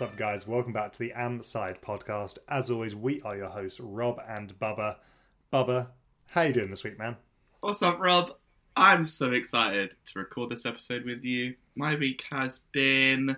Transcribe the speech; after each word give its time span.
What's 0.00 0.12
up, 0.12 0.16
guys? 0.16 0.46
Welcome 0.46 0.72
back 0.72 0.92
to 0.92 0.98
the 0.98 1.12
Am 1.12 1.42
Side 1.42 1.82
podcast. 1.82 2.38
As 2.48 2.70
always, 2.70 2.94
we 2.94 3.20
are 3.20 3.36
your 3.36 3.50
hosts, 3.50 3.80
Rob 3.80 4.18
and 4.26 4.58
Bubba. 4.58 4.96
Bubba, 5.52 5.88
how 6.26 6.40
you 6.40 6.54
doing 6.54 6.70
this 6.70 6.84
week, 6.84 6.98
man? 6.98 7.18
What's 7.60 7.82
up, 7.82 8.00
Rob? 8.00 8.34
I'm 8.74 9.04
so 9.04 9.32
excited 9.32 9.94
to 10.06 10.18
record 10.18 10.48
this 10.48 10.64
episode 10.64 11.04
with 11.04 11.22
you. 11.22 11.54
My 11.76 11.96
week 11.96 12.24
has 12.30 12.64
been 12.72 13.36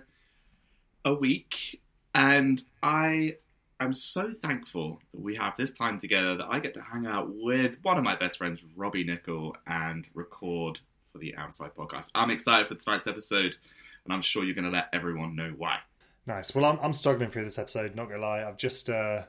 a 1.03 1.13
week, 1.13 1.81
and 2.15 2.63
I 2.81 3.35
am 3.81 3.93
so 3.93 4.29
thankful 4.29 5.01
that 5.13 5.19
we 5.19 5.35
have 5.35 5.57
this 5.57 5.77
time 5.77 5.99
together 5.99 6.35
that 6.35 6.47
I 6.49 6.59
get 6.59 6.75
to 6.75 6.81
hang 6.81 7.05
out 7.05 7.27
with 7.29 7.75
one 7.81 7.97
of 7.97 8.05
my 8.05 8.15
best 8.15 8.37
friends, 8.37 8.61
Robbie 8.77 9.03
Nickel, 9.03 9.57
and 9.67 10.07
record 10.13 10.79
for 11.11 11.17
the 11.17 11.33
Am 11.33 11.51
Side 11.51 11.75
podcast. 11.77 12.09
I'm 12.15 12.31
excited 12.31 12.69
for 12.69 12.75
tonight's 12.75 13.05
episode, 13.05 13.57
and 14.05 14.13
I'm 14.13 14.21
sure 14.21 14.45
you're 14.45 14.55
going 14.55 14.63
to 14.63 14.71
let 14.71 14.87
everyone 14.93 15.35
know 15.35 15.53
why. 15.57 15.79
Nice. 16.25 16.55
Well, 16.55 16.65
I'm, 16.65 16.79
I'm 16.81 16.93
struggling 16.93 17.29
through 17.29 17.43
this 17.43 17.59
episode. 17.59 17.95
Not 17.95 18.09
gonna 18.09 18.21
lie, 18.21 18.43
I've 18.47 18.57
just 18.57 18.89
uh, 18.89 19.23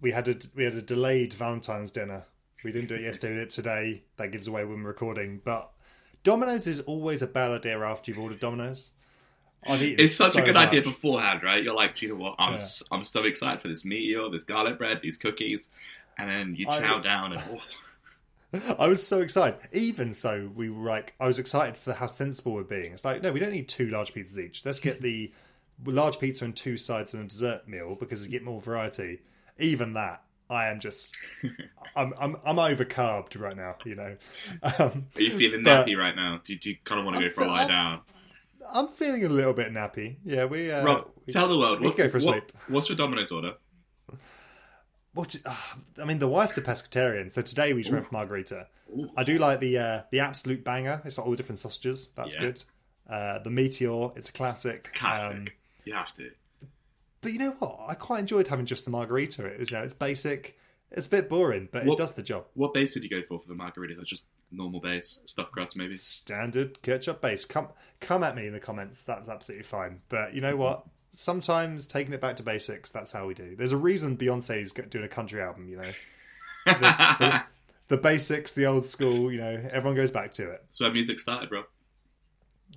we 0.00 0.12
had 0.12 0.28
a 0.28 0.36
we 0.54 0.64
had 0.64 0.74
a 0.74 0.82
delayed 0.82 1.32
Valentine's 1.34 1.90
dinner. 1.90 2.24
We 2.64 2.72
didn't 2.72 2.88
do 2.88 2.94
it 2.94 3.02
yesterday. 3.02 3.34
We 3.34 3.38
did 3.40 3.48
it 3.48 3.50
today. 3.50 4.02
That 4.16 4.32
gives 4.32 4.48
away 4.48 4.64
when 4.64 4.82
we're 4.82 4.88
recording. 4.88 5.40
But 5.44 5.70
Domino's 6.24 6.66
is 6.66 6.80
always 6.80 7.22
a 7.22 7.26
bad 7.26 7.50
idea 7.50 7.78
after 7.80 8.10
you've 8.10 8.18
ordered 8.20 8.40
Domino's. 8.40 8.90
It's 9.68 10.14
such 10.14 10.32
so 10.32 10.42
a 10.42 10.44
good 10.44 10.56
idea 10.56 10.80
beforehand, 10.82 11.42
right? 11.42 11.62
You're 11.62 11.74
like, 11.74 11.94
do 11.94 12.06
you 12.06 12.12
know 12.14 12.22
what? 12.22 12.36
I'm 12.38 12.50
Yeah. 12.52 12.54
s- 12.54 12.84
I'm 12.92 13.02
so 13.04 13.24
excited 13.24 13.60
for 13.60 13.68
this 13.68 13.84
meal, 13.84 14.30
this 14.30 14.44
garlic 14.44 14.78
bread, 14.78 15.00
these 15.02 15.16
cookies, 15.16 15.70
and 16.16 16.30
then 16.30 16.54
you 16.56 16.66
I- 16.68 16.78
chow 16.78 16.98
down 17.00 17.32
and 17.32 17.42
oh, 17.50 18.76
I 18.78 18.86
was 18.86 19.04
so 19.06 19.20
excited. 19.20 19.58
Even 19.72 20.14
so, 20.14 20.50
we 20.54 20.70
were 20.70 20.88
like, 20.88 21.14
I 21.20 21.26
was 21.26 21.38
excited 21.40 21.76
for 21.76 21.92
how 21.92 22.06
sensible 22.06 22.54
we're 22.54 22.62
being. 22.62 22.92
It's 22.92 23.04
like, 23.04 23.22
no, 23.22 23.32
we 23.32 23.40
don't 23.40 23.50
need 23.52 23.68
two 23.68 23.88
large 23.90 24.14
pizzas 24.14 24.38
each. 24.38 24.64
Let's 24.64 24.78
get 24.80 25.02
the 25.02 25.32
large 25.84 26.18
pizza 26.18 26.44
and 26.44 26.56
two 26.56 26.76
sides 26.76 27.14
and 27.14 27.24
a 27.24 27.26
dessert 27.28 27.68
meal 27.68 27.96
because 27.98 28.24
you 28.24 28.30
get 28.30 28.42
more 28.42 28.60
variety. 28.60 29.20
Even 29.58 29.94
that, 29.94 30.22
I 30.50 30.68
am 30.68 30.80
just, 30.80 31.14
I'm, 31.96 32.12
I'm, 32.18 32.36
I'm 32.44 32.58
over 32.58 32.84
carbed 32.84 33.36
right 33.36 33.56
now. 33.56 33.76
You 33.84 33.94
know, 33.94 34.16
um, 34.62 35.06
Are 35.16 35.20
you 35.22 35.30
feeling 35.30 35.62
nappy 35.64 35.96
right 35.96 36.14
now? 36.14 36.40
Do, 36.44 36.56
do 36.56 36.70
you 36.70 36.76
kind 36.84 36.98
of 37.00 37.04
want 37.06 37.18
to 37.18 37.24
I'm 37.24 37.28
go 37.28 37.34
for 37.34 37.44
a 37.44 37.46
lie 37.46 37.58
I'm- 37.60 37.68
down? 37.68 38.00
I'm 38.68 38.88
feeling 38.88 39.24
a 39.24 39.28
little 39.28 39.52
bit 39.52 39.72
nappy. 39.72 40.16
Yeah, 40.24 40.46
we. 40.46 40.72
Uh, 40.72 40.84
Rob, 40.84 41.08
we- 41.24 41.32
tell 41.32 41.46
the 41.46 41.56
world. 41.56 41.80
we 41.80 41.86
What, 41.86 41.96
go 41.96 42.08
for 42.08 42.18
a 42.18 42.20
what- 42.20 42.32
sleep. 42.34 42.52
What's 42.66 42.88
your 42.88 42.96
Domino's 42.96 43.30
order? 43.30 43.52
What? 45.14 45.36
Uh, 45.46 45.54
I 46.02 46.04
mean, 46.04 46.18
the 46.18 46.28
wife's 46.28 46.58
a 46.58 46.62
pescatarian, 46.62 47.32
so 47.32 47.42
today 47.42 47.72
we 47.72 47.82
just 47.82 47.92
went 47.92 48.04
for 48.06 48.12
margarita. 48.12 48.66
Ooh. 48.90 49.08
I 49.16 49.24
do 49.24 49.38
like 49.38 49.60
the 49.60 49.78
uh, 49.78 50.02
the 50.10 50.20
absolute 50.20 50.64
banger. 50.64 51.00
It's 51.04 51.16
got 51.16 51.24
all 51.24 51.30
the 51.30 51.36
different 51.36 51.58
sausages. 51.58 52.10
That's 52.16 52.34
Yeah. 52.34 52.40
good. 52.40 52.62
Uh, 53.08 53.38
the 53.38 53.50
Meateor, 53.50 54.16
it's 54.18 54.28
a 54.28 54.32
classic. 54.32 54.92
Classic. 54.94 55.30
Um, 55.36 55.46
you 55.86 55.94
have 55.94 56.12
to. 56.14 56.30
but 57.22 57.32
you 57.32 57.38
know 57.38 57.52
what? 57.58 57.78
I 57.88 57.94
quite 57.94 58.20
enjoyed 58.20 58.48
having 58.48 58.66
just 58.66 58.84
the 58.84 58.90
margarita. 58.90 59.46
It 59.46 59.58
was, 59.58 59.70
you 59.70 59.78
know, 59.78 59.84
it's 59.84 59.94
basic. 59.94 60.58
It's 60.90 61.06
a 61.06 61.10
bit 61.10 61.28
boring, 61.28 61.68
but 61.72 61.84
What- 61.84 61.94
it 61.94 61.98
does 61.98 62.12
the 62.12 62.22
job. 62.22 62.46
What 62.54 62.74
base 62.74 62.94
did 62.94 63.02
you 63.02 63.10
go 63.10 63.22
for 63.22 63.40
for 63.40 63.48
the 63.48 63.54
margaritas? 63.54 64.04
Just 64.04 64.22
normal 64.52 64.80
base, 64.80 65.20
stuffed 65.24 65.52
crust, 65.52 65.76
maybe. 65.76 65.94
Standard 65.94 66.80
ketchup 66.82 67.20
base. 67.20 67.44
Come 67.44 67.68
come 68.00 68.22
at 68.22 68.36
me 68.36 68.46
in 68.46 68.52
the 68.52 68.60
comments. 68.60 69.04
That's 69.04 69.28
absolutely 69.28 69.64
fine. 69.64 70.02
But 70.08 70.34
you 70.34 70.40
know 70.40 70.52
mm-hmm. 70.52 70.60
what? 70.60 70.86
Sometimes 71.12 71.86
taking 71.86 72.12
it 72.12 72.20
back 72.20 72.36
to 72.36 72.42
basics. 72.42 72.90
That's 72.90 73.10
how 73.10 73.26
we 73.26 73.34
do. 73.34 73.56
There's 73.56 73.72
a 73.72 73.76
reason 73.76 74.16
Beyonce's 74.16 74.72
doing 74.72 75.04
a 75.04 75.08
country 75.08 75.40
album. 75.40 75.68
You 75.68 75.78
know, 75.78 75.92
the, 76.66 77.42
the 77.88 77.96
basics, 77.96 78.52
the 78.52 78.66
old 78.66 78.84
school. 78.84 79.32
You 79.32 79.38
know, 79.38 79.68
everyone 79.72 79.96
goes 79.96 80.10
back 80.10 80.32
to 80.32 80.50
it. 80.50 80.62
That's 80.66 80.80
where 80.80 80.92
music 80.92 81.18
started, 81.18 81.48
bro. 81.48 81.64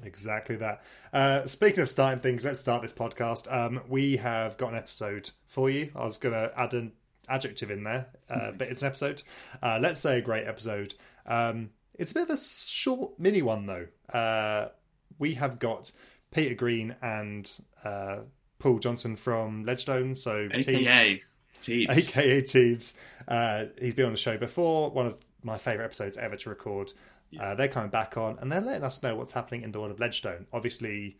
Exactly 0.03 0.55
that. 0.57 0.83
Uh, 1.11 1.45
speaking 1.45 1.81
of 1.81 1.89
starting 1.89 2.19
things, 2.19 2.45
let's 2.45 2.59
start 2.59 2.81
this 2.81 2.93
podcast. 2.93 3.51
Um, 3.51 3.81
we 3.87 4.17
have 4.17 4.57
got 4.57 4.71
an 4.71 4.77
episode 4.77 5.29
for 5.47 5.69
you. 5.69 5.91
I 5.95 6.03
was 6.03 6.17
going 6.17 6.33
to 6.33 6.51
add 6.55 6.73
an 6.73 6.93
adjective 7.27 7.71
in 7.71 7.83
there, 7.83 8.07
uh, 8.29 8.51
but 8.57 8.69
it's 8.69 8.81
an 8.81 8.87
episode. 8.87 9.23
Uh, 9.61 9.79
let's 9.81 9.99
say 9.99 10.19
a 10.19 10.21
great 10.21 10.47
episode. 10.47 10.95
Um, 11.25 11.71
it's 11.95 12.11
a 12.11 12.13
bit 12.15 12.23
of 12.23 12.29
a 12.29 12.37
short 12.37 13.19
mini 13.19 13.41
one, 13.41 13.65
though. 13.65 13.87
Uh, 14.17 14.69
we 15.17 15.33
have 15.35 15.59
got 15.59 15.91
Peter 16.31 16.55
Green 16.55 16.95
and 17.01 17.51
uh, 17.83 18.19
Paul 18.59 18.79
Johnson 18.79 19.15
from 19.15 19.63
Ledgestone. 19.65 20.15
So 20.15 20.47
AKA 20.51 21.21
Teebs. 21.59 21.89
aka 21.89 22.41
Teebs. 22.41 22.93
Uh, 23.27 23.65
he's 23.79 23.93
been 23.93 24.05
on 24.05 24.11
the 24.11 24.17
show 24.17 24.37
before. 24.37 24.91
One 24.91 25.07
of 25.07 25.19
my 25.43 25.57
favourite 25.57 25.85
episodes 25.85 26.17
ever 26.17 26.35
to 26.37 26.49
record. 26.49 26.93
Uh, 27.37 27.55
they're 27.55 27.67
coming 27.67 27.89
back 27.89 28.17
on 28.17 28.39
and 28.39 28.51
they're 28.51 28.61
letting 28.61 28.83
us 28.83 29.03
know 29.03 29.15
what's 29.15 29.33
happening 29.33 29.63
in 29.63 29.71
the 29.71 29.79
world 29.79 29.91
of 29.91 29.99
Ledgestone. 29.99 30.47
Obviously, 30.53 31.17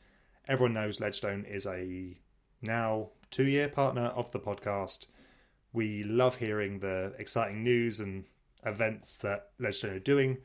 everyone 0.48 0.74
knows 0.74 1.00
Ledgestone 1.00 1.46
is 1.46 1.66
a 1.66 2.18
now 2.62 3.10
two 3.32 3.48
year 3.48 3.68
partner 3.68 4.06
of 4.06 4.32
the 4.32 4.40
podcast. 4.40 5.08
We 5.74 6.04
love 6.04 6.36
hearing 6.36 6.80
the 6.80 7.14
exciting 7.20 7.64
news 7.64 8.00
and 8.00 8.26
events 8.66 9.18
that 9.18 9.50
Ledgestone 9.60 9.96
are 9.96 10.00
doing. 10.00 10.38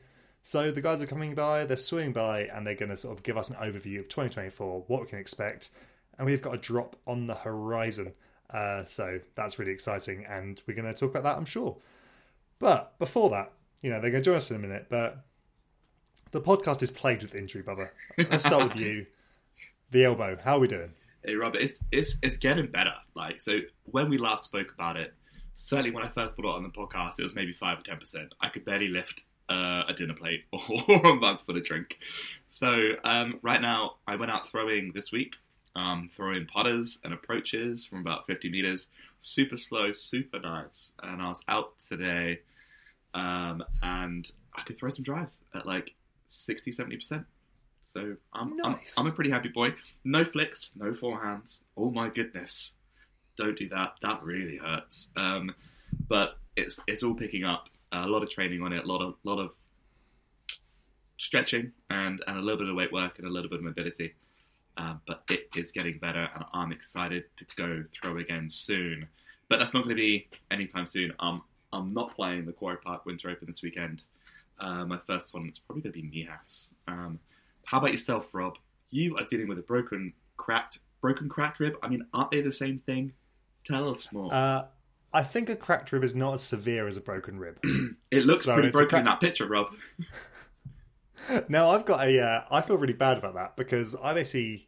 So 0.43 0.69
the 0.69 0.81
guys 0.81 1.01
are 1.01 1.07
coming 1.07 1.33
by, 1.33 1.65
they're 1.65 1.75
swinging 1.75 2.13
by, 2.13 2.41
and 2.41 2.67
they're 2.67 2.75
going 2.75 2.91
to 2.91 2.97
sort 2.97 3.17
of 3.17 3.23
give 3.23 3.35
us 3.35 3.49
an 3.49 3.55
overview 3.55 3.99
of 3.99 4.07
2024, 4.09 4.83
what 4.85 5.01
we 5.01 5.07
can 5.07 5.17
expect, 5.17 5.71
and 6.19 6.27
we've 6.27 6.41
got 6.43 6.53
a 6.53 6.57
drop 6.59 6.95
on 7.07 7.25
the 7.25 7.33
horizon. 7.33 8.13
Uh, 8.51 8.83
so 8.83 9.19
that's 9.33 9.57
really 9.57 9.71
exciting, 9.71 10.23
and 10.25 10.61
we're 10.67 10.75
going 10.75 10.85
to 10.85 10.93
talk 10.93 11.09
about 11.09 11.23
that, 11.23 11.35
I'm 11.35 11.45
sure. 11.45 11.77
But 12.59 12.97
before 12.99 13.31
that, 13.31 13.53
you 13.81 13.89
know, 13.89 13.99
they're 13.99 14.11
going 14.11 14.23
to 14.23 14.29
join 14.29 14.35
us 14.35 14.51
in 14.51 14.57
a 14.57 14.59
minute, 14.59 14.85
but 14.87 15.25
the 16.35 16.41
podcast 16.41 16.83
is 16.83 16.91
plagued 16.91 17.21
with 17.21 17.33
injury, 17.33 17.63
Bubba. 17.63 17.89
Let's 18.29 18.43
start 18.43 18.63
with 18.63 18.75
you. 18.75 19.05
The 19.91 20.03
elbow, 20.03 20.35
how 20.43 20.57
are 20.57 20.59
we 20.59 20.67
doing? 20.67 20.91
Hey, 21.23 21.35
Robert, 21.35 21.61
it's, 21.61 21.81
it's, 21.91 22.17
it's 22.21 22.37
getting 22.37 22.67
better. 22.67 22.95
Like, 23.13 23.39
so 23.39 23.59
when 23.85 24.09
we 24.09 24.17
last 24.17 24.45
spoke 24.45 24.73
about 24.73 24.97
it, 24.97 25.13
certainly 25.55 25.91
when 25.91 26.03
I 26.03 26.09
first 26.09 26.35
put 26.35 26.43
it 26.43 26.49
on 26.49 26.63
the 26.63 26.69
podcast, 26.69 27.19
it 27.19 27.21
was 27.21 27.35
maybe 27.35 27.53
5 27.53 27.77
or 27.77 27.81
10%. 27.81 28.29
I 28.41 28.49
could 28.49 28.65
barely 28.65 28.89
lift 28.89 29.23
uh, 29.47 29.83
a 29.87 29.93
dinner 29.93 30.15
plate 30.15 30.43
or 30.51 31.11
a 31.11 31.15
mug 31.15 31.43
full 31.45 31.55
of 31.55 31.63
drink. 31.63 31.97
So 32.49 32.93
um, 33.05 33.39
right 33.41 33.61
now, 33.61 33.97
I 34.05 34.15
went 34.17 34.31
out 34.31 34.49
throwing 34.49 34.91
this 34.93 35.11
week, 35.13 35.35
um, 35.75 36.09
throwing 36.13 36.47
putters 36.47 36.99
and 37.05 37.13
approaches 37.13 37.85
from 37.85 37.99
about 37.99 38.25
50 38.27 38.49
meters. 38.49 38.89
Super 39.21 39.55
slow, 39.55 39.93
super 39.93 40.39
nice. 40.39 40.93
And 41.03 41.21
I 41.21 41.29
was 41.29 41.41
out 41.47 41.79
today 41.79 42.39
um, 43.13 43.63
and 43.83 44.29
I 44.57 44.63
could 44.63 44.77
throw 44.77 44.89
some 44.89 45.03
drives 45.03 45.39
at 45.53 45.65
like 45.65 45.93
60, 46.27 46.71
70%. 46.71 47.25
So 47.81 48.15
I'm, 48.33 48.55
Nice. 48.57 48.95
I'm, 48.97 49.05
I'm 49.05 49.11
a 49.11 49.15
pretty 49.15 49.29
happy 49.29 49.49
boy. 49.49 49.73
No 50.03 50.25
flicks, 50.25 50.73
no 50.75 50.91
forehands. 50.91 51.63
Oh 51.77 51.91
my 51.91 52.09
goodness. 52.09 52.77
Don't 53.37 53.57
do 53.57 53.69
that. 53.69 53.93
That 54.01 54.23
really 54.23 54.57
hurts. 54.57 55.11
Um, 55.15 55.53
but 56.07 56.37
it's 56.55 56.79
it's 56.87 57.03
all 57.03 57.13
picking 57.13 57.43
up. 57.43 57.69
a 57.91 58.07
lot 58.07 58.23
of 58.23 58.29
training 58.29 58.61
on 58.61 58.73
it, 58.73 58.83
a 58.83 58.87
lot 58.87 59.01
of 59.01 59.15
lot 59.23 59.39
of 59.39 59.51
stretching 61.17 61.71
and, 61.89 62.21
and 62.27 62.37
a 62.37 62.41
little 62.41 62.57
bit 62.57 62.69
of 62.69 62.75
weight 62.75 62.91
work 62.91 63.19
and 63.19 63.27
a 63.27 63.31
little 63.31 63.49
bit 63.49 63.59
of 63.59 63.65
mobility. 63.65 64.13
Um, 64.77 64.99
but 65.07 65.23
it 65.29 65.47
is 65.55 65.71
getting 65.71 65.99
better, 65.99 66.27
and 66.35 66.43
I'm 66.53 66.71
excited 66.71 67.23
to 67.37 67.45
go 67.55 67.83
throw 67.93 68.17
again 68.17 68.49
soon. 68.49 69.07
But 69.47 69.59
that's 69.59 69.73
not 69.73 69.83
going 69.83 69.95
to 69.95 70.01
be 70.01 70.27
anytime 70.51 70.87
soon. 70.87 71.13
Um, 71.19 71.43
I'm 71.71 71.87
not 71.87 72.15
playing 72.15 72.45
the 72.45 72.51
Quarry 72.51 72.77
Park 72.77 73.05
Winter 73.05 73.29
Open 73.29 73.47
this 73.47 73.61
weekend. 73.63 74.03
Uh, 74.59 74.85
my 74.85 74.97
first 74.97 75.31
tournament's 75.31 75.59
probably 75.59 75.81
going 75.81 75.93
to 75.93 76.01
be 76.01 76.07
Mihas. 76.07 76.73
Um, 76.87 77.19
how 77.65 77.79
about 77.79 77.91
yourself, 77.91 78.33
Rob? 78.33 78.57
You 78.91 79.15
are 79.17 79.25
dealing 79.25 79.47
with 79.47 79.59
a 79.59 79.63
broken, 79.63 80.13
cracked, 80.37 80.79
broken, 81.01 81.27
cracked 81.27 81.59
rib. 81.59 81.75
I 81.83 81.87
mean, 81.87 82.05
aren't 82.13 82.31
they 82.31 82.41
the 82.41 82.51
same 82.51 82.77
thing? 82.77 83.13
Tell 83.65 83.89
us 83.89 84.11
more. 84.13 84.33
Uh, 84.33 84.65
I 85.13 85.23
think 85.23 85.49
a 85.49 85.55
cracked 85.55 85.91
rib 85.91 86.03
is 86.03 86.15
not 86.15 86.35
as 86.35 86.43
severe 86.43 86.87
as 86.87 86.97
a 86.97 87.01
broken 87.01 87.39
rib. 87.39 87.59
it 88.11 88.25
looks 88.25 88.45
so 88.45 88.53
pretty 88.53 88.69
it's 88.69 88.77
broken 88.77 88.99
in 88.99 89.05
that 89.05 89.19
picture, 89.19 89.47
Rob. 89.47 89.67
now 91.49 91.69
I've 91.69 91.85
got 91.85 92.05
a. 92.05 92.19
Uh, 92.19 92.41
I 92.51 92.61
feel 92.61 92.77
really 92.77 92.93
bad 92.93 93.17
about 93.17 93.35
that 93.35 93.55
because 93.55 93.95
I 93.95 94.13
basically 94.13 94.67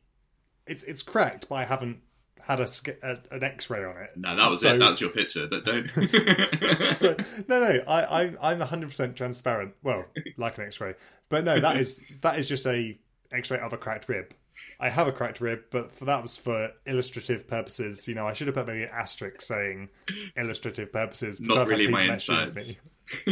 it's 0.65 0.83
it's 0.83 1.03
cracked, 1.03 1.49
but 1.49 1.55
I 1.55 1.65
haven't 1.65 1.99
had 2.47 2.59
a, 2.61 2.67
a 3.03 3.35
an 3.35 3.43
X-ray 3.43 3.83
on 3.83 3.97
it. 3.97 4.11
No, 4.15 4.35
that 4.35 4.49
was 4.49 4.61
So- 4.61 4.75
it. 4.75 4.79
That's 4.79 5.01
your 5.01 5.09
picture. 5.09 5.47
That 5.47 5.65
don't. 5.65 6.79
so 6.95 7.15
no, 7.47 7.59
no, 7.59 7.83
I, 7.87 8.23
I 8.23 8.51
I'm 8.51 8.59
100 8.59 8.87
percent 8.87 9.15
transparent. 9.17 9.73
Well, 9.83 10.05
like 10.37 10.57
an 10.57 10.63
X-ray, 10.65 10.93
but 11.29 11.43
no, 11.43 11.59
that 11.59 11.77
is 11.77 12.03
that 12.21 12.39
is 12.39 12.47
just 12.47 12.65
a 12.65 12.97
X-ray 13.31 13.59
of 13.59 13.73
a 13.73 13.77
cracked 13.77 14.07
rib. 14.07 14.33
I 14.79 14.89
have 14.89 15.07
a 15.07 15.11
cracked 15.11 15.39
rib, 15.41 15.65
but 15.69 15.93
for 15.93 16.05
that 16.05 16.21
was 16.23 16.35
for 16.37 16.71
illustrative 16.87 17.47
purposes. 17.47 18.07
You 18.07 18.15
know, 18.15 18.25
I 18.27 18.33
should 18.33 18.47
have 18.47 18.55
put 18.55 18.65
maybe 18.67 18.83
an 18.83 18.89
asterisk 18.91 19.41
saying 19.41 19.89
illustrative 20.35 20.91
purposes. 20.91 21.39
Not 21.39 21.57
I've 21.57 21.67
really 21.67 21.87
my 21.87 22.03
insides. 22.03 22.81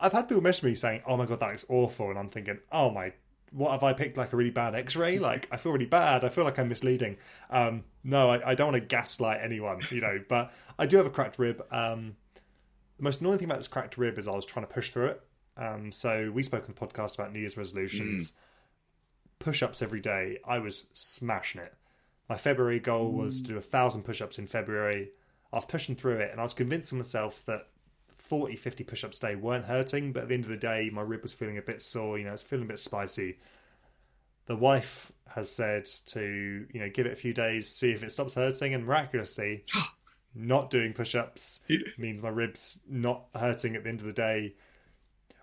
I've 0.00 0.12
had 0.12 0.28
people 0.28 0.42
message 0.42 0.64
me 0.64 0.74
saying, 0.74 1.02
"Oh 1.06 1.16
my 1.16 1.26
god, 1.26 1.40
that 1.40 1.50
looks 1.50 1.64
awful," 1.68 2.08
and 2.10 2.18
I'm 2.18 2.30
thinking, 2.30 2.58
"Oh 2.72 2.90
my, 2.90 3.12
what 3.50 3.72
have 3.72 3.82
I 3.82 3.92
picked? 3.92 4.16
Like 4.16 4.32
a 4.32 4.36
really 4.36 4.50
bad 4.50 4.74
X-ray? 4.74 5.18
Like 5.18 5.48
I 5.50 5.56
feel 5.56 5.72
really 5.72 5.86
bad. 5.86 6.24
I 6.24 6.28
feel 6.28 6.44
like 6.44 6.58
I'm 6.58 6.68
misleading." 6.68 7.18
Um, 7.50 7.84
no, 8.04 8.30
I, 8.30 8.50
I 8.50 8.54
don't 8.54 8.72
want 8.72 8.82
to 8.82 8.86
gaslight 8.86 9.40
anyone, 9.42 9.80
you 9.90 10.00
know. 10.00 10.18
But 10.28 10.52
I 10.78 10.86
do 10.86 10.96
have 10.96 11.06
a 11.06 11.10
cracked 11.10 11.38
rib. 11.38 11.64
Um, 11.70 12.16
the 12.96 13.04
most 13.04 13.20
annoying 13.20 13.38
thing 13.38 13.46
about 13.46 13.58
this 13.58 13.68
cracked 13.68 13.98
rib 13.98 14.18
is 14.18 14.28
I 14.28 14.32
was 14.32 14.46
trying 14.46 14.66
to 14.66 14.72
push 14.72 14.90
through 14.90 15.06
it. 15.06 15.22
Um, 15.56 15.92
so 15.92 16.30
we 16.32 16.42
spoke 16.42 16.64
on 16.68 16.74
the 16.74 16.86
podcast 16.86 17.14
about 17.14 17.32
New 17.32 17.40
Year's 17.40 17.56
resolutions, 17.56 18.32
push-ups 19.38 19.82
every 19.82 20.00
day. 20.00 20.38
I 20.46 20.58
was 20.58 20.84
smashing 20.92 21.60
it. 21.60 21.74
My 22.28 22.36
February 22.36 22.78
goal 22.78 23.10
was 23.10 23.40
to 23.42 23.48
do 23.48 23.58
a 23.58 23.62
thousand 23.62 24.04
push 24.04 24.22
ups 24.22 24.38
in 24.38 24.46
February. 24.46 25.10
I 25.52 25.56
was 25.56 25.64
pushing 25.64 25.96
through 25.96 26.18
it 26.18 26.30
and 26.30 26.40
I 26.40 26.44
was 26.44 26.54
convincing 26.54 26.98
myself 26.98 27.42
that 27.46 27.68
40, 28.30 28.54
50 28.54 28.84
push 28.84 29.02
ups 29.02 29.18
a 29.18 29.26
day 29.26 29.34
weren't 29.34 29.64
hurting, 29.64 30.12
but 30.12 30.22
at 30.22 30.28
the 30.28 30.34
end 30.34 30.44
of 30.44 30.50
the 30.50 30.56
day, 30.56 30.88
my 30.92 31.02
rib 31.02 31.22
was 31.22 31.32
feeling 31.32 31.58
a 31.58 31.62
bit 31.62 31.82
sore, 31.82 32.16
you 32.16 32.24
know, 32.24 32.32
it's 32.32 32.44
feeling 32.44 32.64
a 32.64 32.68
bit 32.68 32.78
spicy. 32.78 33.38
The 34.46 34.54
wife 34.54 35.10
has 35.34 35.50
said 35.50 35.86
to, 36.06 36.64
you 36.72 36.80
know, 36.80 36.88
give 36.88 37.06
it 37.06 37.12
a 37.12 37.16
few 37.16 37.34
days, 37.34 37.68
see 37.68 37.90
if 37.90 38.04
it 38.04 38.12
stops 38.12 38.34
hurting, 38.34 38.72
and 38.72 38.86
miraculously, 38.86 39.64
not 40.36 40.70
doing 40.70 40.92
push 40.92 41.16
ups 41.16 41.62
means 41.98 42.22
my 42.22 42.28
ribs 42.28 42.78
not 42.88 43.24
hurting 43.34 43.74
at 43.74 43.82
the 43.82 43.88
end 43.88 43.98
of 43.98 44.06
the 44.06 44.12
day. 44.12 44.54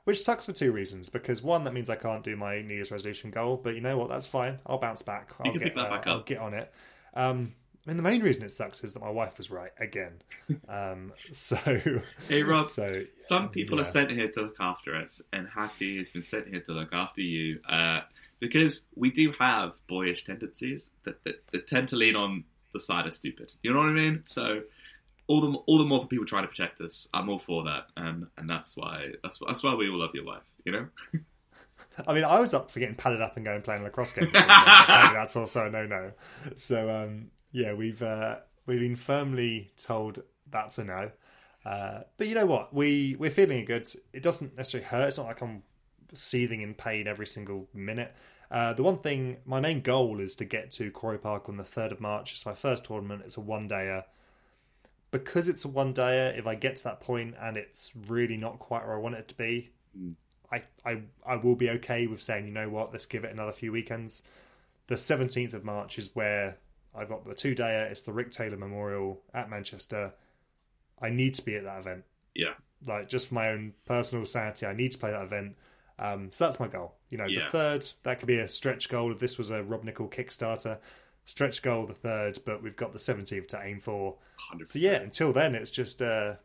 Which 0.05 0.23
sucks 0.23 0.45
for 0.45 0.53
two 0.53 0.71
reasons. 0.71 1.09
Because 1.09 1.43
one, 1.43 1.65
that 1.65 1.73
means 1.73 1.89
I 1.89 1.97
can't 1.97 2.23
do 2.23 2.37
my 2.37 2.61
New 2.61 2.75
Year's 2.75 2.91
resolution 2.91 3.29
goal. 3.29 3.59
But 3.61 3.75
you 3.75 3.81
know 3.81 3.97
what? 3.97 4.07
That's 4.07 4.25
fine. 4.25 4.59
I'll 4.65 4.77
bounce 4.77 5.01
back. 5.01 5.33
I'll 5.41 5.51
can 5.51 5.59
get 5.59 5.63
pick 5.63 5.75
that 5.75 5.87
uh, 5.87 5.89
back 5.89 6.07
I'll 6.07 6.23
get 6.23 6.37
on 6.37 6.53
it. 6.53 6.71
Um, 7.13 7.53
I 7.87 7.91
mean, 7.91 7.97
the 7.97 8.03
main 8.03 8.21
reason 8.21 8.43
it 8.43 8.51
sucks 8.51 8.83
is 8.83 8.91
that 8.93 8.99
my 9.01 9.09
wife 9.09 9.37
was 9.37 9.49
right 9.49 9.71
again. 9.79 10.21
Um, 10.69 11.13
so, 11.31 11.57
Hey 12.27 12.43
Rob, 12.43 12.67
so 12.67 13.03
some 13.19 13.49
people 13.49 13.77
yeah. 13.77 13.83
are 13.83 13.85
sent 13.85 14.11
here 14.11 14.29
to 14.31 14.41
look 14.41 14.57
after 14.59 14.95
us, 14.95 15.21
and 15.31 15.47
Hattie 15.47 15.97
has 15.97 16.09
been 16.09 16.21
sent 16.21 16.47
here 16.47 16.59
to 16.61 16.73
look 16.73 16.89
after 16.91 17.21
you 17.21 17.59
uh, 17.67 18.01
because 18.39 18.87
we 18.95 19.11
do 19.11 19.33
have 19.39 19.73
boyish 19.87 20.25
tendencies 20.25 20.91
that, 21.03 21.23
that, 21.23 21.35
that 21.51 21.67
tend 21.67 21.89
to 21.89 21.95
lean 21.95 22.15
on 22.15 22.43
the 22.73 22.79
side 22.79 23.07
of 23.07 23.13
stupid. 23.13 23.51
You 23.61 23.71
know 23.71 23.79
what 23.79 23.87
I 23.87 23.93
mean? 23.93 24.23
So 24.25 24.61
all 25.27 25.41
the 25.41 25.57
all 25.57 25.77
the 25.77 25.85
more 25.85 26.01
for 26.01 26.07
people 26.07 26.25
trying 26.25 26.43
to 26.43 26.49
protect 26.49 26.81
us. 26.81 27.07
I'm 27.13 27.29
all 27.29 27.39
for 27.39 27.63
that, 27.65 27.87
and 27.95 28.27
and 28.37 28.49
that's 28.49 28.75
why 28.75 29.13
that's 29.23 29.39
that's 29.45 29.63
why 29.63 29.75
we 29.75 29.89
all 29.89 29.99
love 29.99 30.11
your 30.13 30.25
wife. 30.25 30.43
You 30.65 30.71
know? 30.71 30.87
I 32.07 32.13
mean, 32.13 32.23
I 32.23 32.39
was 32.39 32.53
up 32.53 32.69
for 32.71 32.79
getting 32.79 32.95
padded 32.95 33.21
up 33.21 33.37
and 33.37 33.45
going 33.45 33.61
playing 33.61 33.83
lacrosse 33.83 34.11
games. 34.11 34.31
That's 34.33 35.35
also 35.35 35.65
a 35.65 35.69
no-no. 35.69 36.11
So, 36.55 36.89
um, 36.89 37.31
yeah, 37.51 37.73
we've 37.73 38.01
uh, 38.01 38.37
we've 38.65 38.79
been 38.79 38.95
firmly 38.95 39.71
told 39.81 40.21
that's 40.49 40.77
a 40.77 40.83
no. 40.83 41.11
Uh, 41.65 42.01
but 42.17 42.27
you 42.27 42.35
know 42.35 42.45
what? 42.45 42.73
We 42.73 43.15
we're 43.19 43.31
feeling 43.31 43.65
good. 43.65 43.89
It 44.13 44.23
doesn't 44.23 44.55
necessarily 44.55 44.87
hurt. 44.87 45.07
It's 45.09 45.17
not 45.17 45.27
like 45.27 45.41
I'm 45.41 45.63
seething 46.13 46.61
in 46.61 46.73
pain 46.73 47.07
every 47.07 47.27
single 47.27 47.67
minute. 47.73 48.13
Uh, 48.49 48.73
the 48.73 48.83
one 48.83 48.99
thing, 48.99 49.37
my 49.45 49.59
main 49.59 49.81
goal 49.81 50.21
is 50.21 50.35
to 50.35 50.45
get 50.45 50.71
to 50.71 50.89
Quarry 50.91 51.17
Park 51.17 51.49
on 51.49 51.57
the 51.57 51.65
third 51.65 51.91
of 51.91 51.99
March. 51.99 52.31
It's 52.31 52.45
my 52.45 52.53
first 52.53 52.85
tournament. 52.85 53.23
It's 53.25 53.35
a 53.35 53.41
one 53.41 53.67
dayer. 53.67 54.05
Because 55.11 55.47
it's 55.47 55.65
a 55.65 55.67
one 55.67 55.93
dayer, 55.93 56.37
if 56.37 56.47
I 56.47 56.55
get 56.55 56.77
to 56.77 56.83
that 56.85 57.01
point 57.01 57.35
and 57.39 57.57
it's 57.57 57.91
really 58.07 58.37
not 58.37 58.59
quite 58.59 58.85
where 58.85 58.95
I 58.95 58.99
want 58.99 59.15
it 59.15 59.27
to 59.29 59.35
be, 59.35 59.71
I, 60.51 60.63
I 60.85 61.01
I 61.25 61.35
will 61.35 61.55
be 61.55 61.69
okay 61.71 62.07
with 62.07 62.21
saying, 62.21 62.45
you 62.45 62.53
know 62.53 62.69
what, 62.69 62.91
let's 62.91 63.05
give 63.05 63.23
it 63.23 63.31
another 63.31 63.51
few 63.51 63.71
weekends. 63.71 64.21
The 64.87 64.95
17th 64.95 65.53
of 65.53 65.65
March 65.65 65.97
is 65.97 66.15
where 66.15 66.57
I've 66.97 67.09
got 67.09 67.25
the 67.25 67.33
two 67.35 67.55
dayer. 67.55 67.89
It's 67.91 68.01
the 68.01 68.11
Rick 68.13 68.31
Taylor 68.31 68.57
Memorial 68.57 69.21
at 69.33 69.49
Manchester. 69.49 70.13
I 71.01 71.09
need 71.09 71.35
to 71.35 71.45
be 71.45 71.55
at 71.55 71.63
that 71.63 71.79
event. 71.79 72.03
Yeah. 72.33 72.53
Like 72.85 73.09
just 73.09 73.27
for 73.27 73.35
my 73.35 73.49
own 73.49 73.73
personal 73.85 74.25
sanity, 74.25 74.65
I 74.65 74.73
need 74.73 74.91
to 74.93 74.97
play 74.97 75.11
that 75.11 75.23
event. 75.23 75.55
Um, 75.99 76.31
so 76.31 76.45
that's 76.45 76.59
my 76.59 76.67
goal. 76.67 76.95
You 77.09 77.17
know, 77.17 77.25
Yeah. 77.25 77.45
the 77.45 77.51
third 77.51 77.87
that 78.03 78.19
could 78.19 78.27
be 78.27 78.37
a 78.37 78.47
stretch 78.47 78.89
goal 78.89 79.11
if 79.11 79.19
this 79.19 79.37
was 79.37 79.49
a 79.49 79.63
Rob 79.63 79.83
Nickel 79.83 80.07
Kickstarter. 80.07 80.79
Stretch 81.25 81.61
goal 81.61 81.85
the 81.85 81.93
third, 81.93 82.39
but 82.45 82.63
we've 82.63 82.75
got 82.75 82.93
the 82.93 82.99
17th 82.99 83.47
to 83.49 83.61
aim 83.63 83.79
for. 83.79 84.17
100%. 84.55 84.67
So 84.67 84.79
yeah, 84.79 84.93
until 85.01 85.33
then, 85.33 85.55
it's 85.55 85.71
just 85.71 86.01
uh, 86.01 86.35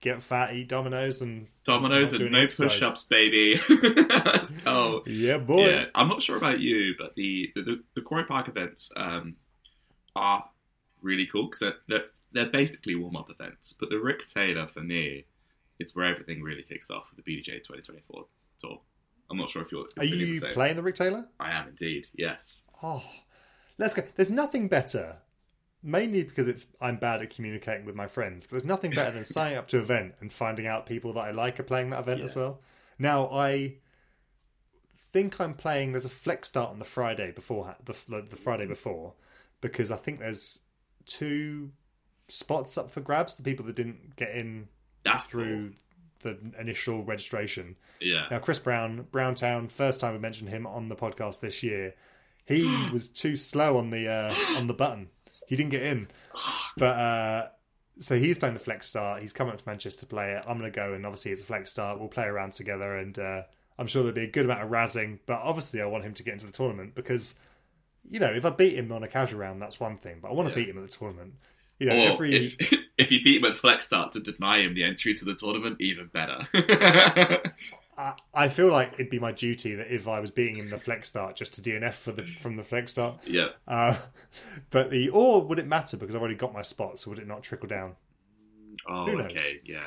get 0.00 0.22
fat, 0.22 0.54
eat 0.54 0.68
Dominoes, 0.68 1.20
and 1.22 1.48
Dominoes 1.64 2.12
and 2.14 2.30
no 2.32 2.38
exercise. 2.38 2.78
push-ups, 2.78 3.02
baby. 3.04 3.60
Let's 3.68 4.52
go. 4.62 5.02
yeah, 5.06 5.36
boy. 5.38 5.68
Yeah, 5.68 5.84
I'm 5.94 6.08
not 6.08 6.22
sure 6.22 6.36
about 6.38 6.60
you, 6.60 6.94
but 6.98 7.14
the 7.16 7.50
the, 7.54 7.62
the, 7.62 7.84
the 7.96 8.00
Quarry 8.00 8.24
Park 8.24 8.48
events 8.48 8.92
um, 8.96 9.36
are 10.18 10.48
really 11.00 11.26
cool 11.26 11.44
because 11.46 11.60
they're, 11.60 11.76
they're 11.88 12.06
they're 12.32 12.50
basically 12.50 12.94
warm 12.94 13.16
up 13.16 13.30
events. 13.30 13.74
But 13.78 13.90
the 13.90 13.98
Rick 13.98 14.26
Taylor 14.26 14.66
for 14.66 14.80
me 14.80 15.24
is 15.78 15.94
where 15.94 16.06
everything 16.06 16.42
really 16.42 16.62
kicks 16.62 16.90
off 16.90 17.06
with 17.10 17.24
the 17.24 17.30
BDJ 17.30 17.62
2024 17.62 18.26
tour. 18.58 18.80
I'm 19.30 19.36
not 19.36 19.50
sure 19.50 19.62
if 19.62 19.70
you're, 19.70 19.82
Are 19.82 20.04
if 20.04 20.10
you're 20.10 20.18
you 20.18 20.40
the 20.40 20.48
playing 20.48 20.76
the 20.76 20.82
Rick 20.82 20.96
Taylor? 20.96 21.26
I 21.38 21.52
am 21.52 21.68
indeed. 21.68 22.06
Yes. 22.14 22.64
Oh, 22.82 23.04
let's 23.78 23.94
go. 23.94 24.02
There's 24.14 24.30
nothing 24.30 24.68
better, 24.68 25.16
mainly 25.82 26.22
because 26.22 26.48
it's 26.48 26.66
I'm 26.80 26.96
bad 26.96 27.22
at 27.22 27.30
communicating 27.30 27.84
with 27.84 27.94
my 27.94 28.06
friends. 28.06 28.46
There's 28.46 28.64
nothing 28.64 28.90
better 28.90 29.10
than 29.12 29.24
signing 29.24 29.58
up 29.58 29.68
to 29.68 29.76
an 29.76 29.82
event 29.82 30.14
and 30.20 30.32
finding 30.32 30.66
out 30.66 30.86
people 30.86 31.12
that 31.14 31.20
I 31.20 31.30
like 31.30 31.60
are 31.60 31.64
playing 31.64 31.90
that 31.90 32.00
event 32.00 32.22
as 32.22 32.34
well. 32.34 32.60
Now 32.98 33.28
I 33.30 33.76
think 35.12 35.40
I'm 35.40 35.54
playing. 35.54 35.92
There's 35.92 36.04
a 36.04 36.10
flex 36.10 36.48
start 36.48 36.70
on 36.70 36.78
the 36.78 36.84
Friday 36.84 37.30
before 37.32 37.76
the, 37.84 37.94
the 38.28 38.36
Friday 38.36 38.66
before 38.66 39.14
because 39.60 39.90
I 39.90 39.96
think 39.96 40.18
there's 40.18 40.60
two 41.06 41.70
spots 42.28 42.78
up 42.78 42.90
for 42.90 43.00
grabs. 43.00 43.36
The 43.36 43.42
people 43.42 43.66
that 43.66 43.76
didn't 43.76 44.16
get 44.16 44.30
in 44.30 44.68
That's 45.04 45.26
through 45.26 45.72
the 46.20 46.38
initial 46.58 47.04
registration. 47.04 47.76
Yeah. 48.00 48.26
Now, 48.30 48.38
Chris 48.38 48.58
Brown, 48.58 49.06
Browntown, 49.10 49.68
first 49.68 50.00
time 50.00 50.12
we 50.12 50.18
mentioned 50.18 50.50
him 50.50 50.66
on 50.66 50.88
the 50.88 50.96
podcast 50.96 51.40
this 51.40 51.62
year, 51.62 51.94
he 52.44 52.88
was 52.92 53.08
too 53.08 53.36
slow 53.36 53.78
on 53.78 53.90
the 53.90 54.08
uh, 54.08 54.34
on 54.56 54.66
the 54.66 54.74
button. 54.74 55.08
He 55.46 55.56
didn't 55.56 55.70
get 55.70 55.82
in, 55.82 56.08
but 56.76 56.98
uh, 56.98 57.48
so 57.98 58.18
he's 58.18 58.38
playing 58.38 58.54
the 58.54 58.60
flex 58.60 58.86
start. 58.86 59.20
He's 59.20 59.32
coming 59.32 59.52
up 59.52 59.60
to 59.60 59.66
Manchester 59.66 60.00
to 60.00 60.06
play 60.06 60.32
it. 60.32 60.44
I'm 60.46 60.58
going 60.58 60.70
to 60.70 60.76
go, 60.76 60.92
and 60.92 61.06
obviously 61.06 61.32
it's 61.32 61.42
a 61.42 61.46
flex 61.46 61.70
start. 61.70 61.98
We'll 61.98 62.08
play 62.08 62.24
around 62.24 62.52
together, 62.52 62.96
and 62.96 63.18
uh, 63.18 63.42
I'm 63.78 63.86
sure 63.86 64.02
there'll 64.02 64.14
be 64.14 64.24
a 64.24 64.30
good 64.30 64.44
amount 64.44 64.62
of 64.62 64.68
razzing. 64.68 65.20
But 65.24 65.40
obviously, 65.42 65.80
I 65.80 65.86
want 65.86 66.04
him 66.04 66.14
to 66.14 66.22
get 66.22 66.34
into 66.34 66.46
the 66.46 66.52
tournament 66.52 66.94
because 66.94 67.34
you 68.10 68.18
know 68.20 68.30
if 68.32 68.44
I 68.44 68.50
beat 68.50 68.74
him 68.74 68.90
on 68.92 69.02
a 69.02 69.08
casual 69.08 69.40
round, 69.40 69.60
that's 69.62 69.78
one 69.80 69.96
thing. 69.98 70.18
But 70.22 70.28
I 70.30 70.32
want 70.34 70.48
to 70.48 70.52
Yeah. 70.52 70.66
beat 70.66 70.68
him 70.74 70.82
at 70.82 70.90
the 70.90 70.96
tournament. 70.96 71.34
You 71.78 71.86
know, 71.88 71.96
Or 71.96 72.12
every 72.12 72.34
if 72.34 72.56
if 72.98 73.12
you 73.12 73.22
beat 73.22 73.36
him 73.36 73.42
with 73.42 73.58
flex 73.58 73.86
start 73.86 74.12
to 74.12 74.20
deny 74.20 74.58
him 74.60 74.74
the 74.74 74.84
entry 74.84 75.14
to 75.14 75.24
the 75.24 75.34
tournament, 75.34 75.76
even 75.80 76.06
better. 76.08 76.46
I, 77.96 78.14
I 78.32 78.48
feel 78.48 78.68
like 78.68 78.92
it'd 78.94 79.10
be 79.10 79.18
my 79.18 79.32
duty 79.32 79.74
that 79.74 79.92
if 79.92 80.06
I 80.06 80.20
was 80.20 80.30
beating 80.30 80.56
him 80.56 80.70
the 80.70 80.78
flex 80.78 81.08
start, 81.08 81.34
just 81.36 81.54
to 81.54 81.60
DNF 81.62 81.94
for 81.94 82.12
the 82.12 82.22
from 82.24 82.56
the 82.56 82.62
flex 82.64 82.92
start. 82.92 83.18
yeah. 83.26 83.48
Uh, 83.66 83.96
but 84.70 84.90
the 84.90 85.08
or 85.10 85.42
would 85.42 85.58
it 85.58 85.66
matter 85.66 85.96
because 85.96 86.14
I've 86.14 86.20
already 86.20 86.36
got 86.36 86.52
my 86.52 86.62
spot, 86.62 86.98
so 86.98 87.10
would 87.10 87.18
it 87.18 87.26
not 87.26 87.42
trickle 87.42 87.68
down? 87.68 87.96
Oh, 88.88 89.06
Who 89.06 89.16
knows? 89.16 89.26
okay. 89.32 89.60
Yeah. 89.64 89.80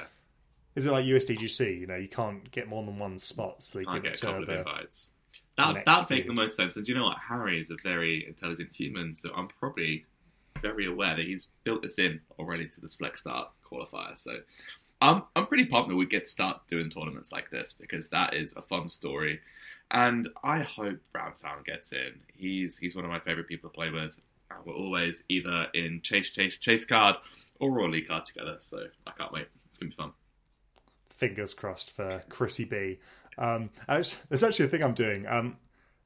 Is 0.76 0.86
it 0.86 0.92
like 0.92 1.06
USDGC? 1.06 1.80
You 1.82 1.88
know, 1.88 1.96
you 1.96 2.08
can't 2.08 2.50
get 2.52 2.68
more 2.68 2.84
than 2.86 2.98
one 3.00 3.18
spot, 3.18 3.64
so 3.64 3.80
they 3.80 3.86
Can't 3.86 3.98
give 3.98 4.04
get 4.04 4.12
it 4.14 4.18
a 4.18 4.20
to 4.22 4.26
couple 4.26 4.42
of 4.44 4.48
the. 4.48 4.60
invites. 4.60 5.14
That 5.62 5.86
that 5.86 6.10
make 6.10 6.28
the 6.28 6.34
most 6.34 6.56
sense. 6.56 6.78
And 6.78 6.88
you 6.88 6.96
know 6.96 7.06
what? 7.06 7.18
Harry 7.18 7.60
is 7.60 7.72
a 7.72 7.78
very 7.84 8.26
intelligent 8.28 8.70
human, 8.74 9.16
so 9.16 9.32
I'm 9.36 9.48
probably 9.60 10.06
very 10.62 10.86
aware 10.86 11.16
that 11.16 11.26
he's 11.26 11.48
built 11.64 11.82
this 11.82 11.98
in 11.98 12.22
already 12.38 12.68
to 12.68 12.82
this 12.82 12.96
flex 12.96 13.22
start 13.22 13.50
qualifier. 13.66 14.18
So 14.18 14.38
I'm 15.02 15.24
I'm 15.36 15.48
pretty 15.48 15.66
pumped 15.66 15.90
that 15.90 15.96
we 15.96 16.06
get 16.06 16.26
to 16.26 16.30
start 16.30 16.68
doing 16.68 16.90
tournaments 16.90 17.32
like 17.32 17.50
this 17.50 17.74
because 17.74 18.10
that 18.10 18.34
is 18.34 18.56
a 18.56 18.62
fun 18.62 18.88
story. 18.88 19.40
And 19.90 20.30
I 20.44 20.60
hope 20.60 21.00
Browntown 21.12 21.64
gets 21.66 21.92
in. 21.92 22.14
He's 22.34 22.78
he's 22.78 22.96
one 22.96 23.06
of 23.06 23.12
my 23.12 23.20
favorite 23.20 23.48
people 23.48 23.70
to 23.70 23.74
play 23.74 23.90
with. 23.90 24.18
And 24.50 24.66
we're 24.66 24.74
always 24.74 25.24
either 25.28 25.68
in 25.74 26.02
chase 26.04 26.30
chase 26.30 26.58
chase 26.58 26.86
card 26.86 27.16
or 27.60 27.72
Royal 27.72 27.90
League 27.90 28.08
card 28.08 28.26
together. 28.26 28.58
So 28.60 28.86
I 29.08 29.12
can't 29.12 29.32
wait. 29.32 29.48
It's 29.66 29.78
gonna 29.78 29.90
be 29.90 29.96
fun. 29.96 30.12
Fingers 31.10 31.54
crossed 31.54 31.92
for 31.92 32.24
Chrissy 32.30 32.66
B. 32.66 33.00
Um, 33.38 33.70
there's 33.88 34.44
actually 34.44 34.66
a 34.66 34.70
thing 34.70 34.84
I'm 34.84 34.94
doing. 34.94 35.26
Um, 35.28 35.58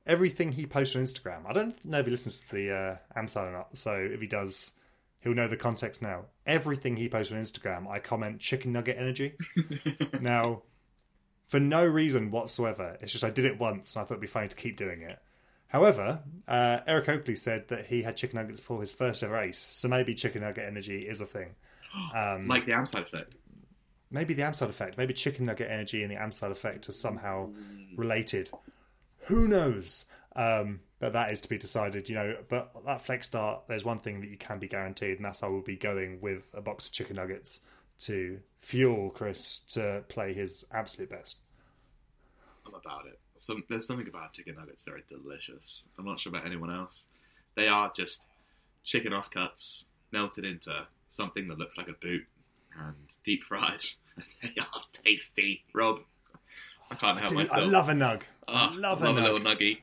everything 0.06 0.52
he 0.52 0.66
posts 0.66 0.96
on 0.96 1.04
Instagram. 1.04 1.46
I 1.48 1.54
don't 1.54 1.86
know 1.86 2.00
if 2.00 2.06
he 2.06 2.12
listens 2.12 2.42
to 2.42 2.56
the 2.56 2.72
uh, 2.72 2.96
Am 3.16 3.28
Side 3.28 3.48
or 3.48 3.52
not. 3.52 3.78
So 3.78 3.94
if 3.96 4.22
he 4.22 4.28
does, 4.28 4.74
he'll 5.20 5.34
know 5.34 5.48
the 5.48 5.58
context 5.58 6.02
now. 6.02 6.26
Everything 6.46 6.96
he 6.96 7.10
posts 7.10 7.34
on 7.34 7.42
Instagram, 7.42 7.90
I 7.90 8.00
comment 8.00 8.40
chicken 8.40 8.72
nugget 8.72 8.98
energy. 8.98 9.34
now, 10.22 10.64
for 11.48 11.60
no 11.60 11.86
reason 11.86 12.32
whatsoever, 12.32 12.98
it's 13.02 13.12
just 13.12 13.24
I 13.24 13.30
did 13.30 13.46
it 13.46 13.60
once 13.60 13.96
and 13.96 14.02
I 14.02 14.06
thought 14.06 14.16
it'd 14.16 14.22
be 14.22 14.28
funny 14.28 14.48
to 14.48 14.56
keep 14.56 14.78
doing 14.78 15.02
it. 15.02 15.20
However, 15.68 16.20
uh, 16.48 16.80
Eric 16.88 17.10
Oakley 17.10 17.36
said 17.36 17.68
that 17.70 17.88
he 17.88 18.04
had 18.04 18.16
chicken 18.16 18.40
nuggets 18.40 18.60
for 18.60 18.80
his 18.80 18.92
first 18.92 19.24
ever 19.24 19.38
ace, 19.38 19.58
so 19.58 19.88
maybe 19.88 20.14
chicken 20.14 20.42
nugget 20.42 20.66
energy 20.66 21.08
is 21.08 21.22
a 21.22 21.26
thing. 21.26 21.56
Um, 22.14 22.50
like 22.50 22.66
the 22.66 22.74
Amside 22.74 23.04
effect. 23.04 23.38
Maybe 24.12 24.34
the 24.34 24.44
Amside 24.44 24.70
effect, 24.70 24.98
maybe 24.98 25.14
chicken 25.14 25.46
nugget 25.46 25.70
energy 25.70 26.04
and 26.04 26.12
the 26.12 26.16
Amside 26.16 26.52
effect 26.52 26.90
are 26.90 26.94
somehow 26.94 27.50
related. 27.96 28.50
Who 29.26 29.48
knows? 29.48 30.06
Um, 30.36 30.82
but 31.00 31.14
that 31.14 31.32
is 31.32 31.42
to 31.42 31.50
be 31.50 31.58
decided, 31.58 32.10
you 32.10 32.16
know. 32.16 32.36
But 32.50 32.72
that 32.86 33.02
flex 33.02 33.28
start, 33.28 33.64
there's 33.68 33.84
one 33.86 34.00
thing 34.00 34.22
that 34.22 34.30
you 34.30 34.38
can 34.38 34.60
be 34.60 34.68
guaranteed, 34.68 35.18
and 35.18 35.26
that's 35.26 35.44
I 35.44 35.48
will 35.48 35.62
be 35.62 35.76
going 35.76 36.20
with 36.22 36.44
a 36.54 36.62
box 36.62 36.88
of 36.88 36.92
chicken 36.92 37.16
nuggets 37.16 37.62
to 38.00 38.40
fuel 38.60 39.10
Chris 39.10 39.62
to 39.62 40.04
play 40.10 40.34
his 40.34 40.66
absolute 40.72 41.10
best. 41.10 41.40
I'm 42.66 42.74
about 42.74 43.06
it. 43.08 43.20
Some, 43.36 43.64
there's 43.70 43.88
something 43.88 44.08
about 44.08 44.34
chicken 44.34 44.56
nuggets 44.56 44.86
that 44.86 44.94
are 44.94 45.02
delicious. 45.08 45.90
I'm 45.98 46.06
not 46.06 46.20
sure 46.20 46.32
about 46.32 46.46
anyone 46.46 46.74
else. 46.74 47.08
They 47.56 47.68
are 47.68 47.92
just 47.96 48.28
chicken 48.84 49.14
offcuts 49.14 49.86
melted 50.12 50.46
into 50.46 50.86
something 51.08 51.48
that 51.48 51.58
looks 51.58 51.78
like 51.78 51.88
a 51.88 51.94
boot 51.94 52.24
and 52.80 52.96
deep 53.24 53.44
fried. 53.44 53.82
they 54.42 54.54
are 54.60 54.82
tasty, 54.92 55.64
Rob. 55.74 56.00
I 56.92 56.96
can't 56.96 57.18
help 57.18 57.30
Dude, 57.30 57.38
myself. 57.40 57.60
I 57.60 57.66
love 57.66 57.90
a 57.90 57.94
nug. 57.94 58.22
Ah, 58.48 58.72
I 58.72 58.76
love 58.76 59.02
a 59.02 59.06
love 59.06 59.18
a 59.18 59.20
nug. 59.22 59.24
little 59.24 59.40
nuggy. 59.40 59.80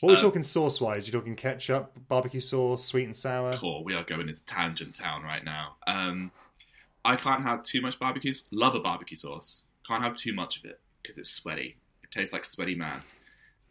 What 0.00 0.10
are 0.10 0.12
we 0.14 0.16
Uh, 0.18 0.20
talking 0.22 0.42
sauce 0.42 0.80
wise? 0.80 1.06
You're 1.06 1.20
talking 1.20 1.36
ketchup, 1.36 1.92
barbecue 2.08 2.40
sauce, 2.40 2.84
sweet 2.84 3.04
and 3.04 3.14
sour? 3.14 3.52
Cool. 3.54 3.84
We 3.84 3.94
are 3.94 4.02
going 4.04 4.28
into 4.28 4.44
tangent 4.46 4.94
town 4.94 5.22
right 5.22 5.44
now. 5.44 5.76
Um, 5.86 6.30
I 7.04 7.16
can't 7.16 7.42
have 7.42 7.62
too 7.64 7.82
much 7.82 7.98
barbecue. 7.98 8.32
Love 8.50 8.74
a 8.74 8.80
barbecue 8.80 9.16
sauce. 9.16 9.62
Can't 9.86 10.02
have 10.02 10.16
too 10.16 10.32
much 10.32 10.58
of 10.58 10.64
it 10.64 10.80
because 11.02 11.18
it's 11.18 11.30
sweaty. 11.30 11.76
It 12.02 12.10
tastes 12.10 12.32
like 12.32 12.44
sweaty 12.46 12.74
man. 12.74 13.00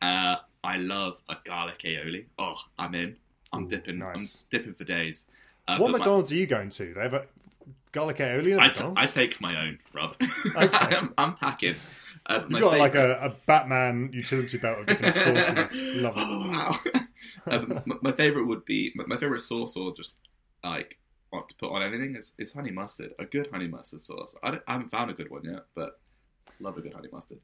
Uh, 0.02 0.36
I 0.64 0.78
love 0.78 1.18
a 1.30 1.36
garlic 1.46 1.80
aioli. 1.80 2.26
Oh, 2.38 2.56
I'm 2.78 2.94
in. 2.94 3.16
I'm 3.52 3.64
Ooh, 3.66 3.68
dipping. 3.70 3.98
nice. 3.98 4.44
I'm 4.44 4.48
dipping 4.60 4.74
for 4.76 4.84
days. 4.84 5.26
Uh, 5.68 5.78
what 5.78 5.88
but 5.88 5.92
my- 5.94 5.98
McDonald's 6.00 6.32
are 6.32 6.36
you 6.36 6.46
going 6.48 6.70
to? 6.70 6.94
They 6.94 7.02
have 7.02 7.14
a 7.16 7.26
garlic 7.92 8.18
aioli 8.18 8.54
at 8.54 8.60
I, 8.60 8.70
t-? 8.70 8.94
I 8.96 9.06
take 9.06 9.42
my 9.42 9.60
own, 9.62 9.80
Rob. 9.94 10.16
Okay. 10.56 10.96
I'm, 10.96 11.14
I'm 11.18 11.36
packing. 11.36 11.76
Uh, 12.26 12.42
You've 12.50 12.62
got 12.62 12.78
like 12.78 12.96
a, 12.96 13.16
a 13.16 13.36
Batman 13.48 14.12
utility 14.14 14.58
belt 14.58 14.80
of 14.80 14.86
different 14.86 15.16
sauces. 15.56 15.76
Love 15.96 16.18
it. 16.18 16.24
Oh, 16.24 16.50
wow. 16.50 17.02
um, 17.48 17.82
my, 17.86 17.96
my 18.02 18.12
favorite 18.12 18.46
would 18.46 18.66
be 18.66 18.92
my, 18.96 19.06
my 19.08 19.18
favorite 19.18 19.42
sauce, 19.42 19.76
or 19.76 19.94
just 19.96 20.16
like 20.64 20.98
what 21.30 21.50
to 21.50 21.56
put 21.56 21.72
on 21.72 21.82
anything 21.82 22.16
is, 22.16 22.34
is 22.38 22.54
honey 22.54 22.72
mustard. 22.72 23.12
A 23.20 23.26
good 23.26 23.50
honey 23.52 23.68
mustard 23.68 24.02
sauce. 24.02 24.36
I, 24.44 24.60
I 24.68 24.74
haven't 24.74 24.92
found 24.92 25.12
a 25.12 25.14
good 25.14 25.32
one 25.32 25.44
yet, 25.44 25.66
but 25.76 26.00
love 26.60 26.78
a 26.78 26.82
good 26.82 26.94
honey 26.94 27.10
mustard. 27.12 27.40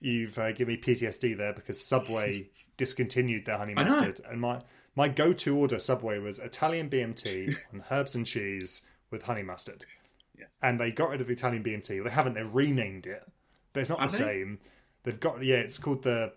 You've 0.00 0.36
uh, 0.36 0.50
given 0.52 0.74
me 0.74 0.80
PTSD 0.80 1.36
there 1.36 1.52
because 1.52 1.82
Subway 1.82 2.50
discontinued 2.76 3.46
their 3.46 3.56
honey 3.58 3.74
mustard, 3.74 4.20
and 4.28 4.40
my 4.40 4.62
my 4.96 5.08
go 5.08 5.32
to 5.32 5.56
order 5.56 5.78
Subway 5.78 6.18
was 6.18 6.38
Italian 6.38 6.90
BMT 6.90 7.56
on 7.72 7.84
herbs 7.90 8.14
and 8.14 8.26
cheese 8.26 8.82
with 9.12 9.22
honey 9.22 9.42
mustard. 9.42 9.84
Yeah. 10.36 10.46
And 10.62 10.80
they 10.80 10.90
got 10.90 11.10
rid 11.10 11.20
of 11.20 11.26
the 11.28 11.34
Italian 11.34 11.62
BMT. 11.62 11.96
Well, 11.96 12.04
they 12.04 12.10
haven't. 12.10 12.34
they've 12.34 12.52
renamed 12.52 13.06
it, 13.06 13.22
but 13.72 13.80
it's 13.80 13.90
not 13.90 14.00
Have 14.00 14.10
the 14.10 14.18
they? 14.18 14.24
same. 14.24 14.58
They've 15.04 15.20
got 15.20 15.44
yeah. 15.44 15.56
It's 15.56 15.78
called 15.78 16.02
the 16.02 16.32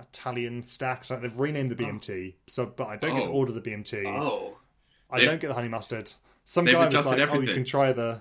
Italian 0.00 0.64
stack. 0.64 1.04
So 1.04 1.16
they've 1.16 1.36
renamed 1.38 1.70
the 1.70 1.76
BMT. 1.76 2.34
So, 2.48 2.66
but 2.66 2.88
I 2.88 2.96
don't 2.96 3.14
get 3.14 3.24
to 3.24 3.30
Oh. 3.30 3.34
order 3.34 3.52
the 3.52 3.60
BMT. 3.60 4.06
Oh, 4.08 4.56
I 5.10 5.18
They've- 5.18 5.28
don't 5.28 5.40
get 5.40 5.48
the 5.48 5.54
honey 5.54 5.68
mustard. 5.68 6.10
Some 6.44 6.64
They've 6.64 6.74
guy 6.74 6.86
was 6.86 6.94
adjusted 6.94 7.10
like, 7.10 7.18
"Oh, 7.20 7.22
you 7.22 7.30
everything. 7.42 7.54
can 7.54 7.64
try 7.64 7.92
the." 7.92 8.20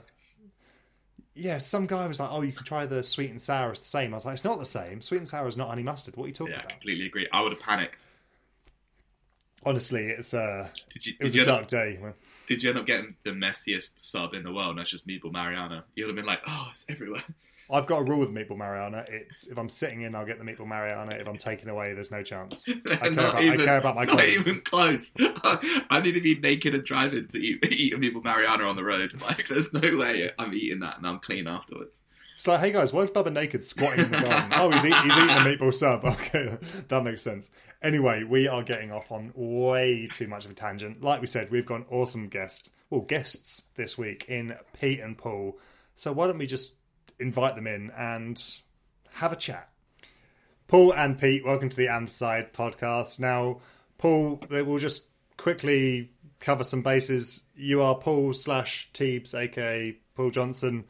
Yeah, 1.36 1.58
some 1.58 1.88
guy 1.88 2.06
was 2.08 2.20
like, 2.20 2.30
"Oh, 2.32 2.42
you 2.42 2.54
can 2.54 2.64
try 2.66 2.86
the 2.86 3.02
sweet 3.04 3.32
and 3.32 3.42
sour. 3.42 3.72
It's 3.72 3.80
the 3.80 3.86
same." 3.88 4.14
I 4.14 4.18
was 4.18 4.26
like, 4.26 4.34
"It's 4.36 4.44
not 4.44 4.60
the 4.60 4.66
same. 4.66 5.02
Sweet 5.02 5.18
and 5.18 5.28
sour 5.28 5.48
is 5.48 5.58
not 5.58 5.70
honey 5.70 5.84
mustard. 5.84 6.16
What 6.16 6.26
are 6.26 6.28
you 6.28 6.34
talking 6.34 6.54
about? 6.54 6.62
yeah, 6.64 6.66
about?" 6.68 6.80
completely 6.80 7.06
agree. 7.08 7.28
I 7.34 7.42
would 7.42 7.52
have 7.54 7.62
panicked. 7.62 8.08
Honestly, 9.66 10.08
it's 10.08 10.34
uh, 10.34 10.70
Did 10.90 11.06
you? 11.06 11.14
it 11.20 11.24
was 11.24 11.36
you, 11.36 11.42
a 11.42 11.44
end 11.44 11.46
dark 11.46 11.68
day. 11.68 11.98
Did 12.48 12.64
you 12.64 12.70
end 12.70 12.80
up 12.80 12.86
getting 12.86 13.16
the 13.24 13.32
messiest 13.32 14.00
sub 14.00 14.34
in 14.34 14.44
the 14.44 14.52
world? 14.54 14.72
And 14.72 14.80
that's 14.80 14.90
just 14.92 15.08
meatball 15.08 15.32
Mariana. 15.32 15.86
You'd 15.96 16.08
have 16.08 16.16
been 16.16 16.26
like, 16.26 16.42
oh, 16.48 16.68
it's 16.72 16.86
everywhere. 16.90 17.24
I've 17.72 17.88
got 17.88 18.00
a 18.00 18.04
rule 18.04 18.20
with 18.20 18.30
meatball 18.30 18.58
Mariana. 18.58 19.06
It's 19.08 19.48
if 19.48 19.58
I'm 19.58 19.70
sitting 19.70 20.02
in, 20.02 20.14
I'll 20.16 20.26
get 20.26 20.38
the 20.38 20.44
meatball 20.44 20.68
Mariana. 20.68 21.16
If 21.16 21.28
I'm 21.28 21.38
taking 21.38 21.70
away, 21.70 21.94
there's 21.94 22.12
no 22.12 22.22
chance. 22.22 22.68
I 22.86 22.96
care, 22.98 23.12
Not 23.12 23.30
about, 23.32 23.44
even- 23.44 23.62
I 23.62 23.66
care 23.66 23.78
about 23.78 23.96
my 23.96 24.04
Not 24.04 24.18
clothes. 24.18 24.48
even 24.48 24.62
close. 24.62 25.12
I 25.20 26.02
need 26.04 26.12
to 26.12 26.22
be 26.22 26.36
naked 26.38 26.76
and 26.76 26.84
driving 26.84 27.28
to 27.30 27.38
eat, 27.38 27.66
eat 27.72 27.94
a 27.94 27.98
meatball 27.98 28.24
Mariana 28.24 28.66
on 28.66 28.76
the 28.76 28.84
road. 28.84 29.14
Like, 29.22 29.48
there's 29.48 29.72
no 29.74 29.98
way 29.98 30.30
I'm 30.38 30.54
eating 30.54 30.82
that 30.82 30.98
and 30.98 31.08
I'm 31.08 31.20
clean 31.20 31.48
afterwards. 31.48 32.04
It's 32.36 32.48
like, 32.48 32.60
hey 32.62 32.72
guys, 32.72 32.92
why 32.92 33.02
is 33.02 33.12
Bubba 33.12 33.32
naked 33.32 33.64
squatting 33.64 34.06
in 34.06 34.12
the 34.12 34.18
garden? 34.18 34.52
oh, 34.56 34.72
he's, 34.72 34.86
eat, 34.86 34.96
he's 34.96 35.18
eating 35.18 35.30
a 35.30 35.40
meatball 35.40 35.74
sub. 35.74 36.04
Okay, 36.14 36.58
that 36.88 37.04
makes 37.04 37.22
sense. 37.22 37.50
Anyway, 37.82 38.24
we 38.24 38.48
are 38.48 38.64
getting 38.64 38.92
off 38.92 39.12
on 39.12 39.32
way 39.36 40.08
too 40.12 40.28
much 40.28 40.46
of 40.46 40.52
a 40.52 40.54
tangent. 40.54 41.02
Like 41.04 41.22
we 41.22 41.28
said, 41.28 41.52
we've 41.52 41.66
got 41.66 41.82
an 41.82 41.86
awesome 41.92 42.30
guest, 42.30 42.72
well, 42.90 43.02
guests 43.02 43.64
this 43.76 43.98
week 43.98 44.26
in 44.30 44.56
Pete 44.80 45.00
and 45.00 45.18
Paul. 45.18 45.60
So 45.96 46.12
why 46.12 46.28
don't 46.28 46.40
we 46.40 46.48
just 46.48 46.74
invite 47.20 47.56
them 47.56 47.68
in 47.68 47.92
and 47.92 48.44
have 49.12 49.32
a 49.32 49.38
chat? 49.38 49.70
Paul 50.68 50.94
and 50.94 51.20
Pete, 51.20 51.46
welcome 51.46 51.70
to 51.70 51.78
the 51.78 51.88
And 51.88 52.08
podcast. 52.08 53.20
Now, 53.20 53.60
Paul, 54.00 54.42
we'll 54.50 54.80
just 54.80 55.08
quickly 55.38 56.10
cover 56.40 56.64
some 56.64 56.82
bases. 56.82 57.44
You 57.56 57.82
are 57.84 57.96
Paul 57.96 58.34
slash 58.34 58.90
Teebs, 58.94 59.36
aka 59.36 59.96
Paul 60.16 60.32
Johnson. 60.32 60.86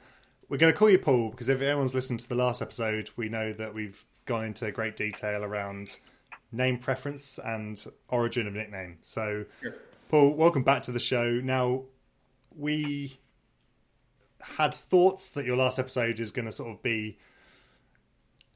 We're 0.53 0.60
going 0.60 0.72
to 0.72 0.77
call 0.77 0.91
you 0.91 1.00
Paul 1.00 1.31
because 1.31 1.50
if 1.50 1.60
everyone's 1.62 1.95
listened 1.95 2.19
to 2.19 2.29
the 2.29 2.36
last 2.36 2.62
episode, 2.62 3.10
we 3.15 3.27
know 3.27 3.53
that 3.53 3.74
we've 3.74 4.05
gone 4.25 4.45
into 4.45 4.72
great 4.72 4.95
detail 4.95 5.43
around 5.43 5.98
name 6.51 6.77
preference 6.77 7.39
and 7.43 7.83
origin 8.07 8.45
of 8.45 8.53
nickname. 8.53 9.00
So, 9.01 9.45
Paul, 10.10 10.36
welcome 10.36 10.62
back 10.62 10.83
to 10.83 10.91
the 10.91 11.00
show. 11.00 11.25
Now, 11.43 11.86
we 12.55 13.17
had 14.43 14.75
thoughts 14.75 15.31
that 15.31 15.45
your 15.45 15.57
last 15.57 15.79
episode 15.79 16.19
is 16.19 16.29
going 16.29 16.45
to 16.45 16.51
sort 16.51 16.69
of 16.69 16.83
be 16.83 17.17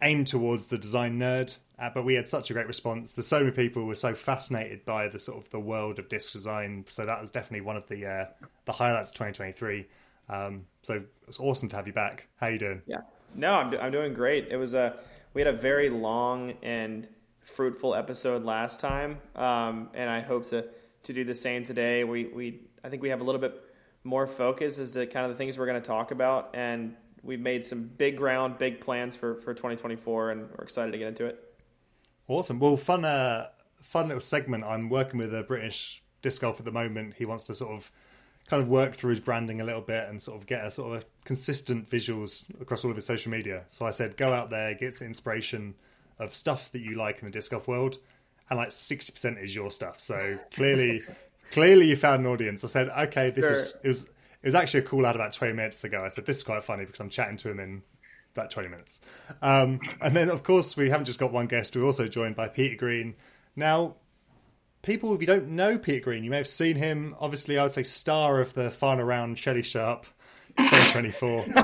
aimed 0.03 0.27
towards 0.27 0.67
the 0.67 0.77
design 0.77 1.17
nerd, 1.17 1.57
uh, 1.79 1.89
but 1.91 2.05
we 2.05 2.13
had 2.13 2.29
such 2.29 2.51
a 2.51 2.53
great 2.53 2.67
response. 2.67 3.15
The 3.15 3.23
so 3.23 3.39
many 3.39 3.53
people 3.53 3.85
were 3.85 3.95
so 3.95 4.13
fascinated 4.13 4.85
by 4.85 5.07
the 5.07 5.17
sort 5.17 5.43
of 5.43 5.49
the 5.49 5.59
world 5.59 5.97
of 5.97 6.09
disc 6.09 6.31
design, 6.31 6.85
so 6.87 7.07
that 7.07 7.19
was 7.19 7.31
definitely 7.31 7.61
one 7.61 7.75
of 7.75 7.87
the 7.87 8.05
uh, 8.05 8.25
the 8.65 8.73
highlights 8.73 9.09
of 9.09 9.15
2023. 9.15 9.87
Um, 10.29 10.65
so 10.81 11.03
it's 11.27 11.39
awesome 11.39 11.69
to 11.69 11.75
have 11.75 11.87
you 11.87 11.93
back. 11.93 12.27
How 12.37 12.47
you 12.47 12.59
doing? 12.59 12.81
Yeah. 12.85 13.01
No, 13.35 13.53
I'm, 13.53 13.73
I'm 13.79 13.91
doing 13.91 14.13
great. 14.13 14.47
It 14.49 14.57
was 14.57 14.73
a 14.73 14.97
we 15.33 15.41
had 15.41 15.53
a 15.53 15.57
very 15.57 15.89
long 15.89 16.53
and 16.63 17.07
fruitful 17.41 17.95
episode 17.95 18.43
last 18.43 18.79
time, 18.79 19.19
um, 19.35 19.89
and 19.93 20.09
I 20.09 20.19
hope 20.19 20.49
to 20.49 20.65
to 21.03 21.13
do 21.13 21.23
the 21.23 21.35
same 21.35 21.63
today. 21.63 22.03
We 22.03 22.25
we 22.25 22.61
I 22.83 22.89
think 22.89 23.01
we 23.01 23.09
have 23.09 23.21
a 23.21 23.23
little 23.23 23.41
bit 23.41 23.61
more 24.03 24.27
focus 24.27 24.79
as 24.79 24.91
to 24.91 25.05
kind 25.05 25.25
of 25.25 25.31
the 25.31 25.37
things 25.37 25.57
we're 25.57 25.65
going 25.65 25.81
to 25.81 25.87
talk 25.87 26.11
about, 26.11 26.51
and 26.53 26.95
we've 27.23 27.39
made 27.39 27.65
some 27.65 27.83
big 27.83 28.17
ground, 28.17 28.57
big 28.57 28.81
plans 28.81 29.15
for 29.15 29.35
for 29.35 29.53
2024, 29.53 30.31
and 30.31 30.49
we're 30.49 30.63
excited 30.63 30.91
to 30.91 30.97
get 30.97 31.09
into 31.09 31.25
it. 31.25 31.43
Awesome. 32.27 32.59
Well, 32.59 32.75
fun, 32.75 33.05
uh, 33.05 33.47
fun 33.81 34.07
little 34.07 34.21
segment. 34.21 34.65
I'm 34.65 34.89
working 34.89 35.17
with 35.17 35.33
a 35.33 35.43
British 35.43 36.03
disc 36.21 36.41
golf 36.41 36.59
at 36.59 36.65
the 36.65 36.71
moment. 36.71 37.13
He 37.17 37.25
wants 37.25 37.45
to 37.45 37.55
sort 37.55 37.71
of 37.71 37.91
kind 38.49 38.63
of 38.63 38.69
work 38.69 38.93
through 38.93 39.11
his 39.11 39.19
branding 39.19 39.61
a 39.61 39.63
little 39.63 39.81
bit 39.81 40.07
and 40.07 40.21
sort 40.21 40.37
of 40.37 40.47
get 40.47 40.65
a 40.65 40.71
sort 40.71 40.95
of 40.95 41.01
a 41.01 41.05
consistent 41.25 41.89
visuals 41.89 42.45
across 42.61 42.83
all 42.83 42.91
of 42.91 42.95
his 42.95 43.05
social 43.05 43.31
media. 43.31 43.63
So 43.67 43.85
I 43.85 43.91
said, 43.91 44.17
go 44.17 44.33
out 44.33 44.49
there, 44.49 44.73
get 44.73 44.93
some 44.93 45.07
inspiration 45.07 45.75
of 46.17 46.33
stuff 46.33 46.71
that 46.71 46.79
you 46.79 46.95
like 46.95 47.19
in 47.19 47.25
the 47.25 47.31
disc 47.31 47.51
golf 47.51 47.67
world, 47.67 47.97
and 48.49 48.57
like 48.57 48.71
sixty 48.71 49.11
percent 49.11 49.37
is 49.39 49.53
your 49.53 49.69
stuff. 49.69 49.99
So 49.99 50.39
clearly, 50.51 51.03
clearly 51.51 51.89
you 51.89 51.95
found 51.95 52.25
an 52.25 52.31
audience. 52.31 52.63
I 52.63 52.67
said, 52.67 52.89
okay, 52.89 53.29
this 53.29 53.45
is 53.45 53.73
it 53.83 53.87
was 53.87 54.03
it 54.03 54.45
was 54.45 54.55
actually 54.55 54.79
a 54.81 54.83
call 54.83 55.05
out 55.05 55.15
about 55.15 55.33
twenty 55.33 55.53
minutes 55.53 55.83
ago. 55.83 56.03
I 56.03 56.09
said 56.09 56.25
this 56.25 56.37
is 56.37 56.43
quite 56.43 56.63
funny 56.63 56.85
because 56.85 56.99
I'm 56.99 57.09
chatting 57.09 57.37
to 57.37 57.51
him 57.51 57.59
in 57.59 57.83
that 58.37 58.49
20 58.51 58.69
minutes. 58.69 59.01
Um, 59.41 59.79
and 59.99 60.15
then, 60.15 60.29
of 60.29 60.43
course, 60.43 60.77
we 60.77 60.89
haven't 60.89 61.05
just 61.05 61.19
got 61.19 61.33
one 61.33 61.47
guest, 61.47 61.75
we're 61.75 61.83
also 61.83 62.07
joined 62.07 62.35
by 62.35 62.47
Peter 62.47 62.75
Green. 62.75 63.15
Now, 63.55 63.95
people, 64.81 65.13
if 65.13 65.21
you 65.21 65.27
don't 65.27 65.49
know 65.49 65.77
Peter 65.77 66.03
Green, 66.03 66.23
you 66.23 66.29
may 66.29 66.37
have 66.37 66.47
seen 66.47 66.75
him, 66.75 67.15
obviously, 67.19 67.57
I 67.57 67.63
would 67.63 67.71
say, 67.71 67.83
star 67.83 68.41
of 68.41 68.53
the 68.53 68.71
final 68.71 69.05
round 69.05 69.37
Shelly 69.37 69.63
Sharp 69.63 70.05
2024. 70.57 71.45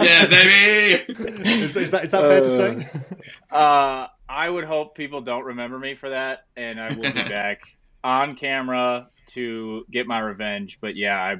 Yeah, 0.00 0.26
baby! 0.26 1.12
is, 1.12 1.76
is 1.76 1.90
that, 1.90 2.04
is 2.04 2.10
that 2.10 2.22
fair 2.22 2.40
to 2.40 2.50
say? 2.50 2.86
Uh, 3.50 4.06
I 4.28 4.48
would 4.48 4.64
hope 4.64 4.94
people 4.94 5.20
don't 5.20 5.44
remember 5.44 5.78
me 5.78 5.94
for 5.94 6.10
that, 6.10 6.44
and 6.56 6.80
I 6.80 6.94
will 6.94 7.12
be 7.12 7.22
back 7.28 7.60
on 8.02 8.36
camera 8.36 9.08
to 9.30 9.84
get 9.90 10.06
my 10.06 10.20
revenge. 10.20 10.78
But 10.80 10.96
yeah, 10.96 11.18
I 11.18 11.36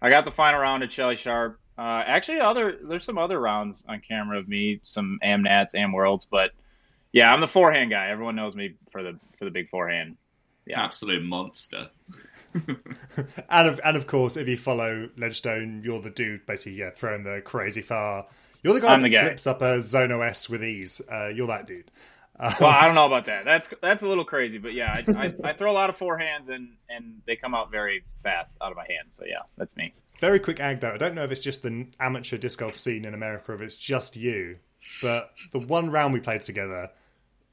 I 0.00 0.10
got 0.10 0.24
the 0.24 0.30
final 0.30 0.60
round 0.60 0.82
at 0.82 0.90
Shelly 0.90 1.16
Sharp. 1.16 1.60
Uh, 1.78 2.02
actually, 2.04 2.40
other 2.40 2.78
there's 2.82 3.04
some 3.04 3.18
other 3.18 3.38
rounds 3.38 3.84
on 3.88 4.00
camera 4.00 4.38
of 4.38 4.48
me, 4.48 4.80
some 4.84 5.18
Amnats, 5.22 5.74
Am 5.74 5.92
Worlds, 5.92 6.26
but 6.30 6.50
yeah, 7.12 7.32
I'm 7.32 7.40
the 7.40 7.46
forehand 7.46 7.90
guy. 7.90 8.08
Everyone 8.08 8.34
knows 8.34 8.56
me 8.56 8.74
for 8.90 9.02
the 9.02 9.18
for 9.38 9.44
the 9.44 9.50
big 9.50 9.68
forehand. 9.68 10.16
Yeah. 10.66 10.84
Absolute 10.84 11.22
monster. 11.24 11.90
and, 12.54 13.68
of, 13.68 13.80
and 13.84 13.96
of 13.96 14.06
course, 14.06 14.36
if 14.36 14.46
you 14.48 14.56
follow 14.56 15.08
Ledgestone, 15.16 15.82
you're 15.84 16.00
the 16.00 16.10
dude 16.10 16.46
basically, 16.46 16.78
yeah, 16.78 16.90
throwing 16.90 17.24
the 17.24 17.40
crazy 17.44 17.82
far. 17.82 18.26
You're 18.62 18.74
the 18.74 18.80
guy 18.80 18.94
I'm 18.94 19.02
that 19.02 19.10
the 19.10 19.18
flips 19.18 19.46
up 19.46 19.60
a 19.62 19.82
Zone 19.82 20.12
OS 20.12 20.48
with 20.48 20.62
ease. 20.62 21.00
Uh, 21.10 21.28
you're 21.28 21.48
that 21.48 21.66
dude. 21.66 21.90
Um, 22.38 22.54
Well, 22.60 22.70
I 22.70 22.86
don't 22.86 22.94
know 22.94 23.06
about 23.06 23.26
that. 23.26 23.44
That's 23.44 23.68
that's 23.82 24.02
a 24.02 24.08
little 24.08 24.24
crazy, 24.24 24.58
but 24.58 24.72
yeah, 24.72 24.92
I, 24.92 25.12
I, 25.12 25.50
I 25.50 25.52
throw 25.52 25.70
a 25.70 25.74
lot 25.74 25.90
of 25.90 25.98
forehands 25.98 26.48
and 26.48 26.76
and 26.88 27.22
they 27.26 27.36
come 27.36 27.54
out 27.54 27.70
very 27.70 28.04
fast 28.22 28.56
out 28.60 28.70
of 28.70 28.76
my 28.76 28.86
hands. 28.88 29.16
So 29.16 29.24
yeah, 29.26 29.42
that's 29.56 29.76
me. 29.76 29.94
Very 30.20 30.38
quick 30.38 30.60
anecdote. 30.60 30.94
I 30.94 30.98
don't 30.98 31.14
know 31.14 31.24
if 31.24 31.32
it's 31.32 31.40
just 31.40 31.62
the 31.62 31.86
amateur 31.98 32.38
disc 32.38 32.58
golf 32.58 32.76
scene 32.76 33.04
in 33.04 33.14
America, 33.14 33.52
or 33.52 33.54
if 33.56 33.60
it's 33.60 33.76
just 33.76 34.16
you, 34.16 34.58
but 35.00 35.32
the 35.52 35.58
one 35.58 35.90
round 35.90 36.12
we 36.12 36.20
played 36.20 36.42
together, 36.42 36.90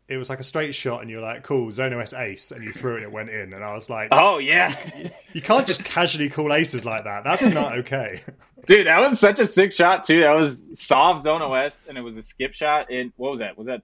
it 0.10 0.18
was 0.18 0.30
like 0.30 0.40
a 0.40 0.44
straight 0.44 0.74
shot, 0.74 1.02
and 1.02 1.10
you're 1.10 1.22
like, 1.22 1.44
"Cool, 1.44 1.72
Zone 1.72 1.94
OS 1.94 2.14
ace," 2.14 2.52
and 2.52 2.66
you 2.66 2.74
threw 2.74 2.94
it, 2.94 2.98
and 2.98 3.06
it 3.06 3.12
went 3.12 3.30
in, 3.30 3.54
and 3.54 3.64
I 3.64 3.74
was 3.74 3.90
like, 3.90 4.10
Oh 4.12 4.40
yeah. 4.40 4.76
"You 5.34 5.42
can't 5.42 5.68
just 5.68 5.84
casually 5.84 6.30
call 6.30 6.52
aces 6.52 6.86
like 6.86 7.04
that. 7.04 7.24
That's 7.24 7.48
not 7.48 7.78
okay." 7.80 8.22
Dude, 8.66 8.88
that 8.88 9.00
was 9.00 9.20
such 9.20 9.40
a 9.40 9.46
sick 9.46 9.72
shot 9.72 10.04
too. 10.04 10.22
That 10.22 10.32
was 10.32 10.64
soft 10.76 11.22
zone 11.22 11.42
OS, 11.42 11.86
and 11.88 11.98
it 11.98 12.02
was 12.02 12.18
a 12.18 12.22
skip 12.22 12.54
shot. 12.54 12.92
In 12.92 13.14
what 13.16 13.32
was 13.32 13.40
that? 13.40 13.58
Was 13.58 13.68
that 13.68 13.84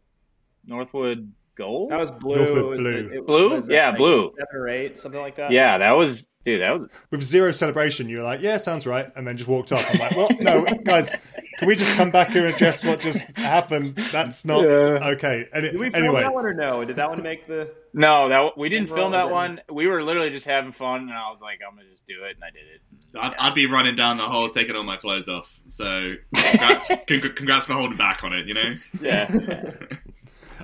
Northwood 0.65 1.31
gold. 1.55 1.91
That 1.91 1.99
was 1.99 2.11
blue. 2.11 2.35
Northwood 2.37 2.57
It 2.57 2.65
was- 2.67 2.79
blue. 2.81 3.09
it- 3.13 3.25
Blue? 3.27 3.49
was 3.55 3.69
it 3.69 3.73
Yeah, 3.73 3.89
like 3.89 3.97
blue. 3.97 4.31
Seven 4.37 4.55
or 4.61 4.67
eight, 4.69 4.99
something 4.99 5.21
like 5.21 5.35
that. 5.37 5.51
yeah, 5.51 5.77
that 5.77 5.91
was 5.91 6.27
dude. 6.45 6.61
That 6.61 6.79
was 6.79 6.89
With 7.11 7.23
zero 7.23 7.51
celebration, 7.51 8.07
you 8.09 8.17
were 8.17 8.23
like, 8.23 8.41
"Yeah, 8.41 8.57
sounds 8.57 8.85
right," 8.85 9.11
and 9.15 9.25
then 9.25 9.37
just 9.37 9.49
walked 9.49 9.71
off. 9.71 9.85
I'm 9.91 9.99
like, 9.99 10.15
"Well, 10.15 10.29
no, 10.39 10.63
guys, 10.83 11.15
can 11.57 11.67
we 11.67 11.75
just 11.75 11.95
come 11.95 12.11
back 12.11 12.29
here 12.31 12.45
and 12.45 12.53
address 12.55 12.85
what 12.85 12.99
just 12.99 13.35
happened? 13.37 13.95
That's 14.11 14.45
not 14.45 14.63
Yeah. 14.63 15.09
okay." 15.15 15.45
Any, 15.53 15.69
Did 15.71 15.79
we 15.79 15.89
film 15.89 16.03
anyway, 16.03 16.21
that 16.21 16.33
one 16.33 16.45
or 16.45 16.53
no? 16.53 16.83
Did 16.85 16.97
that 16.97 17.09
one 17.09 17.23
make 17.23 17.47
the? 17.47 17.71
no. 17.93 18.29
That 18.29 18.57
we 18.57 18.69
didn't 18.69 18.89
film 18.89 19.13
that 19.13 19.29
one. 19.31 19.59
We 19.71 19.87
were 19.87 20.03
literally 20.03 20.29
just 20.29 20.45
having 20.45 20.71
fun, 20.71 21.01
and 21.01 21.13
I 21.13 21.29
was 21.29 21.41
like, 21.41 21.59
I'm 21.67 21.75
gonna 21.75 21.89
just 21.89 22.05
do 22.05 22.23
it, 22.29 22.35
and 22.35 22.43
I 22.43 22.51
did 22.51 22.63
it. 22.75 22.81
So 23.09 23.19
I'd, 23.19 23.33
I'd 23.39 23.55
be 23.55 23.65
running 23.65 23.95
down 23.95 24.17
the 24.17 24.23
hall, 24.23 24.49
taking 24.49 24.75
all 24.75 24.83
my 24.83 24.97
clothes 24.97 25.27
off. 25.29 25.59
So 25.69 26.13
congrats, 26.35 26.91
congrats 27.07 27.65
for 27.65 27.73
holding 27.73 27.97
back 27.97 28.23
on 28.23 28.33
it. 28.33 28.45
You 28.45 28.53
know. 28.53 28.75
Yeah. 29.01 29.71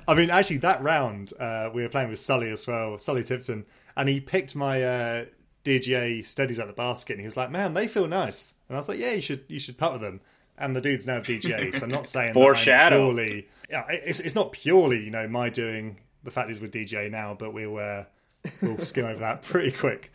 I 0.06 0.14
mean, 0.14 0.30
actually, 0.30 0.58
that 0.58 0.82
round 0.82 1.32
uh, 1.38 1.70
we 1.72 1.82
were 1.82 1.88
playing 1.88 2.10
with 2.10 2.18
Sully 2.18 2.50
as 2.50 2.66
well, 2.66 2.98
Sully 2.98 3.24
Tipton, 3.24 3.64
and 3.96 4.08
he 4.08 4.20
picked 4.20 4.56
my 4.56 4.82
uh, 4.82 5.24
DGA 5.64 6.24
steadies 6.24 6.58
at 6.58 6.66
the 6.66 6.72
basket, 6.72 7.14
and 7.14 7.20
he 7.20 7.26
was 7.26 7.36
like, 7.36 7.50
"Man, 7.50 7.74
they 7.74 7.86
feel 7.86 8.08
nice," 8.08 8.54
and 8.68 8.76
I 8.76 8.80
was 8.80 8.88
like, 8.88 8.98
"Yeah, 8.98 9.12
you 9.12 9.22
should 9.22 9.44
you 9.48 9.58
should 9.60 9.78
putt 9.78 9.92
with 9.92 10.02
them." 10.02 10.20
And 10.58 10.76
the 10.76 10.80
dude's 10.80 11.06
now 11.06 11.20
DGA, 11.20 11.74
so 11.74 11.84
I'm 11.84 11.90
not 11.90 12.06
saying 12.08 12.34
Foreshadow. 12.34 13.12
purely. 13.12 13.48
Yeah, 13.70 13.84
it's 13.88 14.20
it's 14.20 14.34
not 14.34 14.52
purely 14.52 15.04
you 15.04 15.10
know 15.10 15.26
my 15.28 15.48
doing. 15.48 15.98
The 16.24 16.30
fact 16.30 16.50
is 16.50 16.60
with 16.60 16.72
DGA 16.72 17.10
now, 17.10 17.34
but 17.38 17.52
we'll 17.52 17.78
uh, 17.78 18.04
we'll 18.60 18.78
skim 18.78 19.06
over 19.06 19.20
that 19.20 19.42
pretty 19.42 19.72
quick. 19.72 20.12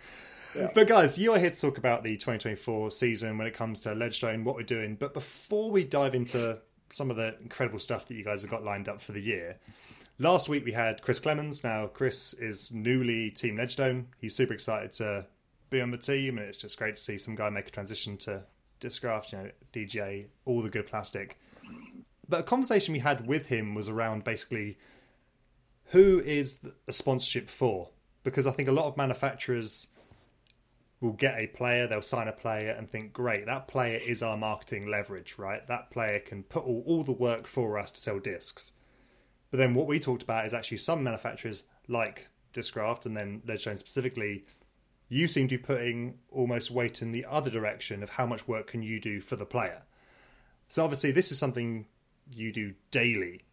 But 0.73 0.87
guys, 0.87 1.17
you 1.19 1.33
are 1.33 1.39
here 1.39 1.51
to 1.51 1.59
talk 1.59 1.77
about 1.77 2.03
the 2.03 2.15
2024 2.15 2.89
season 2.89 3.37
when 3.37 3.45
it 3.45 3.53
comes 3.53 3.81
to 3.81 3.93
Ledgestone, 3.93 4.43
what 4.43 4.55
we're 4.55 4.63
doing. 4.63 4.95
But 4.95 5.13
before 5.13 5.69
we 5.69 5.83
dive 5.83 6.15
into 6.15 6.57
some 6.89 7.09
of 7.09 7.17
the 7.17 7.37
incredible 7.41 7.79
stuff 7.79 8.05
that 8.07 8.15
you 8.15 8.23
guys 8.23 8.41
have 8.41 8.51
got 8.51 8.63
lined 8.63 8.89
up 8.89 9.01
for 9.01 9.11
the 9.11 9.21
year, 9.21 9.57
last 10.19 10.49
week 10.49 10.65
we 10.65 10.71
had 10.71 11.01
Chris 11.01 11.19
Clemons. 11.19 11.63
Now 11.63 11.87
Chris 11.87 12.33
is 12.33 12.71
newly 12.71 13.31
Team 13.31 13.57
Ledgestone. 13.57 14.07
He's 14.19 14.35
super 14.35 14.53
excited 14.53 14.91
to 14.93 15.25
be 15.69 15.81
on 15.81 15.91
the 15.91 15.97
team, 15.97 16.37
and 16.37 16.47
it's 16.47 16.57
just 16.57 16.77
great 16.77 16.95
to 16.95 17.01
see 17.01 17.17
some 17.17 17.35
guy 17.35 17.49
make 17.49 17.67
a 17.67 17.71
transition 17.71 18.17
to 18.17 18.43
Discraft, 18.79 19.31
you 19.31 19.37
know, 19.39 19.51
DJ, 19.73 20.25
all 20.45 20.61
the 20.61 20.69
good 20.69 20.87
plastic. 20.87 21.37
But 22.29 22.41
a 22.41 22.43
conversation 22.43 22.93
we 22.93 22.99
had 22.99 23.25
with 23.25 23.47
him 23.47 23.73
was 23.73 23.89
around 23.89 24.23
basically 24.23 24.77
who 25.91 26.19
is 26.19 26.57
the 26.57 26.93
sponsorship 26.93 27.49
for? 27.49 27.89
Because 28.23 28.45
I 28.45 28.51
think 28.51 28.67
a 28.67 28.73
lot 28.73 28.85
of 28.85 28.97
manufacturers 28.97 29.87
will 30.99 31.13
get 31.13 31.39
a 31.39 31.47
player, 31.47 31.87
they'll 31.87 32.01
sign 32.01 32.27
a 32.27 32.33
player 32.33 32.71
and 32.71 32.89
think, 32.89 33.13
great, 33.13 33.45
that 33.45 33.67
player 33.67 33.97
is 33.97 34.23
our 34.23 34.37
marketing 34.37 34.87
leverage, 34.87 35.35
right? 35.37 35.65
That 35.67 35.91
player 35.91 36.19
can 36.19 36.43
put 36.43 36.63
all, 36.63 36.83
all 36.87 37.03
the 37.03 37.11
work 37.11 37.45
for 37.45 37.77
us 37.77 37.91
to 37.91 38.01
sell 38.01 38.19
discs. 38.19 38.71
But 39.51 39.57
then 39.57 39.75
what 39.75 39.87
we 39.87 39.99
talked 39.99 40.23
about 40.23 40.45
is 40.45 40.53
actually 40.53 40.77
some 40.77 41.03
manufacturers 41.03 41.63
like 41.87 42.29
Discraft 42.53 43.05
and 43.05 43.15
then 43.15 43.41
Ledgestone 43.47 43.77
specifically, 43.77 44.45
you 45.07 45.27
seem 45.27 45.47
to 45.49 45.57
be 45.57 45.63
putting 45.63 46.17
almost 46.31 46.71
weight 46.71 47.01
in 47.01 47.11
the 47.11 47.25
other 47.29 47.49
direction 47.49 48.03
of 48.03 48.09
how 48.09 48.25
much 48.25 48.47
work 48.47 48.67
can 48.67 48.81
you 48.81 48.99
do 48.99 49.21
for 49.21 49.35
the 49.35 49.45
player. 49.45 49.83
So 50.67 50.83
obviously 50.83 51.11
this 51.11 51.31
is 51.31 51.37
something 51.37 51.85
you 52.33 52.51
do 52.51 52.73
daily. 52.91 53.45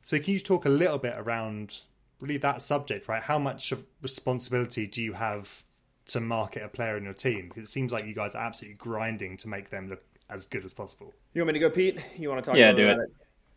So 0.00 0.18
can 0.18 0.32
you 0.32 0.40
talk 0.40 0.64
a 0.64 0.70
little 0.70 0.98
bit 0.98 1.14
around 1.16 1.80
really 2.20 2.38
that 2.38 2.62
subject, 2.62 3.08
right? 3.08 3.22
How 3.22 3.38
much 3.38 3.72
of 3.72 3.84
responsibility 4.00 4.86
do 4.86 5.02
you 5.02 5.12
have 5.12 5.64
to 6.12 6.20
market 6.20 6.62
a 6.62 6.68
player 6.68 6.96
in 6.96 7.04
your 7.04 7.14
team? 7.14 7.48
Because 7.48 7.68
it 7.68 7.72
seems 7.72 7.92
like 7.92 8.06
you 8.06 8.14
guys 8.14 8.34
are 8.34 8.42
absolutely 8.42 8.76
grinding 8.76 9.36
to 9.38 9.48
make 9.48 9.70
them 9.70 9.88
look 9.88 10.02
as 10.30 10.46
good 10.46 10.64
as 10.64 10.72
possible. 10.72 11.12
You 11.34 11.42
want 11.42 11.48
me 11.48 11.52
to 11.54 11.58
go, 11.58 11.70
Pete? 11.70 12.04
You 12.16 12.28
want 12.28 12.42
to 12.42 12.50
talk? 12.50 12.58
Yeah, 12.58 12.72
do 12.72 12.86
bit 12.86 12.98
it. 12.98 12.98
it? 12.98 13.10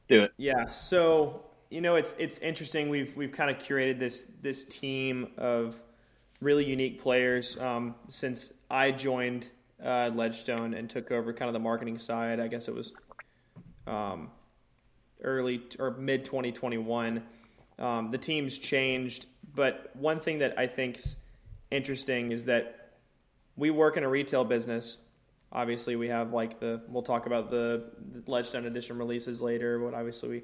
Do 0.08 0.24
it. 0.24 0.34
Yeah. 0.38 0.68
So 0.70 1.46
you 1.70 1.82
know, 1.82 1.96
it's 1.96 2.16
it's 2.18 2.40
interesting. 2.40 2.90
We've 2.90 3.16
we've 3.16 3.32
kind 3.32 3.50
of 3.50 3.58
curated 3.58 4.00
this 4.00 4.26
this 4.42 4.66
team 4.66 5.28
of 5.38 5.76
really 6.42 6.66
unique 6.66 7.02
players 7.02 7.58
um, 7.58 7.96
since 8.08 8.52
I 8.70 8.92
joined 8.92 9.48
uh, 9.84 10.12
Ledgestone 10.14 10.74
and 10.74 10.90
took 10.90 11.12
over 11.12 11.34
kind 11.34 11.50
of 11.50 11.54
the 11.54 11.60
marketing 11.60 11.98
side. 11.98 12.40
I 12.40 12.48
guess 12.48 12.68
it 12.68 12.76
was 12.76 12.94
um, 13.88 14.30
early 15.22 15.64
or 15.80 15.92
mid 15.92 16.26
2021. 16.26 17.24
Um, 17.78 18.12
the 18.12 18.18
team's 18.18 18.58
changed, 18.58 19.26
but 19.54 19.92
one 19.96 20.20
thing 20.20 20.40
that 20.40 20.58
I 20.58 20.68
think's 20.68 21.16
interesting 21.72 22.32
is 22.32 22.46
that 22.46 22.94
we 23.56 23.70
work 23.70 23.98
in 23.98 24.04
a 24.04 24.10
retail 24.10 24.44
business. 24.44 24.98
Obviously, 25.52 25.96
we 25.96 26.10
have 26.10 26.34
like 26.34 26.60
the 26.60 26.82
we'll 26.88 27.04
talk 27.04 27.26
about 27.26 27.50
the, 27.50 27.92
the 28.12 28.30
Ledgestone 28.30 28.66
edition 28.66 28.98
releases 28.98 29.42
later, 29.42 29.80
but 29.80 29.94
obviously 29.94 30.30
we 30.30 30.44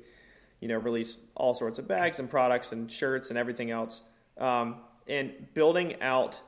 you 0.59 0.67
know 0.67 0.77
release 0.77 1.17
all 1.35 1.53
sorts 1.53 1.79
of 1.79 1.87
bags 1.87 2.19
and 2.19 2.29
products 2.29 2.71
and 2.71 2.91
shirts 2.91 3.29
and 3.29 3.37
everything 3.37 3.71
else. 3.71 4.01
Um, 4.37 4.77
and 5.07 5.31
building 5.53 6.01
out 6.01 6.41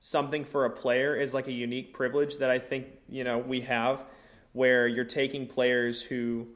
something 0.00 0.44
for 0.44 0.64
a 0.64 0.70
player 0.70 1.14
is 1.14 1.32
like 1.32 1.46
a 1.46 1.52
unique 1.52 1.94
privilege 1.94 2.38
that 2.38 2.50
I 2.50 2.58
think 2.58 2.86
you 3.08 3.24
know 3.24 3.38
we 3.38 3.60
have, 3.62 4.04
where 4.52 4.88
you're 4.88 5.04
taking 5.04 5.46
players 5.46 6.02
who 6.02 6.48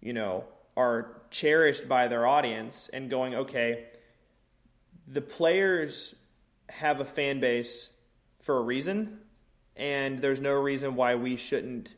you 0.00 0.12
know 0.12 0.44
are 0.76 1.22
cherished 1.30 1.88
by 1.88 2.08
their 2.08 2.26
audience 2.26 2.88
and 2.92 3.10
going, 3.10 3.34
okay, 3.34 3.86
the 5.06 5.20
players 5.20 6.14
have 6.70 7.00
a 7.00 7.04
fan 7.04 7.40
base 7.40 7.90
for 8.40 8.58
a 8.58 8.62
reason, 8.62 9.18
and 9.76 10.18
there's 10.18 10.40
no 10.40 10.52
reason 10.52 10.94
why 10.94 11.14
we 11.16 11.36
shouldn't, 11.36 11.94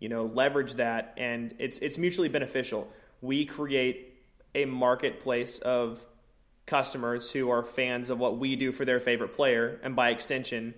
you 0.00 0.08
know, 0.08 0.24
leverage 0.26 0.74
that. 0.74 1.14
And 1.16 1.54
it's 1.58 1.78
it's 1.78 1.98
mutually 1.98 2.28
beneficial. 2.28 2.88
We 3.20 3.44
create 3.44 4.14
a 4.54 4.64
marketplace 4.64 5.58
of 5.58 6.04
customers 6.66 7.30
who 7.30 7.50
are 7.50 7.62
fans 7.62 8.10
of 8.10 8.18
what 8.18 8.38
we 8.38 8.56
do 8.56 8.72
for 8.72 8.84
their 8.84 9.00
favorite 9.00 9.34
player, 9.34 9.80
and 9.82 9.94
by 9.94 10.10
extension, 10.10 10.74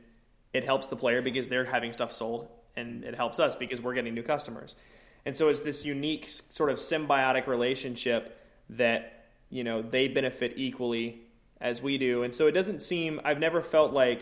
it 0.53 0.65
helps 0.65 0.89
the 0.89 0.97
player 0.97 1.23
because 1.23 1.49
they're 1.49 1.65
having 1.65 1.93
stuff 1.93 2.13
sold, 2.13 2.49
and 2.77 3.05
it 3.05 3.15
helps 3.15 3.39
us 3.39 3.57
because 3.57 3.81
we're 3.81 3.95
getting 3.95 4.15
new 4.15 4.23
customers. 4.23 4.77
And 5.25 5.37
so 5.37 5.49
it's 5.49 5.61
this 5.61 5.85
unique 5.85 6.31
sort 6.31 6.71
of 6.71 6.79
symbiotic 6.79 7.47
relationship 7.47 8.41
that 8.71 9.27
you 9.51 9.65
know 9.65 9.83
they 9.83 10.09
benefit 10.09 10.55
equally 10.57 11.26
as 11.61 11.83
we 11.83 11.99
do. 11.99 12.23
And 12.23 12.35
so 12.35 12.47
it 12.47 12.53
doesn't 12.53 12.83
seem 12.83 13.21
I've 13.25 13.39
never 13.39 13.61
felt 13.61 13.93
like 13.93 14.21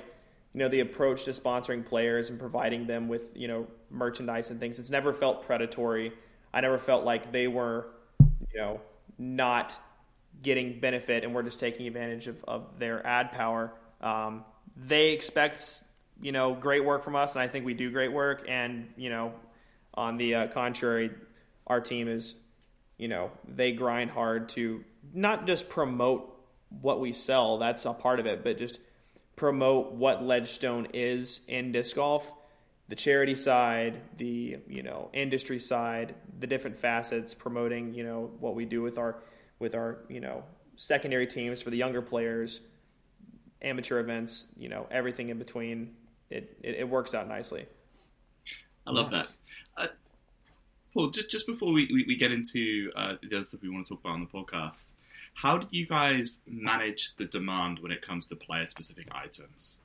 you 0.53 0.61
know 0.61 0.68
the 0.68 0.81
approach 0.81 1.25
to 1.25 1.33
sponsoring 1.33 1.85
players 1.85 2.31
and 2.31 2.38
providing 2.38 2.87
them 2.87 3.09
with 3.09 3.23
you 3.35 3.49
know 3.49 3.66
merchandise 3.90 4.51
and 4.51 4.61
things. 4.61 4.79
It's 4.79 4.90
never 4.90 5.12
felt 5.12 5.47
predatory. 5.47 6.12
I 6.53 6.61
never 6.61 6.79
felt 6.79 7.05
like 7.05 7.33
they 7.33 7.49
were 7.49 7.88
you 8.20 8.59
know 8.59 8.81
not 9.18 9.79
getting 10.42 10.79
benefit 10.81 11.25
and 11.25 11.35
we're 11.35 11.42
just 11.42 11.61
taking 11.61 11.87
advantage 11.87 12.29
of, 12.29 12.44
of 12.44 12.79
their 12.79 13.05
ad 13.07 13.33
power. 13.33 13.73
Um, 14.01 14.44
they 14.77 15.12
expect 15.12 15.83
you 16.20 16.33
know 16.33 16.55
great 16.55 16.85
work 16.85 17.03
from 17.03 17.16
us, 17.16 17.35
and 17.35 17.42
I 17.42 17.49
think 17.49 17.64
we 17.64 17.75
do 17.75 17.90
great 17.90 18.12
work. 18.12 18.47
And 18.49 18.88
you 18.97 19.11
know, 19.11 19.33
on 19.94 20.16
the 20.16 20.35
uh, 20.35 20.47
contrary, 20.49 21.11
our 21.66 21.81
team 21.81 22.09
is 22.09 22.35
you 22.97 23.09
know 23.09 23.31
they 23.49 23.73
grind 23.73 24.11
hard 24.11 24.49
to 24.51 24.85
not 25.12 25.47
just 25.47 25.68
promote 25.68 26.34
what 26.80 27.00
we 27.00 27.12
sell. 27.12 27.58
That's 27.58 27.84
a 27.84 27.92
part 27.92 28.20
of 28.20 28.26
it, 28.26 28.44
but 28.44 28.58
just 28.58 28.78
promote 29.37 29.92
what 29.92 30.22
Ledgestone 30.22 30.88
is 30.94 31.40
in 31.48 31.72
disc 31.72 31.96
golf. 31.96 32.30
The 32.88 32.96
charity 32.96 33.34
side, 33.34 34.00
the 34.18 34.58
you 34.68 34.82
know 34.82 35.10
industry 35.12 35.58
side, 35.58 36.14
the 36.38 36.46
different 36.46 36.76
facets, 36.76 37.32
promoting 37.34 37.94
you 37.94 38.04
know 38.04 38.30
what 38.40 38.54
we 38.54 38.66
do 38.66 38.82
with 38.82 38.98
our 38.98 39.22
with 39.58 39.74
our 39.74 40.04
you 40.08 40.20
know 40.20 40.44
secondary 40.76 41.26
teams 41.26 41.62
for 41.62 41.70
the 41.70 41.76
younger 41.78 42.02
players, 42.02 42.60
amateur 43.62 44.00
events, 44.00 44.46
you 44.56 44.68
know 44.68 44.87
everything 44.90 45.30
in 45.30 45.38
between. 45.38 45.94
It 46.28 46.58
it, 46.62 46.74
it 46.80 46.88
works 46.88 47.14
out 47.14 47.26
nicely. 47.26 47.66
I 48.87 48.90
love 48.90 49.10
Nice. 49.10 49.38
that. 49.76 49.84
Uh, 49.84 49.87
Paul, 50.92 51.10
just, 51.10 51.30
just 51.30 51.46
before 51.46 51.72
we, 51.72 51.88
we, 51.92 52.04
we 52.06 52.16
get 52.16 52.32
into 52.32 52.90
uh, 52.94 53.14
the 53.22 53.37
other 53.37 53.44
stuff 53.44 53.62
we 53.62 53.70
want 53.70 53.87
to 53.87 53.94
talk 53.94 54.00
about 54.00 54.12
on 54.12 54.20
the 54.20 54.26
podcast, 54.26 54.92
how 55.35 55.59
do 55.59 55.66
you 55.70 55.87
guys 55.87 56.42
manage 56.47 57.16
the 57.16 57.25
demand 57.27 57.81
when 57.81 57.92
it 57.92 58.01
comes 58.01 58.27
to 58.27 58.37
player 58.37 58.66
specific 58.66 59.07
items? 59.12 59.81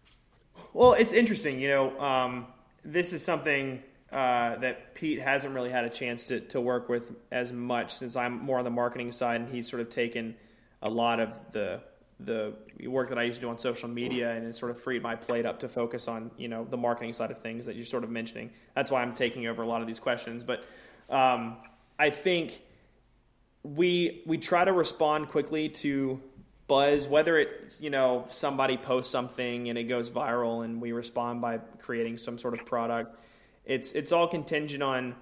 Well, 0.74 0.94
it's 0.94 1.14
interesting. 1.14 1.60
You 1.60 1.70
know, 1.70 2.00
um, 2.00 2.48
this 2.86 3.14
is 3.14 3.24
something 3.24 3.82
uh, 4.12 4.58
that 4.58 4.96
Pete 4.96 5.20
hasn't 5.20 5.54
really 5.54 5.70
had 5.70 5.86
a 5.86 5.90
chance 5.90 6.24
to, 6.26 6.40
to 6.42 6.62
work 6.62 6.90
with 6.90 7.12
as 7.32 7.52
much 7.52 7.94
since 7.94 8.16
I'm 8.16 8.44
more 8.44 8.60
on 8.60 8.64
the 8.64 8.72
marketing 8.72 9.12
side, 9.12 9.42
and 9.42 9.54
he's 9.54 9.70
sort 9.70 9.82
of 9.82 9.90
taken 9.90 10.36
a 10.82 10.90
lot 10.90 11.20
of 11.20 11.40
the 11.52 11.82
the 12.22 12.54
work 12.86 13.08
that 13.08 13.18
I 13.18 13.24
used 13.24 13.40
to 13.40 13.46
do 13.46 13.50
on 13.50 13.58
social 13.58 13.88
media, 13.88 14.32
and 14.34 14.46
it 14.46 14.54
sort 14.54 14.72
of 14.72 14.80
freed 14.80 15.02
my 15.02 15.16
plate 15.16 15.46
up 15.46 15.58
to 15.62 15.70
focus 15.70 16.08
on 16.08 16.32
you 16.38 16.48
know 16.48 16.66
the 16.70 16.78
marketing 16.78 17.14
side 17.14 17.32
of 17.32 17.40
things 17.40 17.66
that 17.66 17.76
you're 17.76 17.86
sort 17.86 18.04
of 18.04 18.10
mentioning. 18.10 18.50
That's 18.76 18.92
why 18.92 19.02
I'm 19.02 19.14
taking 19.14 19.48
over 19.48 19.62
a 19.62 19.68
lot 19.68 19.82
of 19.82 19.88
these 19.88 20.00
questions. 20.00 20.44
But 20.44 20.66
um, 21.10 21.58
I 21.98 22.10
think 22.10 22.62
we 23.64 24.24
we 24.26 24.38
try 24.38 24.64
to 24.64 24.74
respond 24.74 25.30
quickly 25.30 25.70
to 25.70 26.22
buzz 26.68 27.08
whether 27.08 27.38
it 27.38 27.76
you 27.80 27.90
know 27.90 28.26
somebody 28.30 28.78
posts 28.78 29.12
something 29.12 29.70
and 29.70 29.78
it 29.78 29.86
goes 29.86 30.10
viral 30.10 30.64
and 30.64 30.82
we 30.82 30.92
respond 30.92 31.42
by 31.42 31.58
creating 31.82 32.18
some 32.18 32.38
sort 32.38 32.54
of 32.54 32.66
product 32.66 33.18
it's 33.66 33.92
it's 33.94 34.12
all 34.12 34.28
contingent 34.28 34.84
on 34.84 35.16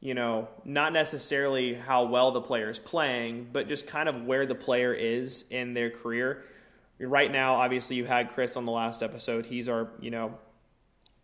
you 0.00 0.14
know, 0.14 0.48
not 0.64 0.92
necessarily 0.92 1.74
how 1.74 2.04
well 2.04 2.30
the 2.30 2.40
player 2.40 2.70
is 2.70 2.78
playing, 2.78 3.48
but 3.52 3.68
just 3.68 3.86
kind 3.86 4.08
of 4.08 4.24
where 4.24 4.46
the 4.46 4.54
player 4.54 4.94
is 4.94 5.44
in 5.50 5.74
their 5.74 5.90
career. 5.90 6.44
Right 7.00 7.30
now, 7.30 7.54
obviously, 7.54 7.96
you 7.96 8.04
had 8.04 8.32
Chris 8.34 8.56
on 8.56 8.64
the 8.64 8.72
last 8.72 9.02
episode. 9.02 9.44
He's 9.44 9.68
our, 9.68 9.88
you 10.00 10.10
know, 10.10 10.34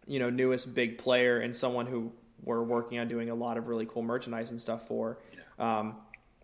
you 0.07 0.18
know, 0.18 0.28
newest 0.28 0.74
big 0.74 0.98
player 0.98 1.38
and 1.38 1.57
someone 1.57 1.87
who 1.87 2.12
we're 2.42 2.62
working 2.62 2.98
on 2.98 3.09
doing 3.09 3.30
a 3.30 3.35
lot 3.35 3.57
of 3.57 3.68
really 3.68 3.87
cool 3.87 4.02
merchandise 4.02 4.50
and 4.50 4.61
stuff 4.61 4.87
for. 4.88 5.18
Um, 5.59 5.96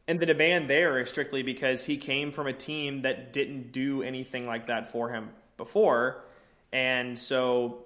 and 0.08 0.18
the 0.18 0.26
demand 0.26 0.68
there 0.68 0.98
is 0.98 1.08
strictly 1.08 1.42
because 1.42 1.84
he 1.84 1.96
came 1.96 2.32
from 2.32 2.46
a 2.46 2.52
team 2.52 3.02
that 3.02 3.32
didn't 3.32 3.72
do 3.72 4.02
anything 4.02 4.46
like 4.46 4.66
that 4.66 4.90
for 4.90 5.10
him 5.10 5.30
before, 5.56 6.24
and 6.72 7.18
so 7.18 7.84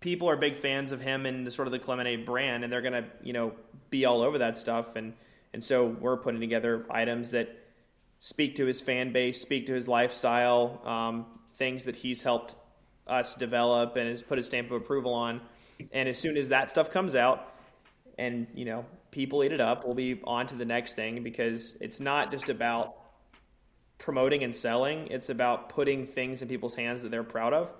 people 0.00 0.28
are 0.28 0.36
big 0.36 0.56
fans 0.56 0.92
of 0.92 1.00
him 1.00 1.26
and 1.26 1.46
the 1.46 1.50
sort 1.50 1.68
of 1.68 1.72
the 1.72 1.78
Clemonade 1.78 2.24
brand, 2.24 2.64
and 2.64 2.72
they're 2.72 2.82
gonna 2.82 3.06
you 3.22 3.32
know 3.32 3.52
be 3.90 4.04
all 4.04 4.22
over 4.22 4.38
that 4.38 4.58
stuff, 4.58 4.96
and 4.96 5.12
and 5.52 5.62
so 5.62 5.86
we're 5.86 6.16
putting 6.16 6.40
together 6.40 6.84
items 6.90 7.30
that 7.30 7.48
speak 8.20 8.56
to 8.56 8.66
his 8.66 8.80
fan 8.80 9.12
base, 9.12 9.40
speak 9.40 9.66
to 9.66 9.74
his 9.74 9.88
lifestyle, 9.88 10.80
um, 10.84 11.26
things 11.54 11.84
that 11.84 11.96
he's 11.96 12.22
helped 12.22 12.54
us 13.06 13.34
develop 13.34 13.96
and 13.96 14.08
has 14.08 14.22
put 14.22 14.38
a 14.38 14.42
stamp 14.42 14.70
of 14.70 14.76
approval 14.76 15.12
on. 15.14 15.40
And 15.92 16.08
as 16.08 16.18
soon 16.18 16.36
as 16.36 16.48
that 16.48 16.70
stuff 16.70 16.90
comes 16.90 17.14
out, 17.14 17.52
and 18.18 18.46
you 18.54 18.64
know 18.64 18.84
people 19.16 19.42
eat 19.42 19.50
it 19.50 19.62
up, 19.62 19.86
we'll 19.86 19.94
be 19.94 20.20
on 20.24 20.46
to 20.46 20.54
the 20.56 20.64
next 20.66 20.92
thing 20.92 21.22
because 21.22 21.74
it's 21.80 22.00
not 22.00 22.30
just 22.30 22.50
about 22.50 22.96
promoting 23.96 24.44
and 24.44 24.54
selling; 24.54 25.06
it's 25.06 25.30
about 25.30 25.70
putting 25.70 26.06
things 26.06 26.42
in 26.42 26.48
people's 26.48 26.74
hands 26.74 27.02
that 27.02 27.10
they're 27.10 27.24
proud 27.24 27.54
of. 27.54 27.72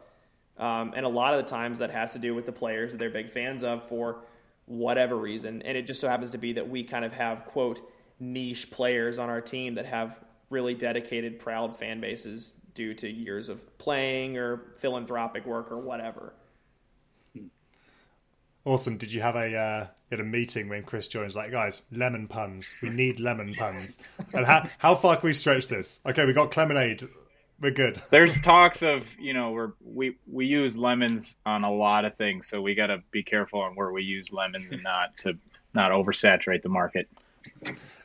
Um, 0.56 0.94
and 0.96 1.04
a 1.04 1.10
lot 1.10 1.34
of 1.34 1.44
the 1.44 1.50
times 1.50 1.80
that 1.80 1.90
has 1.90 2.14
to 2.14 2.18
do 2.18 2.34
with 2.34 2.46
the 2.46 2.52
players 2.52 2.92
that 2.92 2.98
they're 2.98 3.10
big 3.10 3.28
fans 3.28 3.64
of 3.64 3.86
for 3.86 4.24
whatever 4.64 5.14
reason. 5.14 5.60
And 5.60 5.76
it 5.76 5.86
just 5.86 6.00
so 6.00 6.08
happens 6.08 6.30
to 6.30 6.38
be 6.38 6.54
that 6.54 6.66
we 6.66 6.82
kind 6.82 7.04
of 7.04 7.12
have 7.12 7.44
quote 7.44 7.86
niche 8.18 8.70
players 8.70 9.18
on 9.18 9.28
our 9.28 9.42
team 9.42 9.74
that 9.74 9.84
have 9.84 10.18
really 10.48 10.72
dedicated, 10.72 11.38
proud 11.38 11.76
fan 11.76 12.00
bases 12.00 12.54
due 12.72 12.94
to 12.94 13.10
years 13.10 13.50
of 13.50 13.76
playing 13.76 14.38
or 14.38 14.72
philanthropic 14.78 15.44
work 15.44 15.70
or 15.70 15.76
whatever. 15.76 16.32
Awesome. 18.64 18.96
Did 18.96 19.12
you 19.12 19.20
have 19.20 19.36
a 19.36 19.54
uh, 19.54 19.86
at 20.10 20.20
a 20.20 20.24
meeting 20.24 20.68
when 20.68 20.82
Chris 20.82 21.08
joins? 21.08 21.36
Like, 21.36 21.50
guys, 21.50 21.82
lemon 21.90 22.28
puns. 22.28 22.74
We 22.82 22.90
need 22.90 23.20
lemon 23.20 23.54
puns. 23.54 23.98
And 24.32 24.46
how 24.46 24.68
how 24.78 24.94
far 24.94 25.16
can 25.16 25.28
we 25.28 25.32
stretch 25.32 25.68
this? 25.68 26.00
Okay, 26.06 26.24
we 26.24 26.32
got 26.32 26.50
Clemonade. 26.50 27.08
We're 27.60 27.70
good. 27.70 28.00
There's 28.10 28.40
talks 28.40 28.82
of 28.82 29.14
you 29.18 29.32
know 29.32 29.50
we're 29.50 29.72
we 29.84 30.16
we 30.30 30.46
use 30.46 30.76
lemons 30.76 31.36
on 31.46 31.64
a 31.64 31.72
lot 31.72 32.04
of 32.04 32.16
things, 32.16 32.48
so 32.48 32.60
we 32.60 32.74
got 32.74 32.88
to 32.88 33.02
be 33.10 33.22
careful 33.22 33.60
on 33.60 33.74
where 33.74 33.92
we 33.92 34.02
use 34.02 34.32
lemons 34.32 34.72
and 34.72 34.82
not 34.82 35.16
to 35.20 35.34
not 35.74 35.90
oversaturate 35.90 36.62
the 36.62 36.68
market. 36.68 37.08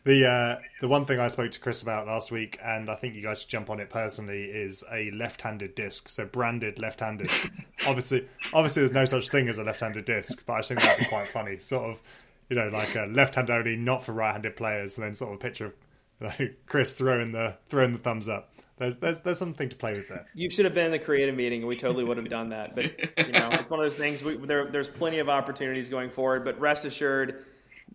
The 0.03 0.27
uh, 0.27 0.59
the 0.79 0.87
one 0.87 1.05
thing 1.05 1.19
I 1.19 1.27
spoke 1.27 1.51
to 1.51 1.59
Chris 1.59 1.83
about 1.83 2.07
last 2.07 2.31
week, 2.31 2.57
and 2.63 2.89
I 2.89 2.95
think 2.95 3.13
you 3.13 3.21
guys 3.21 3.41
should 3.41 3.49
jump 3.49 3.69
on 3.69 3.79
it 3.79 3.89
personally, 3.89 4.45
is 4.45 4.83
a 4.91 5.11
left-handed 5.11 5.75
disc. 5.75 6.09
So 6.09 6.25
branded 6.25 6.79
left-handed. 6.79 7.29
obviously, 7.87 8.27
obviously, 8.51 8.81
there's 8.81 8.93
no 8.93 9.05
such 9.05 9.29
thing 9.29 9.47
as 9.47 9.59
a 9.59 9.63
left-handed 9.63 10.05
disc, 10.05 10.43
but 10.47 10.53
I 10.53 10.61
think 10.61 10.81
that'd 10.81 10.99
be 10.99 11.05
quite 11.05 11.27
funny. 11.27 11.59
Sort 11.59 11.91
of, 11.91 12.01
you 12.49 12.55
know, 12.55 12.69
like 12.69 12.95
a 12.95 13.05
left-hand 13.11 13.51
only, 13.51 13.75
not 13.75 14.03
for 14.03 14.13
right-handed 14.13 14.55
players, 14.55 14.97
and 14.97 15.05
then 15.05 15.13
sort 15.13 15.33
of 15.33 15.35
a 15.35 15.39
picture 15.39 15.67
of 15.67 15.73
like, 16.19 16.59
Chris 16.65 16.93
throwing 16.93 17.31
the 17.31 17.55
throwing 17.69 17.93
the 17.93 17.99
thumbs 17.99 18.27
up. 18.27 18.51
There's, 18.77 18.95
there's 18.95 19.19
there's 19.19 19.37
something 19.37 19.69
to 19.69 19.75
play 19.75 19.93
with 19.93 20.09
there. 20.09 20.25
You 20.33 20.49
should 20.49 20.65
have 20.65 20.73
been 20.73 20.85
in 20.85 20.91
the 20.91 20.97
creative 20.97 21.35
meeting, 21.35 21.59
and 21.59 21.67
we 21.67 21.75
totally 21.75 22.03
would 22.03 22.17
have 22.17 22.29
done 22.29 22.49
that. 22.49 22.75
But 22.75 22.85
you 23.27 23.33
know, 23.33 23.49
it's 23.51 23.69
one 23.69 23.79
of 23.79 23.85
those 23.85 23.93
things. 23.93 24.23
We, 24.23 24.37
there, 24.37 24.65
there's 24.65 24.89
plenty 24.89 25.19
of 25.19 25.29
opportunities 25.29 25.89
going 25.89 26.09
forward. 26.09 26.43
But 26.43 26.59
rest 26.59 26.85
assured, 26.85 27.45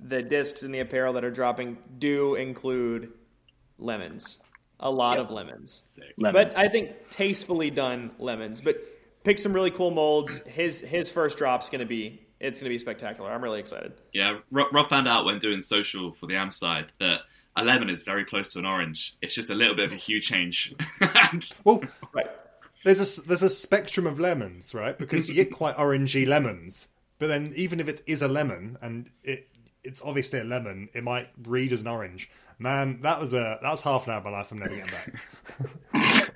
the 0.00 0.22
discs 0.22 0.62
and 0.62 0.74
the 0.74 0.80
apparel 0.80 1.12
that 1.14 1.24
are 1.24 1.30
dropping 1.30 1.78
do 1.98 2.34
include 2.34 3.12
lemons, 3.78 4.38
a 4.80 4.90
lot 4.90 5.18
yep. 5.18 5.26
of 5.26 5.32
lemons. 5.32 5.98
Lemon. 6.18 6.32
But 6.32 6.56
I 6.56 6.68
think 6.68 7.10
tastefully 7.10 7.70
done 7.70 8.10
lemons. 8.18 8.60
But 8.60 8.76
pick 9.24 9.38
some 9.38 9.52
really 9.52 9.70
cool 9.70 9.90
molds. 9.90 10.38
His 10.46 10.80
his 10.80 11.10
first 11.10 11.38
drop's 11.38 11.68
going 11.68 11.80
to 11.80 11.86
be 11.86 12.26
it's 12.40 12.60
going 12.60 12.70
to 12.70 12.74
be 12.74 12.78
spectacular. 12.78 13.30
I'm 13.30 13.42
really 13.42 13.60
excited. 13.60 13.94
Yeah, 14.12 14.38
Rob 14.50 14.88
found 14.88 15.08
out 15.08 15.24
when 15.24 15.38
doing 15.38 15.60
social 15.60 16.12
for 16.12 16.26
the 16.26 16.36
AM 16.36 16.50
side 16.50 16.92
that 17.00 17.20
a 17.56 17.64
lemon 17.64 17.88
is 17.88 18.02
very 18.02 18.24
close 18.24 18.52
to 18.52 18.58
an 18.58 18.66
orange. 18.66 19.16
It's 19.22 19.34
just 19.34 19.48
a 19.48 19.54
little 19.54 19.74
bit 19.74 19.86
of 19.86 19.92
a 19.92 19.96
hue 19.96 20.20
change. 20.20 20.74
and... 21.00 21.50
Well, 21.64 21.82
right. 22.12 22.30
There's 22.84 23.18
a 23.18 23.22
there's 23.22 23.42
a 23.42 23.50
spectrum 23.50 24.06
of 24.06 24.20
lemons, 24.20 24.74
right? 24.74 24.96
Because 24.96 25.28
you 25.28 25.34
get 25.34 25.50
quite 25.50 25.76
orangey 25.76 26.26
lemons, 26.26 26.88
but 27.18 27.26
then 27.26 27.52
even 27.56 27.80
if 27.80 27.88
it 27.88 28.02
is 28.06 28.22
a 28.22 28.28
lemon 28.28 28.78
and 28.80 29.10
it 29.24 29.48
it's 29.86 30.02
obviously 30.02 30.40
a 30.40 30.44
lemon. 30.44 30.88
It 30.92 31.04
might 31.04 31.30
read 31.44 31.72
as 31.72 31.80
an 31.80 31.86
orange. 31.86 32.28
Man, 32.58 33.00
that 33.02 33.20
was 33.20 33.34
a 33.34 33.58
that 33.62 33.70
was 33.70 33.82
half 33.82 34.06
an 34.06 34.12
hour 34.12 34.18
of 34.18 34.24
my 34.24 34.30
life. 34.30 34.50
I'm 34.50 34.58
never 34.58 34.74
getting 34.74 34.92
back. 35.92 36.32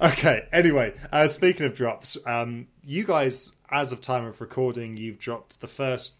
okay. 0.00 0.48
Anyway, 0.52 0.94
uh, 1.12 1.28
speaking 1.28 1.66
of 1.66 1.74
drops, 1.74 2.16
um, 2.26 2.66
you 2.84 3.04
guys, 3.04 3.52
as 3.70 3.92
of 3.92 4.00
time 4.00 4.24
of 4.24 4.40
recording, 4.40 4.96
you've 4.96 5.18
dropped 5.18 5.60
the 5.60 5.66
first 5.66 6.14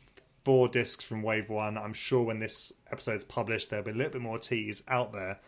four 0.45 0.69
discs 0.69 1.05
from 1.05 1.23
Wave 1.23 1.49
One. 1.49 1.79
I'm 1.79 1.95
sure 1.95 2.23
when 2.23 2.41
this 2.41 2.73
episode's 2.91 3.25
published, 3.25 3.71
there'll 3.71 3.85
be 3.85 3.93
a 3.93 3.95
little 3.95 4.13
bit 4.13 4.23
more 4.23 4.39
teas 4.39 4.83
out 4.87 5.13
there. 5.13 5.39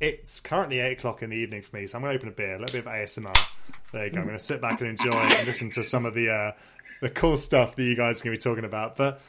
It's 0.00 0.38
currently 0.38 0.78
eight 0.78 0.98
o'clock 0.98 1.22
in 1.22 1.30
the 1.30 1.36
evening 1.36 1.62
for 1.62 1.76
me, 1.76 1.88
so 1.88 1.98
I'm 1.98 2.02
going 2.02 2.12
to 2.12 2.18
open 2.18 2.28
a 2.28 2.32
beer, 2.32 2.54
a 2.54 2.60
little 2.60 2.80
bit 2.80 2.86
of 2.86 2.92
ASMR. 2.92 3.52
There 3.92 4.06
you 4.06 4.12
go. 4.12 4.20
I'm 4.20 4.26
going 4.26 4.38
to 4.38 4.44
sit 4.44 4.60
back 4.60 4.80
and 4.80 4.90
enjoy 4.90 5.12
and 5.12 5.46
listen 5.46 5.70
to 5.70 5.82
some 5.82 6.06
of 6.06 6.14
the 6.14 6.30
uh, 6.30 6.52
the 7.00 7.10
cool 7.10 7.36
stuff 7.36 7.74
that 7.76 7.82
you 7.82 7.96
guys 7.96 8.20
are 8.20 8.24
going 8.24 8.36
to 8.36 8.40
be 8.40 8.50
talking 8.50 8.64
about. 8.64 8.96
But 8.96 9.20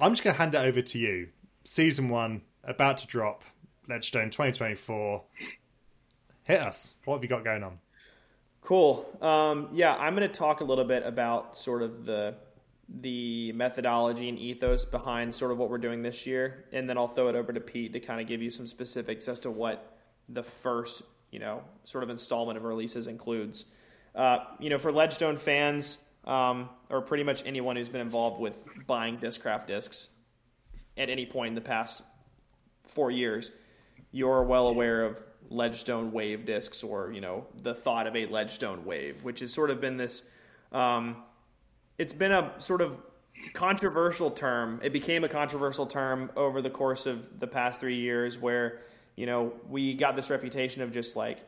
I'm 0.00 0.12
just 0.12 0.22
going 0.22 0.34
to 0.34 0.38
hand 0.38 0.54
it 0.54 0.58
over 0.58 0.80
to 0.80 0.98
you. 0.98 1.28
Season 1.64 2.08
one 2.08 2.42
about 2.64 2.98
to 2.98 3.06
drop. 3.06 3.42
Ledgestone 3.88 4.30
2024. 4.30 5.22
Hit 6.44 6.60
us. 6.60 6.96
What 7.04 7.16
have 7.16 7.22
you 7.24 7.28
got 7.28 7.44
going 7.44 7.62
on? 7.62 7.78
Cool. 8.62 9.08
Um, 9.22 9.68
yeah, 9.72 9.96
I'm 9.96 10.14
going 10.14 10.28
to 10.28 10.34
talk 10.34 10.60
a 10.60 10.64
little 10.64 10.84
bit 10.84 11.04
about 11.06 11.56
sort 11.56 11.82
of 11.82 12.04
the 12.04 12.34
the 13.00 13.52
methodology 13.52 14.30
and 14.30 14.38
ethos 14.38 14.86
behind 14.86 15.34
sort 15.34 15.52
of 15.52 15.58
what 15.58 15.68
we're 15.68 15.76
doing 15.76 16.00
this 16.00 16.26
year, 16.26 16.64
and 16.72 16.88
then 16.88 16.96
I'll 16.96 17.08
throw 17.08 17.28
it 17.28 17.34
over 17.34 17.52
to 17.52 17.60
Pete 17.60 17.92
to 17.92 18.00
kind 18.00 18.18
of 18.20 18.26
give 18.26 18.40
you 18.40 18.50
some 18.50 18.66
specifics 18.66 19.28
as 19.28 19.40
to 19.40 19.50
what 19.50 19.98
the 20.30 20.42
first 20.42 21.02
you 21.30 21.38
know 21.38 21.62
sort 21.84 22.04
of 22.04 22.10
installment 22.10 22.56
of 22.56 22.64
releases 22.64 23.06
includes. 23.06 23.66
Uh, 24.14 24.38
you 24.58 24.70
know, 24.70 24.78
for 24.78 24.90
Ledgestone 24.90 25.36
fans, 25.36 25.98
um, 26.28 26.68
or 26.90 27.00
pretty 27.00 27.24
much 27.24 27.42
anyone 27.46 27.74
who's 27.74 27.88
been 27.88 28.02
involved 28.02 28.38
with 28.38 28.54
buying 28.86 29.16
Discraft 29.16 29.66
discs 29.66 30.08
at 30.96 31.08
any 31.08 31.26
point 31.26 31.48
in 31.48 31.54
the 31.54 31.60
past 31.60 32.02
four 32.86 33.10
years, 33.10 33.50
you're 34.12 34.42
well 34.42 34.68
aware 34.68 35.04
of 35.04 35.22
Ledgestone 35.48 36.12
wave 36.12 36.44
discs 36.44 36.82
or, 36.82 37.10
you 37.12 37.22
know, 37.22 37.46
the 37.62 37.74
thought 37.74 38.06
of 38.06 38.14
a 38.14 38.26
Ledgestone 38.26 38.84
wave, 38.84 39.24
which 39.24 39.40
has 39.40 39.52
sort 39.52 39.70
of 39.70 39.80
been 39.80 39.96
this, 39.96 40.22
um, 40.72 41.16
it's 41.96 42.12
been 42.12 42.32
a 42.32 42.52
sort 42.58 42.82
of 42.82 42.98
controversial 43.54 44.30
term. 44.30 44.80
It 44.82 44.92
became 44.92 45.24
a 45.24 45.28
controversial 45.28 45.86
term 45.86 46.30
over 46.36 46.60
the 46.60 46.70
course 46.70 47.06
of 47.06 47.40
the 47.40 47.46
past 47.46 47.80
three 47.80 47.96
years 47.96 48.36
where, 48.36 48.80
you 49.16 49.24
know, 49.24 49.54
we 49.68 49.94
got 49.94 50.14
this 50.14 50.28
reputation 50.28 50.82
of 50.82 50.92
just 50.92 51.16
like, 51.16 51.38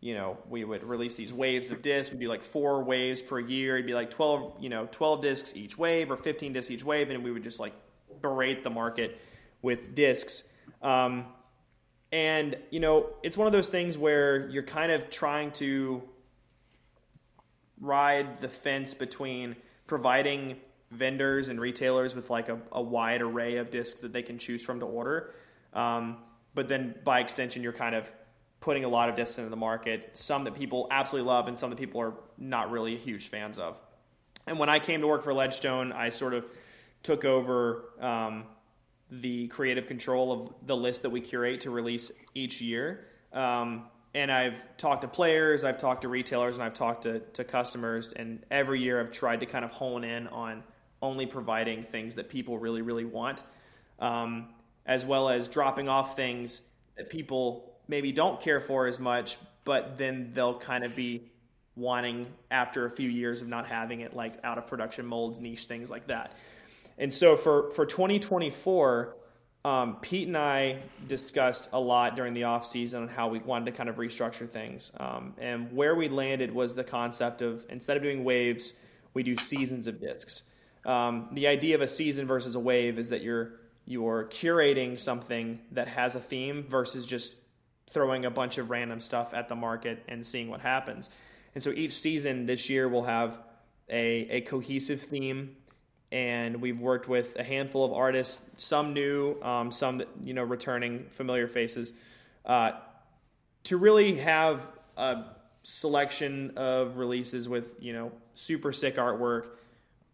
you 0.00 0.14
know, 0.14 0.36
we 0.48 0.64
would 0.64 0.84
release 0.84 1.14
these 1.14 1.32
waves 1.32 1.70
of 1.70 1.82
discs. 1.82 2.12
We'd 2.12 2.20
be 2.20 2.28
like 2.28 2.42
four 2.42 2.84
waves 2.84 3.22
per 3.22 3.40
year. 3.40 3.76
It'd 3.76 3.86
be 3.86 3.94
like 3.94 4.10
12, 4.10 4.56
you 4.60 4.68
know, 4.68 4.88
12 4.92 5.22
discs 5.22 5.56
each 5.56 5.78
wave 5.78 6.10
or 6.10 6.16
15 6.16 6.52
discs 6.52 6.70
each 6.70 6.84
wave. 6.84 7.10
And 7.10 7.24
we 7.24 7.30
would 7.30 7.42
just 7.42 7.58
like 7.58 7.72
berate 8.20 8.62
the 8.62 8.70
market 8.70 9.20
with 9.62 9.94
discs. 9.94 10.44
Um, 10.82 11.26
and, 12.12 12.56
you 12.70 12.80
know, 12.80 13.10
it's 13.22 13.36
one 13.36 13.46
of 13.46 13.52
those 13.52 13.68
things 13.68 13.98
where 13.98 14.48
you're 14.48 14.62
kind 14.62 14.92
of 14.92 15.10
trying 15.10 15.50
to 15.52 16.02
ride 17.80 18.38
the 18.38 18.48
fence 18.48 18.94
between 18.94 19.56
providing 19.86 20.56
vendors 20.92 21.48
and 21.48 21.60
retailers 21.60 22.14
with 22.14 22.30
like 22.30 22.48
a, 22.48 22.58
a 22.72 22.80
wide 22.80 23.22
array 23.22 23.56
of 23.56 23.70
discs 23.70 24.00
that 24.00 24.12
they 24.12 24.22
can 24.22 24.38
choose 24.38 24.62
from 24.62 24.80
to 24.80 24.86
order. 24.86 25.34
Um, 25.72 26.18
but 26.54 26.68
then 26.68 26.94
by 27.04 27.20
extension, 27.20 27.62
you're 27.62 27.72
kind 27.72 27.94
of 27.94 28.10
putting 28.66 28.84
a 28.84 28.88
lot 28.88 29.08
of 29.08 29.14
discs 29.14 29.38
into 29.38 29.48
the 29.48 29.56
market, 29.56 30.10
some 30.12 30.42
that 30.42 30.52
people 30.52 30.88
absolutely 30.90 31.24
love 31.24 31.46
and 31.46 31.56
some 31.56 31.70
that 31.70 31.78
people 31.78 32.00
are 32.00 32.14
not 32.36 32.68
really 32.72 32.96
huge 32.96 33.28
fans 33.28 33.60
of. 33.60 33.80
And 34.48 34.58
when 34.58 34.68
I 34.68 34.80
came 34.80 35.00
to 35.02 35.06
work 35.06 35.22
for 35.22 35.32
Ledgestone, 35.32 35.92
I 35.92 36.10
sort 36.10 36.34
of 36.34 36.44
took 37.04 37.24
over 37.24 37.84
um, 38.00 38.42
the 39.08 39.46
creative 39.46 39.86
control 39.86 40.32
of 40.32 40.66
the 40.66 40.76
list 40.76 41.02
that 41.02 41.10
we 41.10 41.20
curate 41.20 41.60
to 41.60 41.70
release 41.70 42.10
each 42.34 42.60
year. 42.60 43.06
Um, 43.32 43.84
and 44.14 44.32
I've 44.32 44.60
talked 44.78 45.02
to 45.02 45.08
players, 45.08 45.62
I've 45.62 45.78
talked 45.78 46.02
to 46.02 46.08
retailers, 46.08 46.56
and 46.56 46.64
I've 46.64 46.74
talked 46.74 47.04
to, 47.04 47.20
to 47.20 47.44
customers. 47.44 48.12
And 48.16 48.44
every 48.50 48.80
year 48.80 49.00
I've 49.00 49.12
tried 49.12 49.38
to 49.40 49.46
kind 49.46 49.64
of 49.64 49.70
hone 49.70 50.02
in 50.02 50.26
on 50.26 50.64
only 51.00 51.26
providing 51.26 51.84
things 51.84 52.16
that 52.16 52.28
people 52.28 52.58
really, 52.58 52.82
really 52.82 53.04
want, 53.04 53.44
um, 54.00 54.48
as 54.86 55.06
well 55.06 55.28
as 55.28 55.46
dropping 55.46 55.88
off 55.88 56.16
things 56.16 56.62
that 56.96 57.08
people 57.10 57.75
maybe 57.88 58.12
don't 58.12 58.40
care 58.40 58.60
for 58.60 58.86
as 58.86 58.98
much, 58.98 59.36
but 59.64 59.98
then 59.98 60.30
they'll 60.34 60.58
kind 60.58 60.84
of 60.84 60.94
be 60.96 61.30
wanting 61.76 62.26
after 62.50 62.86
a 62.86 62.90
few 62.90 63.08
years 63.08 63.42
of 63.42 63.48
not 63.48 63.66
having 63.66 64.00
it, 64.00 64.14
like 64.14 64.38
out 64.42 64.58
of 64.58 64.66
production 64.66 65.06
molds, 65.06 65.40
niche 65.40 65.66
things 65.66 65.90
like 65.90 66.06
that. 66.06 66.32
And 66.98 67.12
so 67.12 67.36
for 67.36 67.70
for 67.72 67.84
2024, 67.84 69.16
um, 69.64 69.96
Pete 70.00 70.28
and 70.28 70.36
I 70.36 70.78
discussed 71.08 71.68
a 71.72 71.80
lot 71.80 72.16
during 72.16 72.34
the 72.34 72.44
off 72.44 72.66
season 72.66 73.02
on 73.02 73.08
how 73.08 73.28
we 73.28 73.40
wanted 73.40 73.66
to 73.66 73.72
kind 73.72 73.88
of 73.88 73.96
restructure 73.96 74.48
things. 74.48 74.92
Um, 74.98 75.34
and 75.38 75.72
where 75.72 75.94
we 75.94 76.08
landed 76.08 76.54
was 76.54 76.74
the 76.74 76.84
concept 76.84 77.42
of 77.42 77.66
instead 77.68 77.96
of 77.96 78.02
doing 78.02 78.24
waves, 78.24 78.72
we 79.12 79.22
do 79.22 79.36
seasons 79.36 79.86
of 79.86 80.00
discs. 80.00 80.44
Um, 80.84 81.28
the 81.32 81.48
idea 81.48 81.74
of 81.74 81.80
a 81.80 81.88
season 81.88 82.26
versus 82.26 82.54
a 82.54 82.60
wave 82.60 82.98
is 82.98 83.08
that 83.10 83.22
you're 83.22 83.60
you're 83.84 84.24
curating 84.26 84.98
something 84.98 85.60
that 85.72 85.88
has 85.88 86.14
a 86.14 86.20
theme 86.20 86.64
versus 86.68 87.04
just 87.04 87.34
throwing 87.90 88.24
a 88.24 88.30
bunch 88.30 88.58
of 88.58 88.70
random 88.70 89.00
stuff 89.00 89.32
at 89.34 89.48
the 89.48 89.54
market 89.54 90.02
and 90.08 90.26
seeing 90.26 90.48
what 90.48 90.60
happens. 90.60 91.10
And 91.54 91.62
so 91.62 91.70
each 91.70 91.94
season 91.94 92.46
this 92.46 92.68
year 92.68 92.88
will 92.88 93.04
have 93.04 93.38
a, 93.88 94.28
a 94.30 94.40
cohesive 94.42 95.02
theme 95.02 95.56
and 96.12 96.60
we've 96.62 96.78
worked 96.78 97.08
with 97.08 97.36
a 97.36 97.42
handful 97.42 97.84
of 97.84 97.92
artists, 97.92 98.40
some 98.56 98.94
new, 98.94 99.40
um, 99.42 99.72
some 99.72 99.98
that 99.98 100.08
you 100.22 100.34
know 100.34 100.42
returning 100.42 101.06
familiar 101.10 101.48
faces, 101.48 101.92
uh, 102.44 102.72
to 103.64 103.76
really 103.76 104.16
have 104.16 104.62
a 104.96 105.24
selection 105.62 106.52
of 106.56 106.96
releases 106.96 107.48
with 107.48 107.74
you 107.80 107.92
know 107.92 108.12
super 108.34 108.72
sick 108.72 108.96
artwork, 108.96 109.48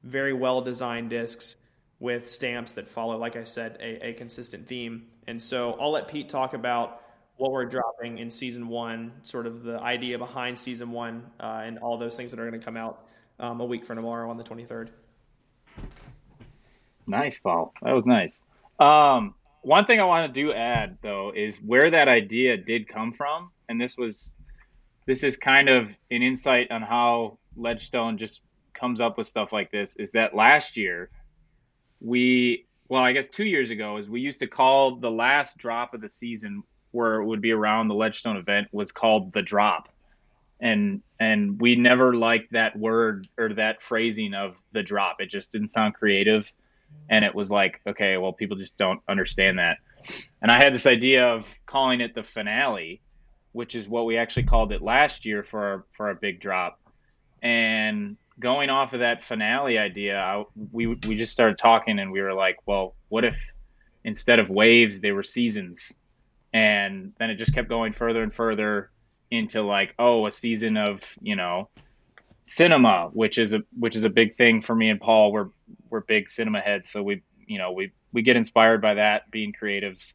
very 0.02 0.32
well 0.32 0.62
designed 0.62 1.10
discs 1.10 1.56
with 2.00 2.28
stamps 2.28 2.72
that 2.72 2.88
follow, 2.88 3.16
like 3.16 3.36
I 3.36 3.44
said, 3.44 3.76
a, 3.80 4.08
a 4.08 4.12
consistent 4.14 4.66
theme. 4.66 5.06
And 5.28 5.40
so 5.40 5.76
I'll 5.78 5.92
let 5.92 6.08
Pete 6.08 6.28
talk 6.28 6.52
about 6.54 7.01
what 7.36 7.52
we're 7.52 7.64
dropping 7.64 8.18
in 8.18 8.30
season 8.30 8.68
one, 8.68 9.12
sort 9.22 9.46
of 9.46 9.62
the 9.62 9.78
idea 9.80 10.18
behind 10.18 10.56
season 10.56 10.90
one, 10.90 11.24
uh, 11.40 11.62
and 11.64 11.78
all 11.78 11.98
those 11.98 12.16
things 12.16 12.30
that 12.30 12.38
are 12.38 12.48
going 12.48 12.58
to 12.58 12.64
come 12.64 12.76
out 12.76 13.06
um, 13.40 13.60
a 13.60 13.64
week 13.64 13.84
from 13.84 13.96
tomorrow 13.96 14.30
on 14.30 14.36
the 14.36 14.44
23rd. 14.44 14.88
Nice, 17.06 17.38
Paul. 17.38 17.72
That 17.82 17.92
was 17.92 18.06
nice. 18.06 18.40
Um, 18.78 19.34
one 19.62 19.86
thing 19.86 20.00
I 20.00 20.04
want 20.04 20.32
to 20.32 20.40
do 20.40 20.52
add 20.52 20.98
though 21.02 21.32
is 21.34 21.58
where 21.58 21.90
that 21.90 22.08
idea 22.08 22.56
did 22.56 22.88
come 22.88 23.12
from, 23.12 23.50
and 23.68 23.80
this 23.80 23.96
was 23.96 24.34
this 25.06 25.24
is 25.24 25.36
kind 25.36 25.68
of 25.68 25.88
an 26.10 26.22
insight 26.22 26.70
on 26.70 26.82
how 26.82 27.38
Ledgestone 27.56 28.18
just 28.18 28.40
comes 28.72 29.00
up 29.00 29.18
with 29.18 29.26
stuff 29.26 29.52
like 29.52 29.70
this. 29.70 29.96
Is 29.96 30.12
that 30.12 30.34
last 30.34 30.76
year 30.76 31.10
we 32.00 32.66
well, 32.88 33.02
I 33.02 33.12
guess 33.12 33.28
two 33.28 33.44
years 33.44 33.70
ago 33.70 33.96
is 33.96 34.08
we 34.08 34.20
used 34.20 34.40
to 34.40 34.46
call 34.46 34.96
the 34.96 35.10
last 35.10 35.56
drop 35.56 35.94
of 35.94 36.00
the 36.00 36.08
season 36.08 36.62
where 36.92 37.20
it 37.20 37.24
would 37.24 37.40
be 37.40 37.52
around 37.52 37.88
the 37.88 37.94
Ledgestone 37.94 38.36
event 38.36 38.68
was 38.72 38.92
called 38.92 39.32
the 39.32 39.42
drop. 39.42 39.88
And 40.60 41.02
and 41.18 41.60
we 41.60 41.74
never 41.74 42.14
liked 42.14 42.52
that 42.52 42.78
word 42.78 43.26
or 43.36 43.54
that 43.54 43.82
phrasing 43.82 44.34
of 44.34 44.56
the 44.72 44.82
drop. 44.82 45.20
It 45.20 45.30
just 45.30 45.50
didn't 45.50 45.70
sound 45.70 45.94
creative 45.94 46.46
and 47.08 47.24
it 47.24 47.34
was 47.34 47.50
like 47.50 47.80
okay 47.86 48.16
well 48.16 48.32
people 48.32 48.56
just 48.56 48.76
don't 48.76 49.00
understand 49.08 49.58
that 49.58 49.78
and 50.40 50.50
i 50.50 50.62
had 50.62 50.72
this 50.74 50.86
idea 50.86 51.26
of 51.26 51.46
calling 51.66 52.00
it 52.00 52.14
the 52.14 52.22
finale 52.22 53.00
which 53.52 53.74
is 53.74 53.86
what 53.86 54.06
we 54.06 54.16
actually 54.16 54.44
called 54.44 54.72
it 54.72 54.80
last 54.80 55.26
year 55.26 55.42
for 55.42 55.60
our, 55.60 55.84
for 55.96 56.08
our 56.08 56.14
big 56.14 56.40
drop 56.40 56.80
and 57.42 58.16
going 58.40 58.70
off 58.70 58.94
of 58.94 59.00
that 59.00 59.24
finale 59.24 59.78
idea 59.78 60.18
I, 60.18 60.44
we 60.72 60.86
we 60.86 61.16
just 61.16 61.32
started 61.32 61.58
talking 61.58 61.98
and 61.98 62.10
we 62.10 62.20
were 62.20 62.32
like 62.32 62.56
well 62.66 62.94
what 63.08 63.24
if 63.24 63.36
instead 64.04 64.38
of 64.38 64.48
waves 64.48 65.00
they 65.00 65.12
were 65.12 65.22
seasons 65.22 65.92
and 66.52 67.12
then 67.18 67.30
it 67.30 67.36
just 67.36 67.54
kept 67.54 67.68
going 67.68 67.92
further 67.92 68.22
and 68.22 68.34
further 68.34 68.90
into 69.30 69.62
like 69.62 69.94
oh 69.98 70.26
a 70.26 70.32
season 70.32 70.76
of 70.76 71.00
you 71.20 71.36
know 71.36 71.68
cinema 72.44 73.08
which 73.12 73.38
is 73.38 73.54
a 73.54 73.62
which 73.78 73.96
is 73.96 74.04
a 74.04 74.10
big 74.10 74.36
thing 74.36 74.60
for 74.60 74.74
me 74.74 74.90
and 74.90 75.00
paul 75.00 75.32
we're 75.32 75.48
we're 75.92 76.00
big 76.00 76.28
cinema 76.28 76.60
heads, 76.60 76.90
so 76.90 77.02
we 77.02 77.22
you 77.46 77.58
know 77.58 77.72
we 77.72 77.92
we 78.12 78.22
get 78.22 78.36
inspired 78.36 78.80
by 78.80 78.94
that 78.94 79.30
being 79.30 79.52
creatives, 79.52 80.14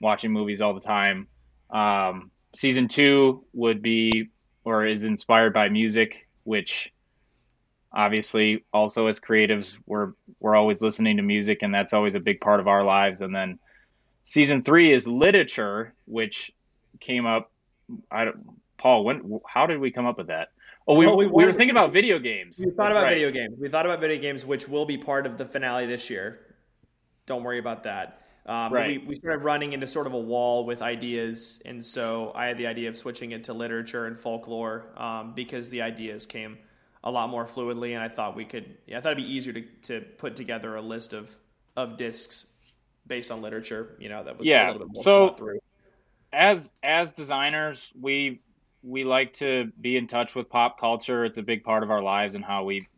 watching 0.00 0.32
movies 0.32 0.60
all 0.60 0.74
the 0.74 0.80
time. 0.80 1.28
Um, 1.70 2.30
season 2.54 2.88
two 2.88 3.44
would 3.52 3.82
be 3.82 4.30
or 4.64 4.86
is 4.86 5.04
inspired 5.04 5.52
by 5.52 5.68
music, 5.68 6.26
which 6.44 6.92
obviously 7.92 8.64
also 8.72 9.08
as 9.08 9.18
creatives 9.18 9.74
we're 9.86 10.12
we're 10.38 10.54
always 10.54 10.80
listening 10.80 11.16
to 11.16 11.24
music 11.24 11.58
and 11.62 11.74
that's 11.74 11.92
always 11.92 12.14
a 12.14 12.20
big 12.20 12.40
part 12.40 12.60
of 12.60 12.68
our 12.68 12.84
lives 12.84 13.20
and 13.20 13.34
then 13.34 13.58
season 14.30 14.62
3 14.62 14.92
is 14.92 15.08
literature 15.08 15.92
which 16.06 16.52
came 17.00 17.26
up 17.26 17.50
I 18.10 18.26
don't 18.26 18.60
Paul 18.78 19.04
when 19.04 19.40
how 19.46 19.66
did 19.66 19.80
we 19.80 19.90
come 19.90 20.06
up 20.06 20.18
with 20.18 20.28
that 20.28 20.50
Oh, 20.88 20.94
we, 20.94 21.06
we, 21.06 21.26
we, 21.26 21.44
were 21.44 21.52
thinking 21.52 21.70
about 21.70 21.92
video 21.92 22.18
games. 22.18 22.58
We 22.58 22.64
thought 22.64 22.76
That's 22.76 22.94
about 22.94 23.04
right. 23.04 23.14
video 23.14 23.30
games. 23.30 23.54
We 23.60 23.68
thought 23.68 23.86
about 23.86 24.00
video 24.00 24.20
games, 24.20 24.44
which 24.44 24.66
will 24.66 24.86
be 24.86 24.98
part 24.98 25.24
of 25.24 25.38
the 25.38 25.44
finale 25.44 25.86
this 25.86 26.10
year. 26.10 26.40
Don't 27.26 27.44
worry 27.44 27.60
about 27.60 27.84
that. 27.84 28.26
Um, 28.46 28.72
right. 28.72 29.00
we, 29.00 29.06
we 29.06 29.14
started 29.14 29.44
running 29.44 29.72
into 29.72 29.86
sort 29.86 30.08
of 30.08 30.14
a 30.14 30.18
wall 30.18 30.64
with 30.64 30.82
ideas, 30.82 31.62
and 31.64 31.84
so 31.84 32.32
I 32.34 32.46
had 32.46 32.58
the 32.58 32.66
idea 32.66 32.88
of 32.88 32.96
switching 32.96 33.30
it 33.32 33.44
to 33.44 33.52
literature 33.52 34.06
and 34.06 34.18
folklore 34.18 34.86
um, 34.96 35.32
because 35.34 35.68
the 35.68 35.82
ideas 35.82 36.26
came 36.26 36.58
a 37.04 37.10
lot 37.10 37.30
more 37.30 37.44
fluidly, 37.44 37.94
and 37.94 38.02
I 38.02 38.08
thought 38.08 38.34
we 38.34 38.46
could. 38.46 38.76
Yeah, 38.88 38.98
I 38.98 39.00
thought 39.00 39.12
it'd 39.12 39.24
be 39.24 39.32
easier 39.32 39.52
to, 39.52 39.62
to 39.82 40.00
put 40.00 40.34
together 40.34 40.74
a 40.74 40.82
list 40.82 41.12
of 41.12 41.30
of 41.76 41.98
discs 41.98 42.46
based 43.10 43.30
on 43.30 43.42
literature. 43.42 43.94
You 43.98 44.08
know, 44.08 44.24
that 44.24 44.38
was 44.38 44.48
yeah. 44.48 44.72
so 44.94 45.36
as 46.32 46.72
as 46.82 47.12
designers, 47.12 47.92
we 48.00 48.40
we 48.82 49.04
like 49.04 49.34
to 49.34 49.70
be 49.78 49.98
in 49.98 50.06
touch 50.06 50.34
with 50.34 50.48
pop 50.48 50.80
culture. 50.80 51.26
It's 51.26 51.36
a 51.36 51.42
big 51.42 51.62
part 51.62 51.82
of 51.82 51.90
our 51.90 52.00
lives 52.00 52.34
and 52.34 52.42
how 52.42 52.64
we 52.64 52.88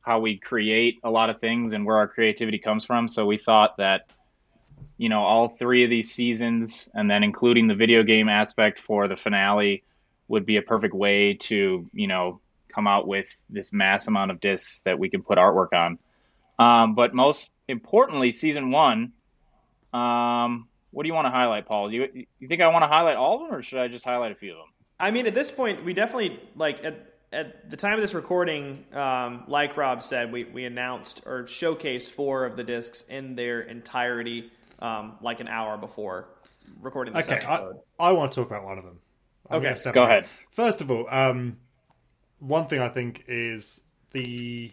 how 0.00 0.20
we 0.20 0.38
create 0.38 1.00
a 1.04 1.10
lot 1.10 1.28
of 1.28 1.40
things 1.40 1.74
and 1.74 1.84
where 1.84 1.98
our 1.98 2.08
creativity 2.08 2.58
comes 2.58 2.86
from. 2.86 3.08
So 3.08 3.26
we 3.26 3.36
thought 3.36 3.76
that 3.76 4.10
you 4.96 5.10
know 5.10 5.22
all 5.22 5.48
three 5.48 5.84
of 5.84 5.90
these 5.90 6.10
seasons 6.10 6.88
and 6.94 7.10
then 7.10 7.22
including 7.22 7.66
the 7.66 7.74
video 7.74 8.02
game 8.02 8.28
aspect 8.28 8.80
for 8.80 9.08
the 9.08 9.16
finale 9.16 9.82
would 10.28 10.46
be 10.46 10.56
a 10.56 10.62
perfect 10.62 10.94
way 10.94 11.34
to 11.34 11.90
you 11.92 12.06
know 12.06 12.40
come 12.72 12.86
out 12.86 13.08
with 13.08 13.26
this 13.50 13.72
mass 13.72 14.06
amount 14.06 14.30
of 14.30 14.40
discs 14.40 14.82
that 14.82 14.98
we 14.98 15.10
can 15.10 15.22
put 15.22 15.36
artwork 15.36 15.72
on. 15.72 15.98
Um, 16.60 16.94
but 16.94 17.12
most 17.12 17.50
importantly, 17.66 18.30
season 18.30 18.70
one. 18.70 19.12
Um, 19.92 20.68
what 20.90 21.02
do 21.02 21.08
you 21.08 21.14
want 21.14 21.26
to 21.26 21.30
highlight, 21.30 21.66
Paul? 21.66 21.90
Do 21.90 21.96
you 21.96 22.26
you 22.38 22.48
think 22.48 22.62
I 22.62 22.68
want 22.68 22.82
to 22.82 22.88
highlight 22.88 23.16
all 23.16 23.36
of 23.36 23.40
them, 23.42 23.58
or 23.58 23.62
should 23.62 23.78
I 23.78 23.88
just 23.88 24.04
highlight 24.04 24.32
a 24.32 24.34
few 24.34 24.52
of 24.52 24.58
them? 24.58 24.66
I 24.98 25.10
mean, 25.10 25.26
at 25.26 25.34
this 25.34 25.50
point, 25.50 25.84
we 25.84 25.94
definitely 25.94 26.40
like 26.56 26.84
at 26.84 27.14
at 27.32 27.68
the 27.68 27.76
time 27.76 27.94
of 27.94 28.00
this 28.00 28.14
recording, 28.14 28.84
um, 28.92 29.44
like 29.48 29.76
Rob 29.76 30.02
said, 30.02 30.32
we 30.32 30.44
we 30.44 30.64
announced 30.64 31.22
or 31.26 31.44
showcased 31.44 32.10
four 32.10 32.46
of 32.46 32.56
the 32.56 32.64
discs 32.64 33.02
in 33.02 33.34
their 33.34 33.60
entirety, 33.60 34.50
um, 34.78 35.16
like 35.20 35.40
an 35.40 35.48
hour 35.48 35.76
before 35.76 36.28
recording 36.80 37.14
this 37.14 37.26
okay, 37.26 37.36
episode. 37.36 37.76
I, 37.98 38.08
I 38.08 38.12
want 38.12 38.32
to 38.32 38.40
talk 38.40 38.50
about 38.50 38.64
one 38.64 38.78
of 38.78 38.84
them. 38.84 38.98
I'm 39.50 39.64
okay, 39.64 39.92
go 39.92 40.02
ahead. 40.02 40.26
First 40.52 40.80
of 40.80 40.90
all, 40.90 41.06
um, 41.08 41.58
one 42.38 42.66
thing 42.66 42.80
I 42.80 42.88
think 42.88 43.24
is 43.28 43.82
the 44.12 44.72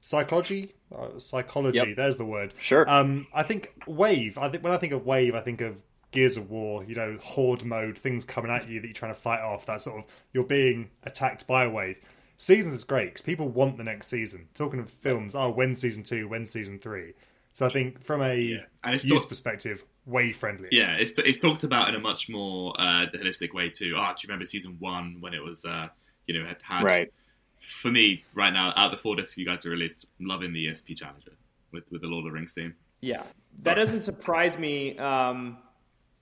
psychology. 0.00 0.74
Uh, 0.96 1.18
psychology. 1.18 1.78
Yep. 1.78 1.96
There's 1.96 2.16
the 2.16 2.24
word. 2.24 2.52
Sure. 2.60 2.88
Um, 2.90 3.28
I 3.32 3.44
think 3.44 3.72
wave. 3.86 4.38
I 4.38 4.48
think 4.48 4.64
when 4.64 4.72
I 4.72 4.76
think 4.76 4.92
of 4.92 5.06
wave, 5.06 5.34
I 5.34 5.40
think 5.40 5.60
of 5.60 5.80
Gears 6.10 6.36
of 6.36 6.50
War, 6.50 6.82
you 6.84 6.96
know, 6.96 7.16
horde 7.22 7.64
mode, 7.64 7.96
things 7.96 8.24
coming 8.24 8.50
at 8.50 8.68
you 8.68 8.80
that 8.80 8.86
you're 8.86 8.94
trying 8.94 9.14
to 9.14 9.18
fight 9.18 9.40
off. 9.40 9.66
That 9.66 9.80
sort 9.80 10.00
of 10.00 10.04
you're 10.32 10.44
being 10.44 10.90
attacked 11.04 11.46
by 11.46 11.64
a 11.64 11.70
wave. 11.70 12.00
Seasons 12.36 12.74
is 12.74 12.84
great 12.84 13.06
because 13.06 13.22
people 13.22 13.48
want 13.48 13.76
the 13.76 13.84
next 13.84 14.08
season. 14.08 14.48
Talking 14.54 14.80
of 14.80 14.90
films, 14.90 15.34
oh, 15.34 15.50
when 15.50 15.74
season 15.74 16.02
two, 16.02 16.26
when 16.26 16.44
season 16.44 16.78
three. 16.78 17.12
So 17.52 17.66
I 17.66 17.68
think 17.68 18.02
from 18.02 18.22
a 18.22 18.34
yeah. 18.34 18.58
and 18.82 18.94
it's 18.94 19.04
use 19.04 19.20
talk- 19.20 19.28
perspective, 19.28 19.84
way 20.06 20.32
friendly. 20.32 20.68
Yeah, 20.72 20.96
it's 20.96 21.18
it's 21.18 21.38
talked 21.38 21.64
about 21.64 21.88
in 21.88 21.94
a 21.94 22.00
much 22.00 22.28
more 22.28 22.74
uh, 22.80 23.06
holistic 23.14 23.52
way 23.52 23.70
too. 23.70 23.94
Oh, 23.96 24.12
do 24.16 24.22
you 24.22 24.28
remember 24.28 24.46
season 24.46 24.76
one 24.78 25.18
when 25.20 25.34
it 25.34 25.42
was, 25.42 25.64
uh, 25.64 25.88
you 26.26 26.38
know, 26.38 26.46
had, 26.46 26.56
had 26.62 26.82
right. 26.82 27.12
For 27.60 27.90
me, 27.90 28.24
right 28.34 28.52
now, 28.52 28.72
out 28.74 28.86
of 28.86 28.90
the 28.92 28.96
four 28.96 29.16
discs 29.16 29.36
you 29.36 29.44
guys 29.44 29.66
are 29.66 29.70
released, 29.70 30.06
I'm 30.18 30.26
loving 30.26 30.52
the 30.52 30.66
ESP 30.66 30.96
Challenger 30.96 31.32
with 31.72 31.84
with 31.90 32.00
the 32.00 32.08
Lord 32.08 32.26
of 32.26 32.32
the 32.32 32.34
Rings 32.34 32.54
theme. 32.54 32.74
Yeah, 33.00 33.22
that 33.60 33.74
doesn't 33.74 34.02
surprise 34.02 34.58
me. 34.58 34.98
Um, 34.98 35.58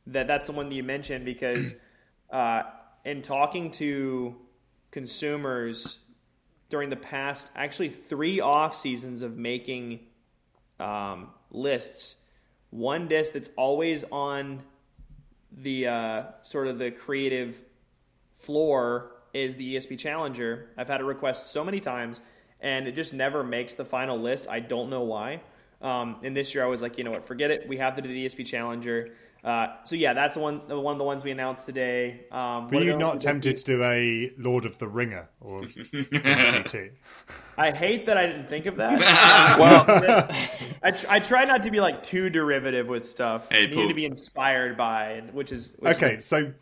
that 0.09 0.27
that's 0.27 0.47
the 0.47 0.53
one 0.53 0.69
that 0.69 0.75
you 0.75 0.83
mentioned 0.83 1.25
because 1.25 1.75
uh, 2.31 2.63
in 3.05 3.23
talking 3.23 3.71
to 3.73 4.37
consumers 4.91 5.99
during 6.71 6.91
the 6.91 6.97
past 6.97 7.51
actually 7.55 7.89
three 7.89 8.41
off 8.41 8.77
seasons 8.77 9.23
of 9.23 9.37
making 9.37 10.01
um, 10.81 11.29
lists, 11.51 12.17
one 12.71 13.09
disc 13.09 13.33
that's 13.33 13.51
always 13.57 14.05
on 14.11 14.63
the 15.53 15.87
uh, 15.87 16.23
sort 16.43 16.69
of 16.69 16.79
the 16.79 16.91
creative 16.91 17.63
floor 18.37 19.13
is 19.45 19.57
the 19.57 19.77
ESP 19.77 19.99
Challenger. 19.99 20.69
I've 20.77 20.89
had 20.89 21.01
a 21.01 21.05
request 21.05 21.51
so 21.51 21.65
many 21.65 21.81
times, 21.81 22.21
and 22.61 22.87
it 22.89 22.93
just 22.95 23.15
never 23.15 23.43
makes 23.45 23.75
the 23.75 23.85
final 23.85 24.19
list. 24.19 24.49
I 24.49 24.61
don't 24.61 24.91
know 24.91 25.03
why. 25.03 25.41
Um, 25.81 26.17
and 26.25 26.37
this 26.37 26.55
year 26.55 26.65
I 26.65 26.67
was 26.67 26.83
like, 26.83 26.99
you 26.99 27.05
know 27.05 27.13
what, 27.13 27.25
forget 27.27 27.51
it. 27.53 27.69
We 27.69 27.77
have 27.79 27.95
to 27.97 28.03
do 28.03 28.09
the 28.09 28.27
ESP 28.27 28.47
Challenger. 28.47 29.15
Uh, 29.45 29.69
so 29.85 29.95
yeah, 29.95 30.15
that's 30.15 30.35
the 30.35 30.41
one 30.41 30.59
one 30.69 30.95
of 30.95 30.99
the 30.99 31.05
ones 31.05 31.23
we 31.23 31.31
announced 31.31 31.65
today. 31.65 32.27
Um, 32.33 32.69
Were 32.71 32.81
you 32.83 32.97
not 32.97 33.21
tempted 33.21 33.57
to 33.59 33.65
do 33.65 33.83
a 33.85 34.33
Lord 34.37 34.65
of 34.65 34.79
the 34.79 34.89
Ringer 34.89 35.29
or 35.41 35.63
GT? 35.63 36.91
I 37.57 37.71
hate 37.71 38.07
that 38.07 38.17
I 38.17 38.27
didn't 38.27 38.47
think 38.49 38.67
of 38.67 38.77
that. 38.77 38.99
Well, 39.61 39.85
I, 40.83 40.91
tr- 40.91 41.07
I 41.09 41.21
try 41.21 41.45
not 41.45 41.63
to 41.63 41.71
be 41.71 41.81
like 41.81 42.03
too 42.03 42.31
derivative 42.31 42.89
with 42.89 43.09
stuff. 43.09 43.49
Hey, 43.51 43.65
I 43.65 43.75
need 43.75 43.87
to 43.89 43.95
be 43.95 44.05
inspired 44.05 44.77
by, 44.77 45.23
which 45.33 45.53
is 45.53 45.73
which 45.79 45.93
is- 45.93 46.03
Okay, 46.03 46.21
so 46.21 46.53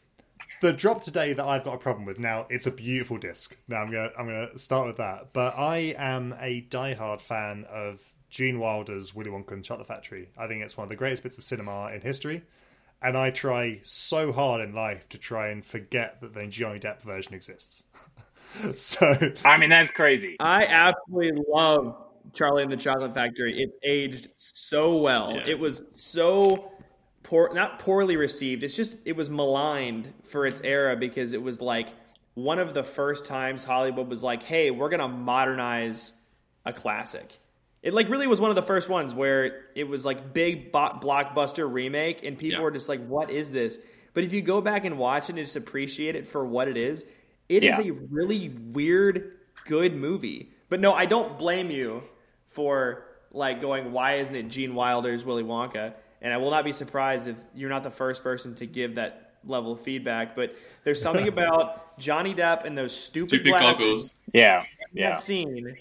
the 0.61 0.73
drop 0.73 1.03
today 1.03 1.33
that 1.33 1.45
I've 1.45 1.65
got 1.65 1.75
a 1.75 1.79
problem 1.79 2.07
with 2.07 2.19
now, 2.19 2.47
it's 2.49 2.67
a 2.67 2.71
beautiful 2.71 3.19
disc. 3.19 3.57
Now 3.69 3.83
I'm 3.83 3.91
gonna 3.91 4.11
I'm 4.19 4.27
gonna 4.27 4.59
start 4.59 4.87
with 4.87 4.97
that. 4.97 5.33
But 5.33 5.55
I 5.57 5.95
am 5.99 6.35
a 6.41 6.63
diehard 6.63 7.21
fan 7.21 7.67
of 7.69 8.03
Gene 8.31 8.59
Wilder's 8.59 9.15
Willy 9.15 9.31
Wonka 9.31 9.53
and 9.53 9.63
the 9.63 9.67
Chocolate 9.67 9.89
Factory. 9.89 10.29
I 10.37 10.47
think 10.47 10.63
it's 10.63 10.77
one 10.77 10.85
of 10.85 10.89
the 10.89 10.97
greatest 10.97 11.23
bits 11.23 11.39
of 11.39 11.45
cinema 11.45 11.91
in 11.93 12.01
history. 12.01 12.43
And 13.03 13.17
I 13.17 13.31
try 13.31 13.81
so 13.83 14.33
hard 14.33 14.63
in 14.63 14.75
life 14.75 15.09
to 15.11 15.19
try 15.19 15.49
and 15.49 15.65
forget 15.65 16.21
that 16.23 16.33
the 16.33 16.47
Johnny 16.47 16.81
Depp 16.81 17.03
version 17.03 17.35
exists. 17.35 17.85
so 18.75 19.15
I 19.45 19.59
mean 19.59 19.71
that's 19.71 19.91
crazy. 19.91 20.37
I 20.41 20.67
absolutely 20.67 21.43
love 21.49 21.97
Charlie 22.33 22.63
and 22.63 22.73
the 22.73 22.77
Chocolate 22.77 23.15
Factory. 23.15 23.63
It's 23.63 23.77
aged 23.85 24.29
so 24.37 24.97
well. 24.97 25.33
Yeah. 25.35 25.47
It 25.47 25.59
was 25.59 25.83
so 25.93 26.73
poor, 27.27 27.53
not 27.53 27.81
poorly 27.81 28.17
received. 28.17 28.63
It's 28.63 28.75
just 28.75 28.95
it 29.05 29.17
was 29.17 29.29
maligned 29.29 30.13
for 30.25 30.47
its 30.47 30.61
era 30.63 30.97
because 30.97 31.33
it 31.33 31.43
was 31.43 31.61
like 31.61 31.89
one 32.35 32.59
of 32.61 32.73
the 32.73 32.85
first 32.85 33.27
times 33.27 33.65
Hollywood 33.65 34.09
was 34.09 34.23
like, 34.23 34.43
"Hey, 34.45 34.71
we're 34.71 34.89
gonna 34.89 35.09
modernize 35.09 36.13
a 36.65 36.73
classic." 36.73 37.39
It 37.83 37.93
like 37.95 38.09
really 38.09 38.27
was 38.29 38.41
one 38.41 38.51
of 38.51 38.57
the 38.57 38.63
first 38.63 38.89
ones 38.89 39.13
where 39.15 39.65
it 39.75 39.85
was 39.89 40.05
like 40.05 40.33
big 40.33 40.71
bo- 40.71 40.99
blockbuster 41.03 41.71
remake, 41.71 42.25
and 42.25 42.39
people 42.39 42.59
Yeah. 42.59 42.63
were 42.63 42.71
just 42.71 42.89
like, 42.89 43.05
"What 43.07 43.31
is 43.31 43.51
this?" 43.51 43.79
But 44.15 44.23
if 44.25 44.33
you 44.33 44.41
go 44.41 44.61
back 44.61 44.85
and 44.85 44.97
watch 44.97 45.25
it 45.25 45.31
and 45.31 45.39
just 45.39 45.57
appreciate 45.57 46.15
it 46.15 46.27
for 46.29 46.45
what 46.47 46.69
it 46.69 46.77
is, 46.77 47.05
it 47.49 47.65
is 47.65 47.77
Yeah. 47.85 47.91
a 47.93 47.95
really 48.11 48.51
weird, 48.73 49.33
good 49.65 49.95
movie. 49.97 50.53
But 50.69 50.81
no, 50.81 50.93
I 50.95 51.07
don't 51.07 51.39
blame 51.39 51.71
you 51.71 52.03
for 52.49 53.05
like 53.33 53.61
going, 53.61 53.93
"Why 53.93 54.15
isn't 54.15 54.35
it 54.35 54.45
Gene 54.49 54.75
Wilder's 54.77 55.25
Willy 55.25 55.43
Wonka?" 55.43 55.95
And 56.23 56.33
I 56.33 56.39
will 56.39 56.51
not 56.51 56.65
be 56.65 56.73
surprised 56.73 57.27
if 57.29 57.37
you're 57.55 57.71
not 57.71 57.83
the 57.83 57.91
first 57.91 58.23
person 58.23 58.55
to 58.57 58.67
give 58.67 58.95
that 58.97 59.35
level 59.45 59.73
of 59.73 59.81
feedback. 59.81 60.35
But 60.35 60.57
there's 60.85 61.01
something 61.01 61.29
about 61.37 61.99
Johnny 61.99 62.35
Depp 62.35 62.65
and 62.65 62.77
those 62.77 62.95
stupid, 62.97 63.29
Stupid 63.29 63.49
glasses 63.49 63.79
goggles. 63.79 64.19
Yeah, 64.33 64.65
yeah. 64.93 65.09
that 65.11 65.19
scene. 65.19 65.77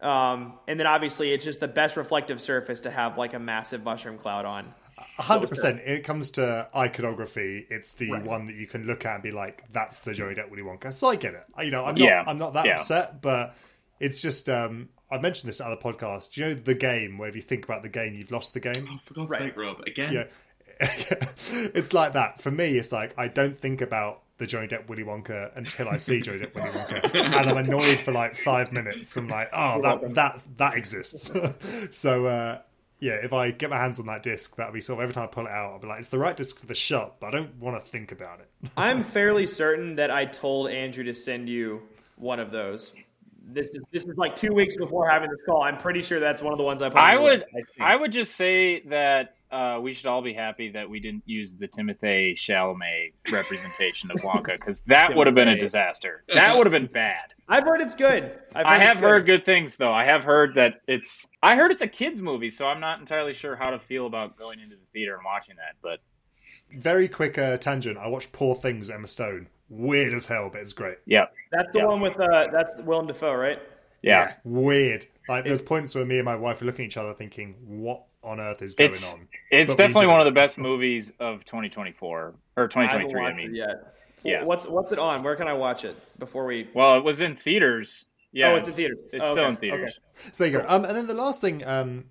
Um, 0.00 0.54
and 0.68 0.78
then 0.78 0.86
obviously 0.86 1.32
it's 1.32 1.44
just 1.44 1.60
the 1.60 1.68
best 1.68 1.96
reflective 1.96 2.40
surface 2.40 2.80
to 2.80 2.90
have 2.90 3.16
like 3.16 3.32
a 3.34 3.38
massive 3.38 3.82
mushroom 3.84 4.18
cloud 4.18 4.44
on. 4.44 4.74
hundred 5.18 5.48
percent. 5.48 5.80
It 5.84 6.04
comes 6.04 6.30
to 6.32 6.68
iconography. 6.76 7.66
It's 7.70 7.92
the 7.92 8.10
Right. 8.10 8.24
one 8.24 8.46
that 8.46 8.56
you 8.56 8.66
can 8.66 8.84
look 8.86 9.06
at 9.06 9.14
and 9.14 9.22
be 9.22 9.30
like, 9.30 9.62
"That's 9.72 10.00
the 10.00 10.12
Johnny 10.12 10.34
Depp 10.34 10.50
Willy 10.50 10.62
Wonka." 10.62 10.92
So 10.92 11.08
I 11.08 11.16
get 11.16 11.34
it. 11.34 11.44
You 11.62 11.70
know, 11.70 11.84
I'm 11.84 11.94
not. 11.94 12.04
Yeah. 12.04 12.24
I'm 12.26 12.38
not 12.38 12.54
that 12.54 12.66
Yeah. 12.66 12.76
upset, 12.76 13.20
but 13.22 13.54
it's 14.00 14.20
just. 14.20 14.48
um 14.48 14.88
I 15.14 15.20
mentioned 15.20 15.48
this 15.48 15.60
at 15.60 15.66
other 15.66 15.80
podcasts. 15.80 16.32
Do 16.32 16.40
you 16.40 16.48
know 16.48 16.54
the 16.54 16.74
game 16.74 17.18
where 17.18 17.28
if 17.28 17.36
you 17.36 17.42
think 17.42 17.64
about 17.64 17.82
the 17.82 17.88
game, 17.88 18.14
you've 18.14 18.30
lost 18.30 18.54
the 18.54 18.60
game? 18.60 18.88
Oh, 18.90 18.98
for 19.04 19.14
God's 19.14 19.30
Right. 19.30 19.40
sake, 19.40 19.56
Rob. 19.56 19.80
Again. 19.86 20.12
Yeah, 20.12 20.24
it's 21.74 21.92
like 21.92 22.12
that 22.14 22.40
for 22.40 22.50
me. 22.50 22.76
It's 22.78 22.92
like 22.92 23.18
I 23.18 23.28
don't 23.28 23.56
think 23.56 23.80
about 23.80 24.22
the 24.38 24.46
Johnny 24.46 24.66
Depp 24.66 24.88
Willy 24.88 25.04
Wonka 25.04 25.56
until 25.56 25.88
I 25.88 25.98
see 25.98 26.20
Johnny 26.20 26.40
Depp 26.40 26.54
Willy 26.54 26.70
Wonka, 26.70 27.14
and 27.38 27.48
I'm 27.48 27.56
annoyed 27.56 27.98
for 28.00 28.12
like 28.12 28.34
five 28.34 28.72
minutes. 28.72 29.16
I'm 29.16 29.28
like, 29.28 29.48
oh, 29.52 29.80
that 29.82 30.14
that 30.14 30.40
that 30.58 30.74
exists. 30.74 31.32
so 31.96 32.26
uh, 32.26 32.58
yeah, 32.98 33.12
if 33.14 33.32
I 33.32 33.50
get 33.50 33.70
my 33.70 33.76
hands 33.78 34.00
on 34.00 34.06
that 34.06 34.22
disc, 34.22 34.56
that'll 34.56 34.72
be 34.72 34.80
sort 34.80 34.98
of 34.98 35.02
every 35.02 35.14
time 35.14 35.24
I 35.24 35.26
pull 35.28 35.46
it 35.46 35.52
out, 35.52 35.72
I'll 35.74 35.78
be 35.78 35.86
like, 35.86 36.00
it's 36.00 36.08
the 36.08 36.18
right 36.18 36.36
disc 36.36 36.58
for 36.58 36.66
the 36.66 36.74
shop, 36.74 37.18
but 37.20 37.28
I 37.28 37.30
don't 37.32 37.54
want 37.56 37.82
to 37.82 37.88
think 37.90 38.12
about 38.12 38.40
it. 38.40 38.48
I'm 38.76 39.02
fairly 39.02 39.46
certain 39.46 39.96
that 39.96 40.10
I 40.10 40.24
told 40.24 40.70
Andrew 40.70 41.04
to 41.04 41.14
send 41.14 41.48
you 41.48 41.82
one 42.16 42.40
of 42.40 42.50
those. 42.50 42.92
This 43.46 43.68
is 43.70 43.80
this 43.92 44.04
is 44.04 44.16
like 44.16 44.36
two 44.36 44.52
weeks 44.52 44.76
before 44.76 45.08
having 45.08 45.30
this 45.30 45.40
call. 45.46 45.62
I'm 45.62 45.76
pretty 45.76 46.02
sure 46.02 46.18
that's 46.18 46.42
one 46.42 46.52
of 46.52 46.58
the 46.58 46.64
ones 46.64 46.82
I 46.82 46.88
put. 46.88 46.98
I 46.98 47.16
would 47.16 47.40
list, 47.40 47.52
think. 47.52 47.66
I 47.80 47.96
would 47.96 48.12
just 48.12 48.36
say 48.36 48.80
that 48.86 49.36
uh, 49.50 49.78
we 49.80 49.92
should 49.92 50.06
all 50.06 50.22
be 50.22 50.32
happy 50.32 50.70
that 50.70 50.88
we 50.88 50.98
didn't 50.98 51.22
use 51.26 51.54
the 51.54 51.68
Timothée 51.68 52.34
Chalamet 52.34 53.12
representation 53.30 54.10
of 54.10 54.16
Wonka 54.18 54.58
because 54.58 54.80
that 54.86 55.14
would 55.14 55.26
have 55.26 55.36
been 55.36 55.48
a 55.48 55.58
disaster. 55.58 56.24
That 56.32 56.56
would 56.56 56.66
have 56.66 56.72
been 56.72 56.90
bad. 56.90 57.34
I've 57.48 57.64
heard 57.64 57.80
it's 57.80 57.94
good. 57.94 58.32
I've 58.54 58.66
I 58.66 58.78
have 58.78 58.96
good. 58.96 59.02
heard 59.02 59.26
good 59.26 59.44
things 59.44 59.76
though. 59.76 59.92
I 59.92 60.04
have 60.04 60.24
heard 60.24 60.54
that 60.54 60.80
it's. 60.88 61.26
I 61.42 61.56
heard 61.56 61.70
it's 61.70 61.82
a 61.82 61.86
kids 61.86 62.22
movie, 62.22 62.50
so 62.50 62.66
I'm 62.66 62.80
not 62.80 62.98
entirely 63.00 63.34
sure 63.34 63.54
how 63.54 63.70
to 63.70 63.78
feel 63.78 64.06
about 64.06 64.36
going 64.36 64.60
into 64.60 64.76
the 64.76 64.86
theater 64.92 65.14
and 65.14 65.24
watching 65.24 65.56
that. 65.56 65.76
But 65.82 66.00
Very 66.76 67.06
quick 67.06 67.38
uh, 67.38 67.58
tangent. 67.58 67.98
I 67.98 68.08
watched 68.08 68.32
Poor 68.32 68.54
Things 68.54 68.88
Emma 68.88 69.06
Stone. 69.06 69.48
Weird 69.76 70.12
as 70.12 70.26
hell, 70.26 70.50
but 70.52 70.60
it's 70.60 70.72
great. 70.72 70.98
yeah, 71.04 71.26
That's 71.50 71.68
the 71.72 71.80
Yeah. 71.80 71.86
one 71.86 72.00
with 72.00 72.18
uh, 72.20 72.48
that's 72.52 72.76
Willem 72.82 73.06
Dafoe, 73.08 73.34
right? 73.34 73.58
yeah, 74.02 74.34
weird. 74.44 75.06
Like 75.28 75.44
there's 75.44 75.62
points 75.62 75.94
where 75.94 76.04
me 76.04 76.18
and 76.18 76.24
my 76.24 76.36
wife 76.36 76.62
are 76.62 76.64
looking 76.66 76.84
at 76.84 76.88
each 76.88 76.96
other, 76.96 77.12
thinking, 77.14 77.56
"What 77.66 78.04
on 78.22 78.38
earth 78.40 78.62
is 78.62 78.74
going 78.74 78.90
It's- 78.90 79.12
on?" 79.14 79.26
it's 79.50 79.70
But 79.72 79.78
definitely 79.78 80.06
one 80.08 80.20
of 80.20 80.26
the 80.26 80.30
best 80.32 80.58
movies 80.58 81.12
of 81.18 81.44
2024 81.44 82.34
or 82.56 82.68
2023. 82.68 83.20
I, 83.20 83.24
watched 83.24 83.36
mean, 83.36 83.54
yeah. 83.54 83.74
Yeah. 84.22 84.44
What's 84.44 84.66
what's 84.66 84.92
it 84.92 84.98
on? 84.98 85.22
Where 85.22 85.34
can 85.36 85.48
I 85.48 85.54
watch 85.54 85.84
it 85.84 85.96
before 86.18 86.44
we? 86.46 86.68
well, 86.74 86.96
it 86.96 87.02
was 87.04 87.20
in 87.20 87.34
theaters. 87.36 88.04
Yeah, 88.32 88.50
Oh, 88.50 88.56
it's 88.56 88.66
in 88.66 88.72
theaters. 88.74 88.98
It's 89.12 89.24
Oh, 89.26 89.32
still 89.32 89.44
okay, 89.44 89.50
in 89.50 89.56
theaters. 89.56 89.98
So 90.32 90.44
there 90.44 90.52
you 90.52 90.58
go. 90.60 90.64
Um, 90.68 90.84
and 90.84 90.96
then 90.96 91.06
the 91.06 91.14
last 91.14 91.40
thing 91.40 91.64
um, 91.66 92.04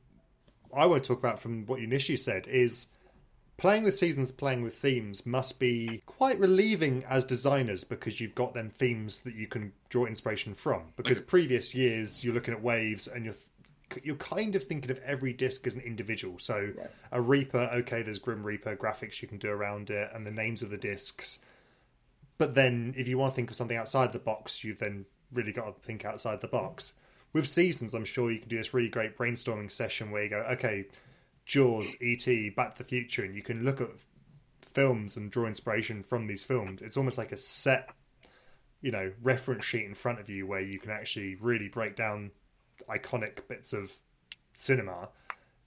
I 0.75 0.85
want 0.87 1.03
to 1.03 1.07
talk 1.07 1.19
about 1.19 1.39
from 1.39 1.65
what 1.65 1.79
you 1.79 1.85
initially 1.85 2.17
said 2.17 2.47
is 2.47 2.87
playing 3.57 3.83
with 3.83 3.95
seasons, 3.95 4.31
playing 4.31 4.63
with 4.63 4.75
themes 4.75 5.25
must 5.25 5.59
be 5.59 6.01
quite 6.05 6.39
relieving 6.39 7.03
as 7.09 7.25
designers 7.25 7.83
because 7.83 8.19
you've 8.19 8.35
got 8.35 8.53
then 8.53 8.69
themes 8.69 9.19
that 9.19 9.35
you 9.35 9.47
can 9.47 9.71
draw 9.89 10.05
inspiration 10.05 10.53
from. 10.53 10.83
Because 10.95 11.19
previous 11.19 11.73
years 11.73 12.23
you're 12.23 12.33
looking 12.33 12.53
at 12.53 12.61
waves 12.61 13.07
and 13.07 13.25
you're 13.25 13.35
you're 14.01 14.15
kind 14.15 14.55
of 14.55 14.63
thinking 14.63 14.89
of 14.89 14.99
every 15.05 15.33
disc 15.33 15.67
as 15.67 15.75
an 15.75 15.81
individual. 15.81 16.39
So 16.39 16.71
a 17.11 17.21
Reaper, 17.21 17.69
okay, 17.75 18.01
there's 18.01 18.17
Grim 18.17 18.43
Reaper 18.43 18.75
graphics 18.75 19.21
you 19.21 19.27
can 19.27 19.37
do 19.37 19.49
around 19.49 19.91
it 19.91 20.09
and 20.13 20.25
the 20.25 20.31
names 20.31 20.63
of 20.63 20.71
the 20.71 20.77
discs. 20.77 21.39
But 22.37 22.55
then 22.55 22.95
if 22.97 23.07
you 23.07 23.17
want 23.17 23.33
to 23.33 23.35
think 23.35 23.51
of 23.51 23.55
something 23.55 23.77
outside 23.77 24.11
the 24.11 24.19
box, 24.19 24.63
you've 24.63 24.79
then 24.79 25.05
really 25.31 25.51
got 25.51 25.65
to 25.75 25.85
think 25.85 26.05
outside 26.05 26.41
the 26.41 26.47
box. 26.47 26.93
With 27.33 27.47
seasons, 27.47 27.93
I'm 27.93 28.05
sure 28.05 28.31
you 28.31 28.39
can 28.39 28.49
do 28.49 28.57
this 28.57 28.73
really 28.73 28.89
great 28.89 29.17
brainstorming 29.17 29.71
session 29.71 30.11
where 30.11 30.23
you 30.23 30.29
go, 30.29 30.45
okay, 30.51 30.85
Jaws, 31.45 31.95
E.T., 32.01 32.51
Back 32.51 32.75
to 32.75 32.83
the 32.83 32.89
Future, 32.89 33.23
and 33.23 33.35
you 33.35 33.41
can 33.41 33.63
look 33.63 33.81
at 33.81 33.89
films 34.61 35.17
and 35.17 35.29
draw 35.29 35.47
inspiration 35.47 36.03
from 36.03 36.27
these 36.27 36.43
films. 36.43 36.81
It's 36.81 36.97
almost 36.97 37.17
like 37.17 37.31
a 37.31 37.37
set, 37.37 37.89
you 38.81 38.91
know, 38.91 39.11
reference 39.21 39.65
sheet 39.65 39.85
in 39.85 39.93
front 39.93 40.19
of 40.19 40.29
you 40.29 40.47
where 40.47 40.61
you 40.61 40.79
can 40.79 40.91
actually 40.91 41.35
really 41.35 41.67
break 41.67 41.95
down 41.95 42.31
iconic 42.89 43.47
bits 43.47 43.73
of 43.73 43.91
cinema 44.53 45.09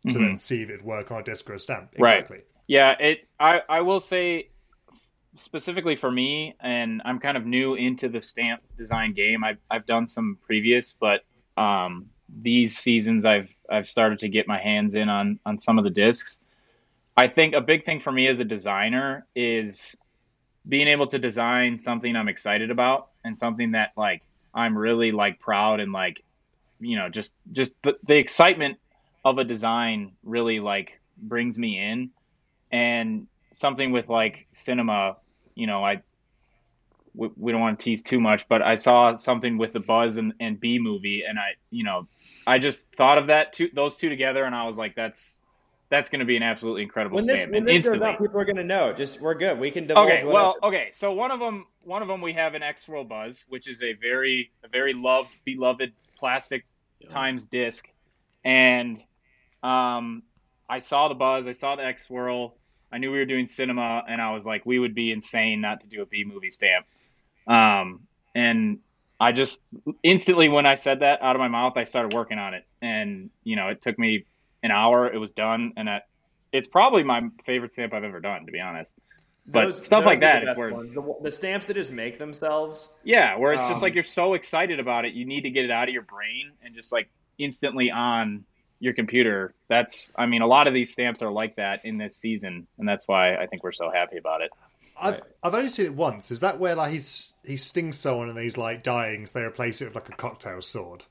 to 0.08 0.18
then 0.18 0.36
see 0.36 0.62
if 0.62 0.70
it'd 0.70 0.84
work 0.84 1.10
on 1.10 1.20
a 1.20 1.24
disc 1.24 1.48
or 1.50 1.54
a 1.54 1.58
stamp. 1.58 1.90
Right. 1.98 2.28
Yeah, 2.68 2.92
it. 2.98 3.28
I 3.38 3.60
I 3.68 3.80
will 3.80 4.00
say 4.00 4.50
specifically 5.36 5.96
for 5.96 6.10
me, 6.10 6.54
and 6.60 7.02
I'm 7.04 7.18
kind 7.18 7.36
of 7.36 7.46
new 7.46 7.74
into 7.74 8.08
the 8.08 8.20
stamp 8.20 8.62
design 8.76 9.12
game. 9.12 9.44
I've 9.44 9.58
I've 9.70 9.86
done 9.86 10.06
some 10.06 10.38
previous, 10.42 10.92
but 10.92 11.24
um, 11.56 12.06
these 12.28 12.78
seasons 12.78 13.24
I've 13.24 13.48
I've 13.70 13.88
started 13.88 14.20
to 14.20 14.28
get 14.28 14.46
my 14.46 14.60
hands 14.60 14.94
in 14.94 15.08
on 15.08 15.38
on 15.44 15.58
some 15.58 15.78
of 15.78 15.84
the 15.84 15.90
discs. 15.90 16.38
I 17.16 17.28
think 17.28 17.54
a 17.54 17.60
big 17.60 17.84
thing 17.84 18.00
for 18.00 18.12
me 18.12 18.28
as 18.28 18.40
a 18.40 18.44
designer 18.44 19.26
is 19.34 19.96
being 20.68 20.88
able 20.88 21.06
to 21.08 21.18
design 21.18 21.78
something 21.78 22.14
I'm 22.14 22.28
excited 22.28 22.70
about 22.70 23.08
and 23.24 23.36
something 23.36 23.72
that 23.72 23.92
like 23.96 24.22
I'm 24.52 24.76
really 24.76 25.12
like 25.12 25.40
proud 25.40 25.80
and 25.80 25.92
like 25.92 26.22
you 26.80 26.96
know 26.96 27.08
just 27.08 27.34
just 27.52 27.72
the, 27.82 27.96
the 28.06 28.16
excitement 28.16 28.78
of 29.24 29.38
a 29.38 29.44
design 29.44 30.12
really 30.22 30.60
like 30.60 31.00
brings 31.16 31.58
me 31.58 31.78
in 31.78 32.10
and 32.70 33.26
something 33.52 33.92
with 33.92 34.08
like 34.08 34.46
cinema 34.52 35.16
you 35.54 35.66
know 35.66 35.82
i 35.82 36.02
we, 37.14 37.30
we 37.36 37.52
don't 37.52 37.60
want 37.60 37.78
to 37.78 37.84
tease 37.84 38.02
too 38.02 38.20
much 38.20 38.46
but 38.48 38.62
i 38.62 38.74
saw 38.74 39.14
something 39.14 39.56
with 39.56 39.72
the 39.72 39.80
buzz 39.80 40.18
and, 40.18 40.34
and 40.40 40.60
Bee 40.60 40.78
Movie 40.78 41.24
and 41.26 41.38
i 41.38 41.54
you 41.70 41.84
know 41.84 42.06
i 42.46 42.58
just 42.58 42.86
thought 42.96 43.18
of 43.18 43.28
that 43.28 43.52
two 43.52 43.68
those 43.74 43.96
two 43.96 44.08
together 44.08 44.44
and 44.44 44.54
i 44.54 44.64
was 44.64 44.76
like 44.76 44.94
that's 44.94 45.40
that's 45.88 46.08
going 46.08 46.20
to 46.20 46.26
be 46.26 46.36
an 46.36 46.42
absolutely 46.42 46.82
incredible 46.82 47.16
When 47.16 47.26
this 47.26 47.42
stamp 47.42 47.52
when 47.52 47.58
and 47.60 47.68
this 47.68 47.78
goes 47.78 47.86
instantly 47.94 48.08
out, 48.08 48.18
people 48.18 48.40
are 48.40 48.44
gonna 48.44 48.64
know. 48.64 48.92
Just 48.92 49.20
we're 49.20 49.34
good. 49.34 49.58
We 49.58 49.70
can 49.70 49.86
divulge 49.86 50.06
okay 50.06 50.14
whatever. 50.24 50.32
well 50.32 50.54
okay 50.62 50.88
so 50.90 51.12
one 51.12 51.30
of 51.30 51.38
them 51.38 51.66
one 51.84 52.02
of 52.02 52.08
them 52.08 52.20
we 52.20 52.32
have 52.32 52.54
an 52.54 52.62
x 52.62 52.86
swirl 52.86 53.04
buzz 53.04 53.44
which 53.48 53.68
is 53.68 53.82
a 53.82 53.92
very 53.94 54.50
a 54.64 54.68
very 54.68 54.94
loved 54.94 55.30
beloved 55.44 55.92
plastic 56.18 56.64
times 57.10 57.44
disc 57.44 57.86
and 58.44 59.02
um 59.62 60.22
i 60.68 60.78
saw 60.78 61.08
the 61.08 61.14
buzz 61.14 61.46
i 61.46 61.52
saw 61.52 61.76
the 61.76 61.84
x 61.84 62.06
swirl 62.06 62.56
i 62.90 62.98
knew 62.98 63.12
we 63.12 63.18
were 63.18 63.26
doing 63.26 63.46
cinema 63.46 64.02
and 64.08 64.20
i 64.20 64.32
was 64.32 64.46
like 64.46 64.64
we 64.64 64.78
would 64.78 64.94
be 64.94 65.12
insane 65.12 65.60
not 65.60 65.82
to 65.82 65.86
do 65.86 66.02
a 66.02 66.06
Bee 66.06 66.24
Movie 66.24 66.50
stamp 66.50 66.86
um 67.46 68.00
and 68.34 68.78
i 69.20 69.32
just 69.32 69.60
instantly 70.02 70.48
when 70.48 70.66
i 70.66 70.74
said 70.74 71.00
that 71.00 71.22
out 71.22 71.36
of 71.36 71.40
my 71.40 71.48
mouth 71.48 71.72
i 71.76 71.84
started 71.84 72.12
working 72.14 72.38
on 72.38 72.54
it 72.54 72.64
and 72.82 73.30
you 73.44 73.56
know 73.56 73.68
it 73.68 73.80
took 73.80 73.98
me 73.98 74.24
an 74.62 74.70
hour 74.70 75.06
it 75.12 75.18
was 75.18 75.30
done 75.32 75.72
and 75.76 75.88
I, 75.88 76.00
it's 76.52 76.68
probably 76.68 77.02
my 77.02 77.28
favorite 77.44 77.72
stamp 77.74 77.92
I've 77.92 78.04
ever 78.04 78.20
done, 78.20 78.46
to 78.46 78.52
be 78.52 78.60
honest. 78.60 78.94
But 79.46 79.66
Those- 79.66 79.84
stuff 79.84 80.00
those 80.00 80.06
like 80.06 80.20
that, 80.20 80.42
it's 80.44 80.56
where 80.56 80.70
the, 80.70 81.14
the 81.22 81.30
stamps 81.30 81.66
that 81.66 81.74
just 81.74 81.90
make 81.92 82.18
themselves. 82.18 82.88
yeah, 83.04 83.36
where 83.36 83.52
it's 83.52 83.62
just 83.62 83.76
Um, 83.76 83.80
like 83.82 83.94
you're 83.94 84.02
so 84.04 84.34
excited 84.34 84.80
about 84.80 85.04
it, 85.04 85.12
you 85.12 85.26
need 85.26 85.42
to 85.42 85.50
get 85.50 85.64
it 85.66 85.70
out 85.70 85.88
of 85.88 85.92
your 85.92 86.02
brain 86.04 86.52
and 86.64 86.74
just 86.74 86.92
like 86.92 87.08
instantly 87.38 87.90
on 87.90 88.44
your 88.80 88.94
computer. 88.94 89.54
That's, 89.68 90.10
I 90.16 90.26
mean, 90.26 90.40
a 90.42 90.46
lot 90.46 90.66
of 90.66 90.72
these 90.74 90.90
stamps 90.92 91.20
are 91.20 91.30
like 91.30 91.56
that 91.56 91.84
in 91.84 91.98
this 91.98 92.16
season, 92.16 92.66
and 92.78 92.88
that's 92.88 93.06
why 93.06 93.36
I 93.36 93.46
think 93.46 93.62
we're 93.62 93.72
so 93.72 93.90
happy 93.90 94.16
about 94.16 94.40
it. 94.40 94.50
I've 95.00 95.22
I've 95.42 95.54
only 95.54 95.68
seen 95.68 95.86
it 95.86 95.94
once. 95.94 96.30
Is 96.30 96.40
that 96.40 96.58
where 96.58 96.74
like 96.74 96.92
he's 96.92 97.34
he 97.44 97.56
stings 97.56 97.98
someone 97.98 98.28
and 98.28 98.38
he's 98.38 98.56
like 98.56 98.82
dying, 98.82 99.26
so 99.26 99.38
they 99.38 99.44
replace 99.44 99.80
it 99.82 99.86
with 99.86 99.94
like 99.94 100.08
a 100.08 100.12
cocktail 100.16 100.60
sword? 100.62 101.04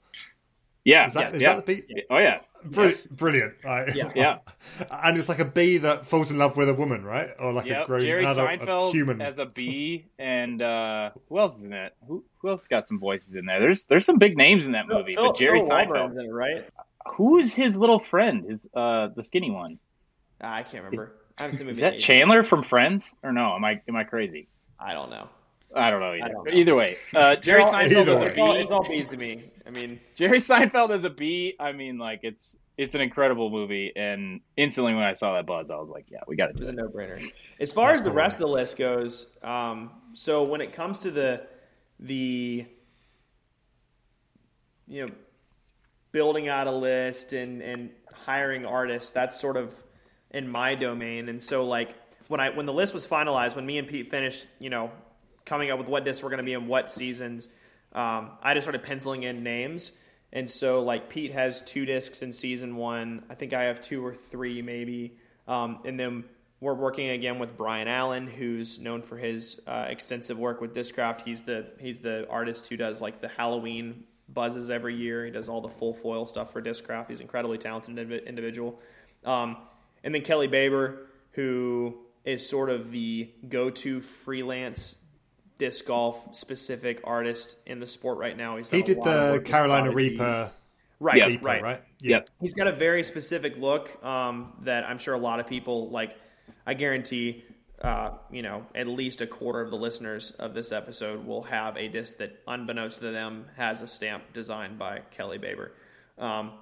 Yeah, 0.84 1.08
Is 1.08 1.14
that 1.16 1.34
is 1.36 1.42
yeah. 1.42 1.56
that 1.56 1.66
the 1.66 1.76
beat? 1.88 2.06
Oh 2.12 2.18
yeah, 2.20 2.42
Brilliant, 2.64 3.16
brilliant. 3.18 3.54
Like- 3.64 3.96
Yeah. 3.96 4.12
Yeah. 4.16 4.38
and 4.92 5.18
it's 5.18 5.30
like 5.30 5.40
a 5.40 5.46
bee 5.46 5.80
that 5.80 6.06
falls 6.06 6.30
in 6.30 6.38
love 6.38 6.58
with 6.58 6.70
a 6.70 6.76
woman, 6.76 7.04
right? 7.04 7.30
Or 7.40 7.54
like 7.54 7.66
a 7.66 7.86
grown 7.88 8.02
Jerry 8.02 8.24
another, 8.24 8.46
a 8.46 8.92
human. 8.92 9.20
as 9.22 9.40
a 9.40 9.46
bee, 9.48 10.06
and 10.20 10.62
uh, 10.62 11.10
who 11.28 11.40
else 11.40 11.58
is 11.58 11.64
in 11.64 11.74
it? 11.74 11.94
Who 12.08 12.24
who 12.38 12.50
else 12.50 12.68
got 12.68 12.88
some 12.88 13.00
voices 13.00 13.34
in 13.34 13.46
there? 13.46 13.60
There's 13.60 13.86
there's 13.86 14.06
some 14.06 14.20
big 14.20 14.38
names 14.38 14.68
in 14.68 14.74
that 14.74 14.88
movie, 14.88 15.16
Phil- 15.16 15.28
but 15.30 15.38
Jerry 15.38 15.60
Phil 15.62 15.70
Seinfeld. 15.70 16.12
In 16.20 16.26
it, 16.26 16.32
right? 16.32 16.70
Who 17.16 17.40
is 17.40 17.54
his 17.56 17.78
little 17.80 18.00
friend? 18.00 18.46
His 18.48 18.68
uh 18.76 19.08
the 19.16 19.24
skinny 19.24 19.50
one. 19.52 19.80
Ah, 20.42 20.56
I 20.56 20.64
can't 20.64 20.84
remember. 20.84 21.16
I 21.38 21.44
haven't 21.44 21.58
seen 21.58 21.70
Is 21.70 21.78
that 21.80 22.00
Chandler 22.00 22.44
from 22.44 22.64
Friends? 22.64 23.14
Or 23.24 23.32
no? 23.32 23.54
Am 23.56 23.64
I 23.66 23.82
am 23.88 23.96
I 23.96 24.04
crazy? 24.04 24.48
I 24.80 24.94
don't 24.94 25.10
know. 25.10 25.28
I 25.76 25.90
don't 25.90 26.00
know 26.00 26.14
either. 26.14 26.30
Don't 26.30 26.46
know. 26.46 26.54
Either 26.54 26.76
way, 26.76 26.96
uh, 27.14 27.36
Jerry 27.42 27.62
all- 27.62 27.74
Seinfeld 27.74 28.08
is 28.08 28.22
a 28.22 28.40
all, 28.40 28.54
bee. 28.54 28.60
it's 28.62 28.72
all 28.72 28.88
bees 28.88 29.08
to 29.10 29.18
me. 29.18 29.44
I 29.68 29.72
mean, 29.72 30.00
Jerry 30.16 30.40
Seinfeld 30.40 30.92
is 30.96 31.04
a 31.04 31.10
bee. 31.10 31.56
I 31.60 31.74
mean, 31.74 31.98
like 31.98 32.22
it's 32.24 32.58
it's 32.78 32.96
an 32.96 33.02
incredible 33.02 33.50
movie, 33.50 33.92
and 33.96 34.40
instantly 34.56 34.94
when 34.94 35.04
I 35.04 35.14
saw 35.14 35.36
that 35.36 35.46
buzz, 35.46 35.72
I 35.72 35.76
was 35.76 35.90
like, 35.90 36.06
yeah, 36.10 36.20
we 36.28 36.36
got 36.38 36.46
to 36.48 36.52
it 36.52 36.56
do 36.56 36.60
was 36.60 36.70
a 36.70 36.74
no-brainer. 36.74 37.22
As 37.60 37.72
far 37.72 37.90
That's 37.90 38.00
as 38.00 38.04
the 38.06 38.10
the 38.12 38.16
rest 38.16 38.36
of 38.36 38.42
the 38.42 38.48
list 38.48 38.78
goes, 38.78 39.28
um, 39.44 39.92
so 40.14 40.44
when 40.44 40.62
it 40.62 40.72
comes 40.72 41.00
to 41.00 41.12
the 41.12 41.46
the 42.00 42.66
you 44.88 45.06
know 45.06 45.12
building 46.14 46.48
out 46.48 46.68
a 46.68 46.72
list 46.72 47.34
and 47.34 47.62
and 47.62 47.90
hiring 48.14 48.66
artists, 48.66 49.12
that's 49.12 49.38
sort 49.40 49.58
of 49.58 49.74
in 50.32 50.50
my 50.50 50.76
domain. 50.76 51.30
And 51.30 51.42
so 51.42 51.66
like 51.66 51.96
when 52.28 52.40
I 52.40 52.50
when 52.50 52.66
the 52.66 52.74
list 52.74 52.94
was 52.94 53.06
finalized, 53.06 53.56
when 53.56 53.66
me 53.66 53.78
and 53.78 53.88
Pete 53.88 54.10
finished, 54.10 54.48
you 54.60 54.70
know, 54.70 54.92
coming 55.46 55.72
up 55.72 55.80
with 55.80 55.88
what 55.88 56.06
discs 56.06 56.24
were 56.24 56.30
going 56.30 56.40
to 56.40 56.44
be 56.44 56.54
in 56.54 56.68
what 56.68 56.92
seasons, 56.92 57.50
um, 57.94 58.32
I 58.42 58.54
just 58.54 58.66
started 58.66 58.84
penciling 58.84 59.24
in 59.24 59.44
names. 59.44 59.92
And 60.34 60.50
so 60.50 60.82
like 60.82 61.10
Pete 61.10 61.32
has 61.32 61.62
two 61.62 61.86
discs 61.86 62.22
in 62.22 62.34
season 62.34 62.76
one. 62.76 63.24
I 63.30 63.36
think 63.36 63.54
I 63.54 63.64
have 63.64 63.82
two 63.82 64.06
or 64.06 64.14
three 64.14 64.62
maybe. 64.62 65.18
Um, 65.48 65.80
and 65.86 66.00
then 66.00 66.26
we're 66.60 66.74
working 66.74 67.10
again 67.10 67.38
with 67.38 67.56
Brian 67.56 67.88
Allen, 67.88 68.28
who's 68.28 68.80
known 68.80 69.02
for 69.02 69.18
his 69.18 69.60
uh, 69.68 69.86
extensive 69.88 70.38
work 70.38 70.62
with 70.62 70.74
Discraft. 70.74 71.22
He's 71.22 71.42
the 71.42 71.68
he's 71.80 72.00
the 72.00 72.28
artist 72.30 72.68
who 72.68 72.78
does 72.78 73.02
like 73.02 73.22
the 73.22 73.28
Halloween 73.28 74.04
buzzes 74.30 74.70
every 74.70 74.96
year. 74.96 75.26
He 75.26 75.32
does 75.32 75.48
all 75.48 75.62
the 75.62 75.70
full 75.70 75.94
foil 75.94 76.26
stuff 76.26 76.52
for 76.52 76.62
Discraft. 76.62 77.10
He's 77.10 77.20
an 77.20 77.26
incredibly 77.26 77.58
talented 77.58 77.96
indiv- 77.96 78.26
individual. 78.26 78.80
Um, 79.24 79.58
and 80.06 80.16
then 80.16 80.22
Kelly 80.22 80.48
Baber, 80.48 81.08
who 81.32 81.98
is 82.24 82.48
sort 82.48 82.70
of 82.70 82.92
the 82.92 83.30
go-to 83.50 84.00
freelance 84.00 84.96
disc 85.58 85.86
golf 85.86 86.36
specific 86.36 87.02
artist 87.04 87.58
in 87.66 87.80
the 87.80 87.88
sport 87.88 88.18
right 88.18 88.38
now. 88.38 88.56
He's 88.56 88.70
he 88.70 88.84
did 88.84 89.04
the 89.04 89.42
Carolina 89.44 89.92
Reaper, 89.92 90.52
right? 91.00 91.18
Yeah. 91.18 91.26
Reaper, 91.26 91.46
right, 91.46 91.64
right? 91.64 91.82
Yep. 92.00 92.30
He's 92.40 92.54
got 92.54 92.68
a 92.68 92.72
very 92.72 93.04
specific 93.04 93.58
look 93.58 94.02
um, 94.06 94.54
that 94.62 94.86
I'm 94.86 95.00
sure 95.00 95.14
a 95.14 95.20
lot 95.20 95.42
of 95.42 95.48
people 95.48 95.90
like. 95.90 96.16
I 96.68 96.76
guarantee, 96.76 97.44
uh, 97.82 98.12
you 98.32 98.44
know, 98.44 98.66
at 98.76 98.88
least 98.88 99.22
a 99.22 99.28
quarter 99.28 99.62
of 99.62 99.72
the 99.72 99.78
listeners 99.78 100.32
of 100.32 100.54
this 100.54 100.72
episode 100.72 101.26
will 101.26 101.44
have 101.44 101.76
a 101.78 101.88
disc 101.88 102.18
that, 102.18 102.40
unbeknownst 102.48 103.00
to 103.02 103.12
them, 103.12 103.46
has 103.56 103.82
a 103.82 103.88
stamp 103.88 104.34
designed 104.34 104.78
by 104.78 105.02
Kelly 105.12 105.40
Baber. 105.40 105.72
Um, 106.20 106.54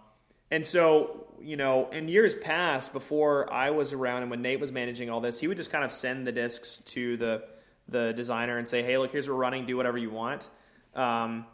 and 0.53 0.63
so, 0.63 1.25
you 1.41 1.57
know, 1.57 1.89
in 1.89 2.07
years 2.07 2.35
past, 2.35 2.93
before 2.93 3.51
I 3.51 3.71
was 3.71 3.91
around 3.91 4.21
and 4.21 4.29
when 4.29 4.43
Nate 4.43 4.59
was 4.59 4.71
managing 4.71 5.09
all 5.09 5.19
this, 5.19 5.39
he 5.39 5.47
would 5.47 5.57
just 5.57 5.71
kind 5.71 5.83
of 5.83 5.91
send 5.91 6.27
the 6.27 6.31
discs 6.31 6.77
to 6.93 7.17
the 7.17 7.43
the 7.89 8.13
designer 8.13 8.59
and 8.59 8.69
say, 8.69 8.83
"Hey, 8.83 8.99
look, 8.99 9.11
here's 9.11 9.27
what 9.27 9.33
we're 9.33 9.41
running. 9.41 9.65
Do 9.65 9.75
whatever 9.75 9.97
you 9.97 10.11
want." 10.11 10.47
Um, 10.93 11.47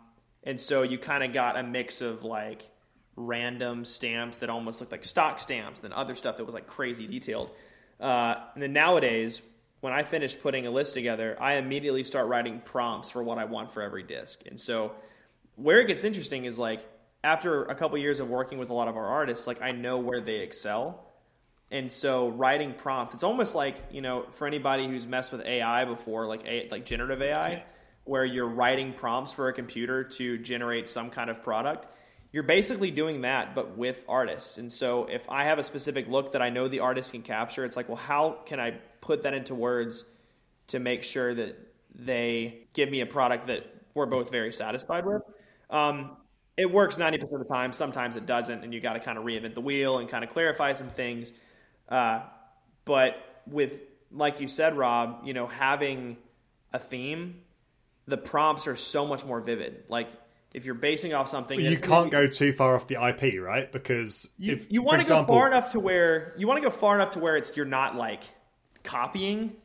and 0.43 0.60
so 0.60 0.82
you 0.82 0.97
kind 0.97 1.24
of 1.24 1.32
got 1.32 1.58
a 1.58 1.64
mix 1.64 2.02
of 2.02 2.26
like 2.26 2.70
random 3.16 3.86
stamps 3.86 4.38
that 4.39 4.50
almost 4.50 4.82
looked 4.82 4.91
like 4.91 5.06
stock 5.06 5.39
stamps, 5.39 5.80
then 5.80 5.93
other 5.93 6.16
stuff 6.16 6.36
that 6.36 6.43
was 6.43 6.54
like 6.54 6.68
crazy 6.68 7.08
detailed. 7.08 7.52
Uh, 8.02 8.36
and 8.54 8.62
then 8.62 8.74
nowadays, 8.74 9.41
when 9.80 9.93
I 9.93 10.04
finish 10.04 10.38
putting 10.38 10.68
a 10.68 10.72
list 10.72 10.93
together, 10.93 11.38
I 11.39 11.54
immediately 11.54 12.04
start 12.04 12.28
writing 12.28 12.62
prompts 12.66 13.10
for 13.10 13.24
what 13.24 13.38
I 13.38 13.45
want 13.45 13.72
for 13.72 13.82
every 13.82 14.04
disc. 14.04 14.41
And 14.45 14.60
so 14.60 14.91
where 15.56 15.80
it 15.80 15.88
gets 15.88 16.04
interesting 16.04 16.43
is 16.43 16.60
like 16.60 16.82
after 17.24 17.65
a 17.65 17.76
couple 17.76 17.97
years 17.97 18.20
of 18.20 18.30
working 18.30 18.57
with 18.57 18.70
a 18.70 18.74
lot 18.74 18.88
of 18.88 18.95
our 18.95 19.05
artists, 19.05 19.47
like 19.47 19.61
I 19.61 19.72
know 19.72 19.97
where 19.97 20.22
they 20.22 20.38
excel. 20.38 21.05
And 21.72 21.91
so 21.91 22.30
writing 22.30 22.74
prompts, 22.74 23.13
it's 23.13 23.24
almost 23.24 23.53
like, 23.55 23.76
you 23.91 24.01
know, 24.01 24.26
for 24.32 24.47
anybody 24.47 24.88
who's 24.88 25.05
messed 25.05 25.32
with 25.32 25.45
AI 25.45 25.86
before, 25.86 26.26
like 26.26 26.41
a, 26.47 26.67
like 26.72 26.86
generative 26.86 27.22
AI, 27.22 27.63
where 28.05 28.26
you're 28.26 28.47
writing 28.47 28.93
prompts 28.93 29.34
for 29.34 29.49
a 29.49 29.53
computer 29.53 30.03
to 30.03 30.38
generate 30.39 30.89
some 30.89 31.09
kind 31.09 31.30
of 31.30 31.43
product. 31.43 31.88
You're 32.32 32.43
basically 32.43 32.89
doing 32.89 33.22
that, 33.22 33.53
but 33.53 33.78
with 33.78 34.03
artists. 34.07 34.57
And 34.57 34.72
so 34.72 35.05
if 35.05 35.30
I 35.30 35.43
have 35.43 35.59
a 35.59 35.63
specific 35.63 36.07
look 36.07 36.32
that 36.32 36.41
I 36.41 36.49
know 36.49 36.67
the 36.67 36.80
artist 36.80 37.11
can 37.11 37.22
capture, 37.22 37.65
it's 37.65 37.76
like, 37.76 37.88
well, 37.88 37.97
how 37.97 38.38
can 38.45 38.59
I 38.59 38.72
put 39.01 39.24
that 39.24 39.34
into 39.34 39.53
words 39.53 40.05
to 40.67 40.80
make 40.80 41.03
sure 41.03 41.36
that 41.36 41.57
they 41.93 42.67
give 42.74 42.89
me 42.89 43.01
a 43.01 43.05
product 43.05 43.47
that 43.47 43.65
we're 43.93 44.05
both 44.05 44.32
very 44.32 44.53
satisfied 44.53 45.05
with? 45.05 45.22
Um, 45.70 46.17
it 46.60 46.70
works 46.70 46.97
90% 46.97 47.24
of 47.32 47.39
the 47.39 47.45
time. 47.45 47.72
Sometimes 47.72 48.18
it 48.18 48.26
doesn't, 48.26 48.64
and 48.64 48.74
you 48.74 48.82
got 48.82 48.93
to 48.93 48.99
kind 48.99 49.18
of 49.18 49.24
reinvent 49.24 49.53
the 49.53 49.62
wheel 49.62 49.99
and 49.99 50.10
kind 50.10 50.26
of 50.26 50.30
clarify 50.32 50.74
some 50.74 50.89
things. 50.89 51.32
Uh, 51.88 52.22
but 52.84 53.16
with, 53.47 53.82
like 54.12 54.41
you 54.41 54.49
said, 54.49 54.78
Rob, 54.78 55.22
you 55.24 55.34
know, 55.34 55.47
having 55.47 56.18
a 56.74 56.80
theme, 56.80 57.41
the 58.07 58.18
prompts 58.18 58.68
are 58.68 58.76
so 58.76 59.07
much 59.07 59.24
more 59.24 59.39
vivid. 59.39 59.86
Like 59.88 60.10
if 60.53 60.66
you're 60.66 60.76
basing 60.76 61.14
off 61.14 61.30
something, 61.30 61.57
You 61.60 61.78
can't 61.78 62.12
go 62.12 62.28
too 62.28 62.51
far 62.51 62.76
off 62.76 62.88
the 62.88 62.95
IP, 62.95 63.41
right? 63.41 63.72
Because 63.72 64.28
You, 64.38 64.53
if 64.53 64.70
you 64.70 64.82
want 64.82 65.01
to 65.01 65.07
go 65.07 65.24
far 65.26 65.47
enough 65.47 65.72
to 65.72 65.80
where 65.80 66.34
you 66.38 66.45
want 66.45 66.57
to 66.57 66.64
go 66.64 66.70
far 66.70 66.95
enough 66.95 67.12
to 67.12 67.20
where 67.20 67.38
it's 67.38 67.55
you're 67.55 67.66
not 67.66 67.95
like 67.95 68.24
copying. 68.84 69.55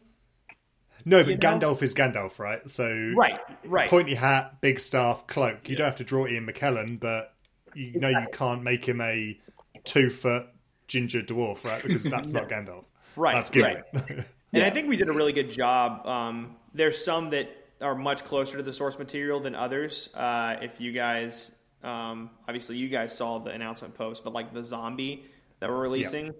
No, 1.05 1.22
but 1.22 1.30
you 1.30 1.36
know? 1.36 1.59
Gandalf 1.59 1.82
is 1.82 1.94
Gandalf, 1.94 2.38
right? 2.38 2.68
So 2.68 3.12
Right, 3.16 3.40
right. 3.64 3.90
pointy 3.90 4.14
hat, 4.14 4.61
big 4.61 4.80
staff, 4.80 5.26
cloak. 5.26 5.68
You 5.68 5.76
don't 5.76 5.86
have 5.86 5.96
to 5.96 6.05
draw 6.05 6.26
Ian 6.26 6.46
McKellen, 6.46 6.98
but 6.98 7.34
you 7.74 8.00
know 8.00 8.09
you 8.09 8.26
can't 8.32 8.62
make 8.62 8.84
him 8.86 9.00
a 9.00 9.38
two 9.84 10.11
foot 10.11 10.46
ginger 10.88 11.22
dwarf, 11.22 11.64
right? 11.64 11.82
Because 11.82 12.02
that's 12.02 12.32
not 12.32 12.48
Gandalf. 12.48 12.84
Right, 13.16 13.34
That's 13.34 13.50
Gimli. 13.50 13.82
And 14.52 14.62
I 14.62 14.70
think 14.70 14.88
we 14.88 14.96
did 14.96 15.09
a 15.09 15.12
really 15.12 15.32
good 15.32 15.50
job. 15.50 16.07
Um, 16.07 16.55
there's 16.74 17.05
some 17.05 17.30
that 17.30 17.48
are 17.80 17.96
much 17.96 18.24
closer 18.24 18.57
to 18.57 18.62
the 18.62 18.72
source 18.72 18.96
material 18.96 19.40
than 19.40 19.57
others. 19.57 20.09
Uh, 20.14 20.57
if 20.62 20.80
you 20.80 20.92
guys, 20.92 21.50
um, 21.82 22.30
obviously, 22.46 22.76
you 22.76 22.88
guys 22.88 23.16
saw 23.16 23.40
the 23.40 23.50
announcement 23.50 23.94
post, 23.94 24.22
but 24.22 24.32
like 24.32 24.55
the 24.55 24.62
zombie 24.62 25.24
that 25.59 25.68
we're 25.68 25.80
releasing 25.80 26.34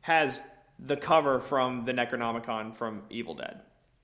has 0.00 0.40
the 0.80 0.96
cover 0.96 1.38
from 1.38 1.84
the 1.84 1.92
Necronomicon 1.92 2.74
from 2.74 3.02
Evil 3.08 3.34
Dead, 3.34 3.60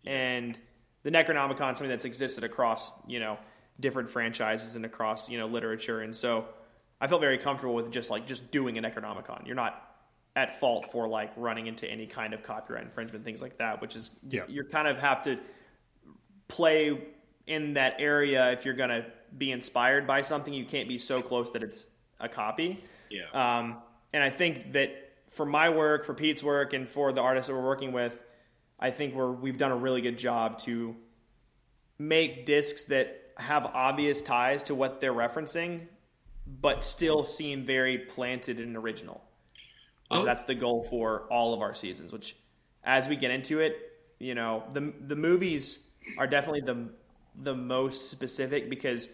and 0.06 0.58
the 1.02 1.10
Necronomicon 1.10 1.72
is 1.72 1.78
something 1.78 1.88
that's 1.88 2.04
existed 2.04 2.44
across 2.44 2.92
you 3.06 3.20
know 3.20 3.38
different 3.80 4.08
franchises 4.08 4.74
and 4.76 4.84
across 4.84 5.28
you 5.28 5.38
know 5.38 5.46
literature, 5.46 6.00
and 6.02 6.14
so 6.14 6.46
I 7.00 7.06
felt 7.06 7.20
very 7.20 7.38
comfortable 7.38 7.74
with 7.74 7.90
just 7.90 8.10
like 8.10 8.26
just 8.26 8.50
doing 8.50 8.78
a 8.78 8.82
Necronomicon. 8.82 9.46
You're 9.46 9.56
not 9.56 9.82
at 10.36 10.58
fault 10.60 10.90
for 10.92 11.08
like 11.08 11.32
running 11.36 11.66
into 11.66 11.90
any 11.90 12.06
kind 12.06 12.34
of 12.34 12.42
copyright 12.42 12.84
infringement, 12.84 13.24
things 13.24 13.40
like 13.40 13.56
that, 13.58 13.80
which 13.80 13.96
is 13.96 14.10
Yeah. 14.28 14.42
you 14.48 14.64
kind 14.64 14.86
of 14.86 14.98
have 14.98 15.24
to 15.24 15.38
play 16.48 16.98
in 17.46 17.74
that 17.74 17.96
area 17.98 18.50
if 18.52 18.64
you're 18.64 18.74
going 18.74 18.90
to 18.90 19.04
be 19.38 19.52
inspired 19.52 20.06
by 20.06 20.20
something. 20.22 20.52
You 20.52 20.64
can't 20.64 20.88
be 20.88 20.98
so 20.98 21.22
close 21.22 21.50
that 21.52 21.62
it's 21.62 21.86
a 22.20 22.28
copy. 22.28 22.82
Yeah. 23.10 23.24
Um, 23.32 23.76
and 24.12 24.22
I 24.22 24.30
think 24.30 24.72
that 24.72 24.90
for 25.28 25.46
my 25.46 25.68
work, 25.68 26.04
for 26.04 26.14
Pete's 26.14 26.42
work, 26.42 26.72
and 26.72 26.88
for 26.88 27.12
the 27.12 27.20
artists 27.20 27.48
that 27.48 27.54
we're 27.54 27.64
working 27.64 27.92
with, 27.92 28.20
I 28.78 28.90
think 28.90 29.14
we're 29.14 29.32
we've 29.32 29.56
done 29.56 29.72
a 29.72 29.76
really 29.76 30.00
good 30.00 30.18
job 30.18 30.58
to 30.58 30.94
make 31.98 32.46
discs 32.46 32.84
that 32.84 33.22
have 33.38 33.66
obvious 33.66 34.22
ties 34.22 34.62
to 34.64 34.74
what 34.74 35.00
they're 35.00 35.14
referencing, 35.14 35.86
but 36.60 36.84
still 36.84 37.24
seem 37.24 37.64
very 37.64 37.98
planted 37.98 38.60
and 38.60 38.76
original. 38.76 39.22
Because 40.08 40.22
oh. 40.22 40.26
that's 40.26 40.44
the 40.44 40.54
goal 40.54 40.86
for 40.88 41.26
all 41.30 41.52
of 41.54 41.60
our 41.60 41.74
seasons. 41.74 42.12
Which, 42.12 42.36
as 42.84 43.08
we 43.08 43.16
get 43.16 43.30
into 43.30 43.60
it, 43.60 43.76
you 44.18 44.34
know, 44.34 44.62
the 44.72 44.92
the 45.06 45.16
movies 45.16 45.80
are 46.18 46.26
definitely 46.26 46.60
the 46.60 46.88
the 47.42 47.54
most 47.54 48.10
specific 48.10 48.70
because, 48.70 49.08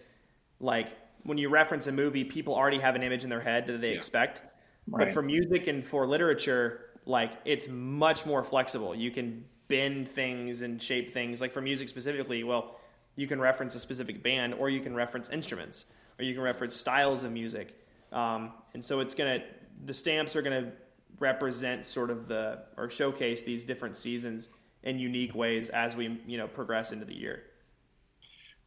like, 0.59 0.89
when 1.23 1.37
you 1.37 1.49
reference 1.49 1.87
a 1.87 1.91
movie, 1.91 2.23
people 2.23 2.53
already 2.55 2.79
have 2.79 2.95
an 2.95 3.03
image 3.03 3.23
in 3.23 3.29
their 3.29 3.41
head 3.41 3.67
that 3.67 3.81
they 3.81 3.91
Yeah. 3.91 3.97
expect. 3.97 4.41
Right. 4.87 5.05
But 5.07 5.13
for 5.13 5.21
music 5.21 5.67
and 5.67 5.85
for 5.85 6.05
literature, 6.05 6.91
like 7.05 7.31
it's 7.45 7.67
much 7.67 8.25
more 8.25 8.43
flexible. 8.43 8.93
You 8.95 9.11
can 9.11 9.45
bend 9.67 10.07
things 10.09 10.61
and 10.61 10.81
shape 10.81 11.11
things. 11.11 11.41
Like 11.41 11.51
for 11.51 11.61
music 11.61 11.89
specifically, 11.89 12.43
well, 12.43 12.79
you 13.15 13.27
can 13.27 13.39
reference 13.39 13.75
a 13.75 13.79
specific 13.79 14.23
band, 14.23 14.55
or 14.55 14.69
you 14.69 14.79
can 14.79 14.95
reference 14.95 15.29
instruments, 15.29 15.85
or 16.19 16.25
you 16.25 16.33
can 16.33 16.43
reference 16.43 16.75
styles 16.75 17.23
of 17.23 17.31
music. 17.31 17.77
Um, 18.11 18.51
and 18.73 18.83
so 18.83 18.99
it's 18.99 19.15
gonna 19.15 19.43
the 19.85 19.93
stamps 19.93 20.35
are 20.35 20.41
gonna 20.41 20.71
represent 21.19 21.85
sort 21.85 22.09
of 22.09 22.27
the 22.27 22.59
or 22.77 22.89
showcase 22.89 23.43
these 23.43 23.63
different 23.63 23.97
seasons 23.97 24.49
in 24.83 24.99
unique 24.99 25.33
ways 25.35 25.69
as 25.69 25.95
we 25.95 26.19
you 26.27 26.37
know 26.37 26.47
progress 26.47 26.91
into 26.91 27.05
the 27.05 27.15
year. 27.15 27.43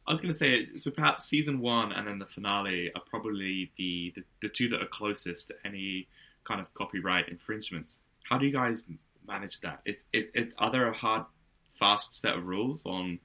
I 0.07 0.11
was 0.11 0.21
going 0.21 0.31
to 0.31 0.37
say, 0.37 0.77
so 0.77 0.89
perhaps 0.89 1.25
season 1.25 1.59
one 1.59 1.91
and 1.91 2.07
then 2.07 2.17
the 2.17 2.25
finale 2.25 2.89
are 2.95 3.01
probably 3.09 3.71
the, 3.77 4.13
the, 4.15 4.23
the 4.41 4.47
two 4.47 4.69
that 4.69 4.81
are 4.81 4.87
closest 4.87 5.49
to 5.49 5.55
any 5.65 6.07
kind 6.45 6.61
of 6.61 6.73
copyright 6.73 7.27
infringements. 7.27 8.01
How 8.23 8.37
do 8.37 8.45
you 8.45 8.53
guys 8.53 8.83
manage 9.27 9.59
that? 9.61 9.81
Is, 9.85 10.03
is, 10.13 10.25
is 10.33 10.53
are 10.57 10.71
there 10.71 10.87
a 10.87 10.93
hard, 10.93 11.25
fast 11.79 12.15
set 12.15 12.35
of 12.35 12.45
rules 12.45 12.85
on 12.85 13.19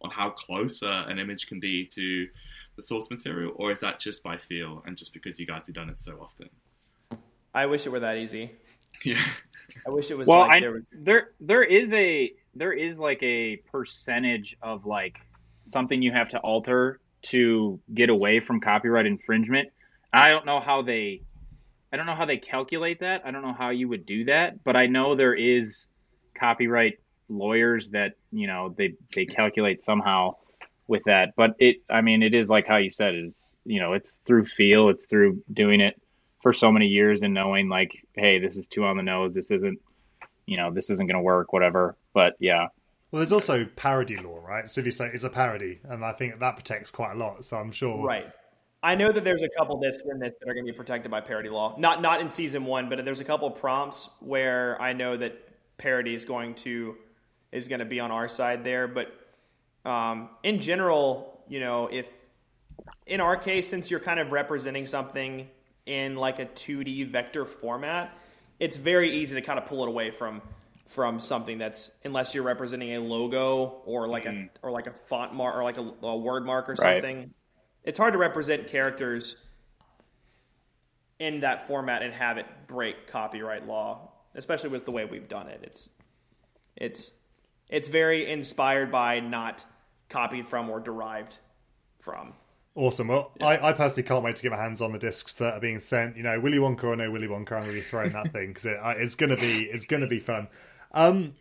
on 0.00 0.10
how 0.10 0.30
close 0.30 0.82
uh, 0.82 1.04
an 1.08 1.18
image 1.18 1.48
can 1.48 1.58
be 1.58 1.84
to 1.84 2.28
the 2.76 2.82
source 2.82 3.10
material, 3.10 3.52
or 3.56 3.72
is 3.72 3.80
that 3.80 3.98
just 3.98 4.22
by 4.22 4.36
feel 4.36 4.82
and 4.86 4.96
just 4.96 5.12
because 5.12 5.38
you 5.38 5.46
guys 5.46 5.66
have 5.66 5.74
done 5.74 5.88
it 5.88 5.98
so 5.98 6.18
often? 6.20 6.48
I 7.54 7.66
wish 7.66 7.86
it 7.86 7.90
were 7.90 8.00
that 8.00 8.16
easy. 8.16 8.52
Yeah. 9.04 9.22
I 9.86 9.90
wish 9.90 10.10
it 10.10 10.18
was. 10.18 10.26
Well, 10.26 10.40
like 10.40 10.56
I, 10.56 10.60
there 10.60 10.72
was, 10.72 10.82
there 10.92 11.30
there 11.38 11.62
is 11.62 11.92
a 11.92 12.32
there 12.56 12.72
is 12.72 12.98
like 12.98 13.22
a 13.22 13.56
percentage 13.70 14.56
of 14.60 14.86
like 14.86 15.20
something 15.64 16.02
you 16.02 16.10
have 16.10 16.30
to 16.30 16.38
alter 16.38 16.98
to 17.22 17.78
get 17.94 18.10
away 18.10 18.40
from 18.40 18.60
copyright 18.60 19.06
infringement. 19.06 19.68
I 20.12 20.30
don't 20.30 20.46
know 20.46 20.58
how 20.58 20.82
they 20.82 21.22
I 21.92 21.96
don't 21.96 22.06
know 22.06 22.14
how 22.14 22.26
they 22.26 22.36
calculate 22.36 23.00
that. 23.00 23.22
I 23.24 23.30
don't 23.30 23.42
know 23.42 23.54
how 23.54 23.70
you 23.70 23.88
would 23.88 24.06
do 24.06 24.24
that, 24.26 24.62
but 24.64 24.76
I 24.76 24.86
know 24.86 25.14
there 25.14 25.34
is 25.34 25.86
copyright 26.34 26.98
lawyers 27.28 27.90
that, 27.90 28.12
you 28.32 28.46
know, 28.46 28.74
they 28.76 28.94
they 29.14 29.26
calculate 29.26 29.82
somehow 29.82 30.36
with 30.86 31.02
that. 31.04 31.34
But 31.36 31.56
it 31.58 31.78
I 31.88 32.00
mean, 32.00 32.22
it 32.22 32.34
is 32.34 32.48
like 32.48 32.66
how 32.66 32.76
you 32.76 32.90
said 32.90 33.14
it's, 33.14 33.56
you 33.64 33.80
know, 33.80 33.92
it's 33.94 34.18
through 34.26 34.46
feel, 34.46 34.88
it's 34.88 35.06
through 35.06 35.42
doing 35.52 35.80
it 35.80 36.00
for 36.42 36.52
so 36.52 36.70
many 36.70 36.86
years 36.86 37.22
and 37.22 37.34
knowing 37.34 37.68
like, 37.68 38.06
hey, 38.14 38.38
this 38.38 38.56
is 38.56 38.68
too 38.68 38.84
on 38.84 38.96
the 38.96 39.02
nose, 39.02 39.34
this 39.34 39.50
isn't 39.50 39.80
you 40.46 40.56
know, 40.56 40.70
this 40.70 40.88
isn't 40.88 41.06
going 41.06 41.14
to 41.14 41.20
work, 41.22 41.52
whatever. 41.52 41.94
But 42.14 42.36
yeah, 42.40 42.68
Well, 43.10 43.20
there's 43.20 43.32
also 43.32 43.64
parody 43.64 44.16
law, 44.16 44.38
right? 44.44 44.70
So 44.70 44.80
if 44.80 44.86
you 44.86 44.92
say 44.92 45.10
it's 45.12 45.24
a 45.24 45.30
parody, 45.30 45.80
and 45.84 46.04
I 46.04 46.12
think 46.12 46.38
that 46.38 46.56
protects 46.56 46.90
quite 46.90 47.12
a 47.12 47.14
lot. 47.14 47.44
So 47.44 47.58
I'm 47.58 47.72
sure. 47.72 48.04
right. 48.04 48.26
I 48.82 48.94
know 48.94 49.10
that 49.10 49.24
there's 49.24 49.42
a 49.42 49.48
couple 49.48 49.78
this 49.78 50.02
in 50.08 50.18
this 50.20 50.34
that 50.38 50.48
are 50.48 50.54
going 50.54 50.64
to 50.64 50.72
be 50.72 50.76
protected 50.76 51.10
by 51.10 51.20
parody 51.20 51.48
law. 51.48 51.74
Not 51.78 52.00
not 52.00 52.20
in 52.20 52.30
season 52.30 52.64
one, 52.64 52.88
but 52.88 53.04
there's 53.04 53.20
a 53.20 53.24
couple 53.24 53.50
prompts 53.50 54.08
where 54.20 54.80
I 54.80 54.92
know 54.92 55.16
that 55.16 55.36
parody 55.78 56.14
is 56.14 56.24
going 56.24 56.54
to 56.56 56.96
is 57.50 57.66
going 57.68 57.80
to 57.80 57.84
be 57.84 57.98
on 58.00 58.10
our 58.10 58.28
side 58.28 58.62
there. 58.64 58.86
But 58.86 59.12
um, 59.84 60.30
in 60.42 60.60
general, 60.60 61.42
you 61.48 61.60
know, 61.60 61.88
if 61.90 62.08
in 63.06 63.20
our 63.20 63.36
case, 63.36 63.68
since 63.68 63.90
you're 63.90 64.00
kind 64.00 64.20
of 64.20 64.30
representing 64.30 64.86
something 64.86 65.48
in 65.86 66.16
like 66.16 66.38
a 66.38 66.46
2D 66.46 67.10
vector 67.10 67.44
format, 67.44 68.16
it's 68.60 68.76
very 68.76 69.18
easy 69.18 69.34
to 69.34 69.42
kind 69.42 69.58
of 69.58 69.66
pull 69.66 69.82
it 69.82 69.88
away 69.88 70.10
from 70.10 70.40
from 70.86 71.20
something 71.20 71.58
that's 71.58 71.90
unless 72.04 72.34
you're 72.34 72.44
representing 72.44 72.94
a 72.94 72.98
logo 73.00 73.82
or 73.84 74.08
like 74.08 74.24
a 74.24 74.48
or 74.62 74.70
like 74.70 74.86
a 74.86 74.92
font 74.92 75.34
mark 75.34 75.56
or 75.56 75.62
like 75.64 75.78
a, 75.78 75.92
a 76.02 76.16
word 76.16 76.46
mark 76.46 76.68
or 76.68 76.72
Right. 76.72 77.02
something. 77.02 77.34
It's 77.84 77.98
hard 77.98 78.12
to 78.12 78.18
represent 78.18 78.68
characters 78.68 79.36
in 81.18 81.40
that 81.40 81.66
format 81.66 82.02
and 82.02 82.12
have 82.14 82.38
it 82.38 82.46
break 82.66 83.06
copyright 83.08 83.66
law, 83.66 84.12
especially 84.34 84.70
with 84.70 84.84
the 84.84 84.90
way 84.90 85.04
we've 85.04 85.28
done 85.28 85.48
it. 85.48 85.60
It's 85.62 85.88
it's 86.76 87.12
it's 87.68 87.88
very 87.88 88.30
inspired 88.30 88.90
by 88.90 89.20
not 89.20 89.64
copied 90.08 90.48
from 90.48 90.70
or 90.70 90.80
derived 90.80 91.38
from. 91.98 92.34
Awesome. 92.74 93.08
Well, 93.08 93.32
I, 93.40 93.58
I 93.58 93.72
personally 93.72 94.04
can't 94.04 94.22
wait 94.22 94.36
to 94.36 94.42
get 94.42 94.52
my 94.52 94.56
hands 94.56 94.80
on 94.80 94.92
the 94.92 95.00
discs 95.00 95.34
that 95.36 95.54
are 95.54 95.60
being 95.60 95.80
sent. 95.80 96.16
You 96.16 96.22
know, 96.22 96.38
Willy 96.38 96.58
Wonka 96.58 96.84
or 96.84 96.96
no 96.96 97.10
Willy 97.10 97.26
Wonka, 97.26 97.52
I'm 97.52 97.62
going 97.62 97.66
to 97.66 97.72
be 97.72 97.80
throwing 97.80 98.12
that 98.12 98.32
thing 98.32 98.48
because 98.48 98.66
it, 98.66 98.78
it's 98.82 99.16
going 99.16 99.30
to 99.30 99.36
be 99.36 99.64
it's 99.64 99.86
going 99.86 100.02
to 100.02 100.06
be 100.06 100.20
fun. 100.20 100.46
Um, 100.92 101.34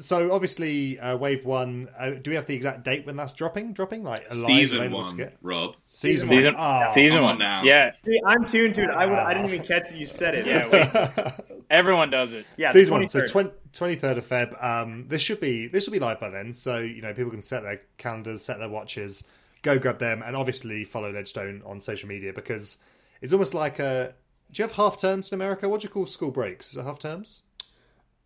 so 0.00 0.32
obviously, 0.32 0.98
uh, 0.98 1.16
Wave 1.16 1.44
One. 1.44 1.88
Uh, 1.98 2.10
do 2.10 2.30
we 2.30 2.34
have 2.34 2.46
the 2.46 2.54
exact 2.54 2.84
date 2.84 3.06
when 3.06 3.16
that's 3.16 3.32
dropping? 3.32 3.72
Dropping 3.72 4.02
like 4.02 4.24
alive, 4.30 4.44
Season 4.46 4.78
available 4.78 5.00
to 5.00 5.06
one, 5.06 5.16
get? 5.16 5.36
Rob. 5.42 5.76
Season, 5.88 6.28
season 6.28 6.54
one. 6.54 6.62
Oh, 6.86 6.90
season 6.92 7.22
one 7.22 7.38
now. 7.38 7.62
Yeah, 7.62 7.92
See, 8.04 8.20
I'm 8.26 8.44
tuned 8.44 8.74
to 8.76 8.82
it. 8.84 8.90
I, 8.90 9.06
would, 9.06 9.18
I 9.18 9.34
didn't 9.34 9.52
even 9.52 9.64
catch 9.64 9.88
that 9.90 9.96
you 9.96 10.06
said 10.06 10.34
it. 10.34 10.46
Yeah, 10.46 11.32
everyone 11.70 12.10
does 12.10 12.32
it. 12.32 12.46
yeah. 12.56 12.70
season 12.72 12.94
one. 12.94 13.08
So 13.08 13.20
23rd. 13.20 13.52
twenty 13.72 13.94
third 13.96 14.18
of 14.18 14.26
Feb. 14.26 14.62
Um, 14.62 15.06
this 15.08 15.22
should 15.22 15.40
be 15.40 15.66
this 15.68 15.84
should 15.84 15.92
be 15.92 16.00
live 16.00 16.20
by 16.20 16.30
then. 16.30 16.52
So 16.54 16.78
you 16.78 17.02
know 17.02 17.14
people 17.14 17.30
can 17.30 17.42
set 17.42 17.62
their 17.62 17.80
calendars, 17.98 18.42
set 18.44 18.58
their 18.58 18.68
watches, 18.68 19.24
go 19.62 19.78
grab 19.78 19.98
them, 19.98 20.22
and 20.24 20.36
obviously 20.36 20.84
follow 20.84 21.12
Ledgestone 21.12 21.62
on 21.64 21.80
social 21.80 22.08
media 22.08 22.32
because 22.32 22.78
it's 23.20 23.32
almost 23.32 23.54
like 23.54 23.78
a. 23.78 24.14
Do 24.52 24.62
you 24.62 24.66
have 24.66 24.74
half 24.76 24.96
terms 24.98 25.30
in 25.30 25.36
America? 25.36 25.68
What 25.68 25.80
do 25.80 25.84
you 25.84 25.90
call 25.90 26.06
school 26.06 26.32
breaks? 26.32 26.70
Is 26.72 26.76
it 26.76 26.82
half 26.84 26.98
terms? 26.98 27.42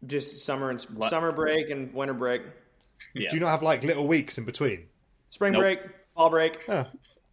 Just 0.06 0.38
summer 0.44 0.70
and 0.70 0.80
summer 1.08 1.32
break 1.32 1.70
and 1.70 1.92
winter 1.94 2.14
break, 2.14 2.42
Yeah. 3.14 3.28
Do 3.30 3.36
you 3.36 3.40
not 3.40 3.50
have 3.50 3.62
like 3.62 3.84
little 3.84 4.06
weeks 4.06 4.38
in 4.38 4.44
between? 4.44 4.86
spring 5.30 5.52
Nope. 5.52 5.62
break, 5.62 5.80
fall 6.14 6.30
break. 6.30 6.60
Oh, 6.68 6.86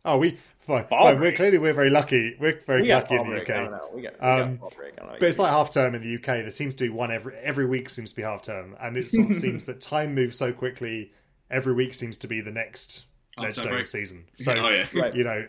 oh 0.06 0.18
we 0.18 0.38
fine. 0.62 0.86
Fall 0.88 1.04
fine. 1.12 1.20
We're 1.20 1.32
clearly 1.32 1.58
we're 1.60 1.74
very 1.74 1.90
lucky. 1.90 2.36
We're 2.40 2.60
very 2.62 2.84
We 2.84 2.94
lucky 2.94 3.16
in 3.16 3.24
the 3.24 3.30
break. 3.30 3.50
UK. 3.50 3.94
We 3.94 4.02
got, 4.02 4.20
we 4.22 4.28
Um, 4.28 4.58
got 4.58 4.60
fall 4.60 4.74
break. 4.78 4.94
I 4.94 4.96
don't 4.98 5.08
know. 5.14 5.18
But 5.20 5.30
it's 5.30 5.40
like 5.40 5.52
half 5.52 5.72
term 5.72 5.96
in 5.96 6.02
the 6.02 6.16
UK. 6.16 6.42
There 6.44 6.52
seems 6.52 6.74
to 6.76 6.84
be 6.86 6.90
one 6.90 7.12
every 7.12 7.36
every 7.38 7.66
week 7.66 7.90
seems 7.90 8.10
to 8.12 8.16
be 8.16 8.22
half 8.24 8.42
term, 8.42 8.76
and 8.82 8.98
it 8.98 9.10
sort 9.10 9.32
of 9.32 9.38
seems 9.46 9.66
that 9.66 9.82
time 9.82 10.16
moves 10.16 10.38
so 10.38 10.52
quickly. 10.52 11.12
Every 11.50 11.74
week 11.74 11.94
seems 11.94 12.16
to 12.18 12.28
be 12.28 12.40
the 12.42 12.52
next 12.52 13.06
Half-term 13.38 13.66
Ledgestone 13.74 13.86
season. 13.86 14.26
So 14.40 14.54
oh 14.54 14.70
yeah. 14.70 14.86
Right. 14.94 15.14
you 15.14 15.24
know, 15.26 15.46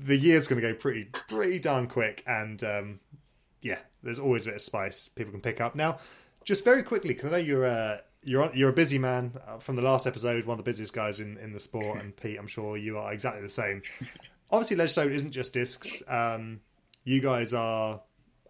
the 0.00 0.16
year's 0.16 0.46
going 0.46 0.60
to 0.60 0.66
go 0.68 0.74
pretty 0.74 1.04
pretty 1.04 1.58
darn 1.58 1.86
quick, 1.86 2.22
and 2.26 2.62
um, 2.64 3.00
yeah, 3.62 3.78
there's 4.02 4.18
always 4.18 4.44
a 4.46 4.48
bit 4.48 4.56
of 4.56 4.62
spice 4.62 5.08
people 5.08 5.32
can 5.32 5.40
pick 5.42 5.60
up. 5.60 5.74
Now, 5.74 5.98
just 6.44 6.64
very 6.64 6.82
quickly, 6.82 7.08
because 7.10 7.26
I 7.26 7.30
know 7.30 7.36
you're 7.38 7.64
a 7.64 8.00
you're 8.22 8.50
you're 8.54 8.70
a 8.70 8.74
busy 8.74 8.98
man 8.98 9.32
uh, 9.46 9.58
from 9.58 9.74
the 9.76 9.82
last 9.82 10.06
episode, 10.06 10.44
one 10.46 10.58
of 10.58 10.64
the 10.64 10.68
busiest 10.70 10.92
guys 10.92 11.20
in 11.20 11.36
in 11.38 11.52
the 11.52 11.60
sport, 11.60 12.00
and 12.00 12.16
Pete, 12.20 12.38
I'm 12.38 12.46
sure 12.46 12.76
you 12.76 12.98
are 12.98 13.12
exactly 13.12 13.42
the 13.42 13.48
same. 13.48 13.82
Obviously, 14.50 14.76
Ledgestone 14.76 15.12
isn't 15.12 15.32
just 15.32 15.52
discs. 15.54 16.02
Um, 16.06 16.60
you 17.04 17.20
guys 17.20 17.52
are, 17.54 18.00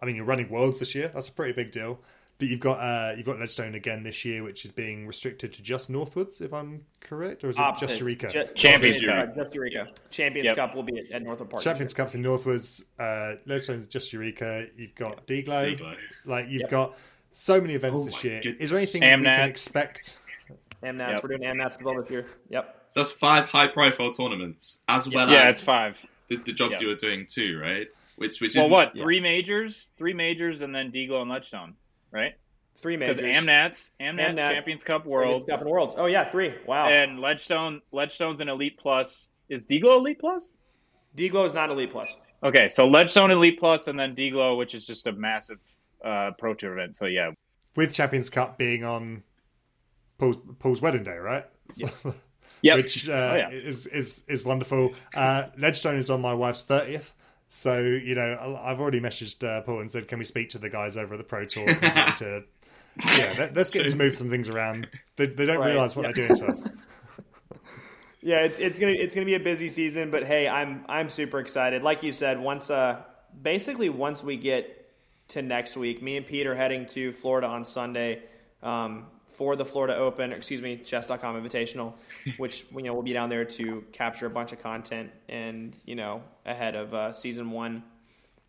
I 0.01 0.05
mean, 0.05 0.15
you're 0.15 0.25
running 0.25 0.49
Worlds 0.49 0.79
this 0.79 0.93
year. 0.95 1.09
That's 1.13 1.29
a 1.29 1.31
pretty 1.31 1.53
big 1.53 1.71
deal. 1.71 1.99
But 2.37 2.49
you've 2.49 2.59
got 2.59 2.79
uh, 2.79 3.13
you've 3.15 3.25
got 3.25 3.39
Ledgestone 3.39 3.75
again 3.75 4.03
this 4.03 4.25
year, 4.25 4.43
which 4.43 4.65
is 4.65 4.71
being 4.71 5.07
restricted 5.07 5.53
to 5.53 5.63
just 5.63 5.89
Northwoods, 5.89 6.41
if 6.41 6.53
I'm 6.53 6.81
correct, 6.99 7.45
or 7.45 7.49
is 7.49 7.55
it 7.57 7.61
Opposite. 7.61 7.87
just 7.87 7.99
Eureka? 8.01 8.27
Ju- 8.27 8.43
Champions 8.55 8.95
just, 9.01 9.07
Cup. 9.07 9.35
Just 9.35 9.55
Eureka. 9.55 9.87
Champions 10.09 10.45
Yep. 10.47 10.55
Cup 10.57 10.75
will 10.75 10.83
be 10.83 10.99
at, 10.99 11.11
at 11.11 11.23
Northwood 11.23 11.49
Park. 11.49 11.63
Champions 11.63 11.93
Cups 11.93 12.13
in 12.13 12.21
Northwoods, 12.21 12.83
uh, 12.99 13.37
Ledgestone's 13.45 13.87
just 13.87 14.11
Eureka. 14.11 14.67
You've 14.75 14.95
got 14.95 15.25
D-Glow. 15.27 15.63
D-Glow. 15.69 15.93
Like 16.25 16.49
you've 16.49 16.63
Yep. 16.63 16.69
got 16.69 16.97
so 17.35 17.59
many 17.59 17.73
events 17.73 18.01
Oh 18.01 18.05
this 18.05 18.23
year. 18.23 18.39
goodness. 18.41 18.61
Is 18.61 18.69
there 18.69 18.77
anything 18.79 19.01
we 19.01 19.07
Amnats. 19.07 19.39
can 19.41 19.49
expect? 19.49 20.17
AmNats. 20.83 21.09
Yep. 21.15 21.23
We're 21.23 21.29
doing 21.37 21.41
AmNats 21.41 21.75
as 21.77 21.83
well 21.83 22.01
this 22.01 22.09
year. 22.09 22.25
Yep. 22.49 22.85
So 22.89 22.99
that's 23.01 23.11
five 23.11 23.45
high-profile 23.45 24.11
tournaments, 24.11 24.83
as 24.87 25.09
well 25.09 25.29
Yeah, 25.29 25.43
as 25.43 25.57
it's 25.57 25.65
five. 25.65 25.99
the, 26.27 26.37
the 26.37 26.53
jobs 26.53 26.75
Yeah. 26.75 26.81
you 26.83 26.87
were 26.89 26.95
doing 26.95 27.25
too, 27.27 27.59
right? 27.61 27.87
Which 28.17 28.39
which 28.39 28.55
Well, 28.55 28.65
is 28.65 28.71
what? 28.71 28.95
yeah. 28.95 29.03
Three 29.03 29.19
majors, 29.19 29.89
three 29.97 30.13
majors, 30.13 30.61
and 30.61 30.73
then 30.73 30.91
D-Glow 30.91 31.21
and 31.21 31.29
Ledgestone, 31.29 31.73
right? 32.11 32.33
Three 32.75 32.95
Because 32.97 33.19
majors. 33.21 33.35
Amnats, 33.35 33.91
Amnats, 33.99 34.37
Amnat, 34.39 34.51
Champions 34.53 34.83
Cup 34.83 35.01
Champions 35.03 35.11
Worlds, 35.11 35.49
Cup 35.49 35.61
and 35.61 35.69
Worlds. 35.69 35.95
Oh 35.97 36.05
yeah, 36.05 36.29
three. 36.29 36.53
Wow. 36.65 36.87
and 36.87 37.19
Ledgestone. 37.19 37.81
Ledgestone's 37.91 38.39
an 38.41 38.47
Elite 38.49 38.77
Plus. 38.77 39.29
Is 39.49 39.65
D-Glow 39.65 39.97
Elite 39.99 40.19
Plus? 40.19 40.55
D-Glow 41.15 41.45
is 41.45 41.53
not 41.53 41.69
Elite 41.69 41.91
Plus. 41.91 42.15
Okay, 42.43 42.69
so 42.69 42.87
Ledgestone 42.87 43.31
Elite 43.31 43.59
Plus, 43.59 43.87
and 43.87 43.99
then 43.99 44.13
D-Glow, 44.15 44.55
which 44.55 44.75
is 44.75 44.85
just 44.85 45.07
a 45.07 45.11
massive 45.11 45.57
uh, 46.05 46.31
pro 46.37 46.53
tour 46.53 46.73
event. 46.77 46.95
So 46.95 47.05
yeah, 47.05 47.31
With 47.75 47.93
Champions 47.93 48.29
Cup 48.29 48.57
being 48.57 48.83
on 48.83 49.23
Paul's, 50.17 50.37
Paul's 50.59 50.81
wedding 50.81 51.03
day, 51.03 51.17
right? 51.17 51.45
Yes. 51.75 52.05
yep. 52.61 52.77
Which 52.77 53.09
uh, 53.09 53.11
Oh, 53.13 53.35
yeah. 53.35 53.49
is 53.49 53.87
is 53.87 54.23
is 54.27 54.45
wonderful. 54.45 54.93
Uh, 55.15 55.47
Ledgestone 55.57 55.97
is 55.97 56.09
on 56.09 56.21
my 56.21 56.33
wife's 56.33 56.65
thirtieth. 56.65 57.11
So 57.49 57.79
you 57.81 58.15
know, 58.15 58.33
I- 58.33 58.71
I've 58.71 58.79
already 58.79 58.99
messaged 59.01 59.43
uh, 59.43 59.61
Paul 59.61 59.79
and 59.81 59.89
said, 59.91 60.07
"Can 60.07 60.19
we 60.19 60.25
speak 60.25 60.49
to 60.49 60.57
the 60.59 60.69
guys 60.69 60.95
over 60.97 61.15
at 61.15 61.17
the 61.17 61.23
Pro 61.23 61.45
Tour 61.45 61.65
Can 61.65 61.75
we 61.75 61.81
get 61.81 62.17
to 62.19 62.43
yeah, 63.17 63.35
let, 63.37 63.57
us 63.57 63.71
get 63.71 63.89
to 63.89 63.95
move 63.97 64.15
some 64.15 64.29
things 64.29 64.47
around. 64.47 64.87
They, 65.17 65.25
they 65.25 65.45
don't 65.45 65.59
Right, 65.59 65.71
realize 65.71 65.97
what 65.97 66.03
yeah. 66.03 66.11
they're 66.13 66.27
doing 66.27 66.39
to 66.39 66.45
us. 66.47 66.67
Yeah, 68.21 68.39
it's 68.39 68.57
it's 68.57 68.79
gonna 68.79 68.93
it's 68.93 69.13
gonna 69.13 69.25
be 69.25 69.35
a 69.35 69.39
busy 69.39 69.69
season, 69.69 70.09
but 70.09 70.23
hey, 70.23 70.47
I'm 70.47 70.83
I'm 70.89 71.09
super 71.09 71.39
excited. 71.39 71.83
Like 71.83 72.01
you 72.01 72.11
said, 72.11 72.39
once 72.39 72.71
uh 72.71 73.03
basically 73.39 73.89
once 73.89 74.23
we 74.23 74.35
get 74.35 74.74
to 75.29 75.41
next 75.41 75.75
week, 75.77 76.01
me 76.01 76.17
and 76.17 76.25
Pete 76.25 76.45
are 76.47 76.55
heading 76.55 76.85
to 76.87 77.11
Florida 77.13 77.47
on 77.47 77.65
Sunday 77.65 78.23
um, 78.63 79.05
for 79.27 79.55
the 79.55 79.65
Florida 79.65 79.95
Open, 79.97 80.31
or 80.31 80.35
excuse 80.35 80.61
me, 80.61 80.77
Chess.com 80.77 81.41
Invitational, 81.41 81.93
which 82.37 82.65
you 82.75 82.83
know 82.83 82.93
we'll 82.93 83.03
be 83.03 83.13
down 83.13 83.29
there 83.29 83.45
to 83.45 83.83
capture 83.91 84.25
a 84.27 84.29
bunch 84.29 84.51
of 84.53 84.59
content 84.59 85.11
and 85.29 85.75
you 85.85 85.95
know 85.95 86.21
ahead 86.45 86.75
of 86.75 86.93
uh, 86.93 87.11
season 87.13 87.51
one. 87.51 87.83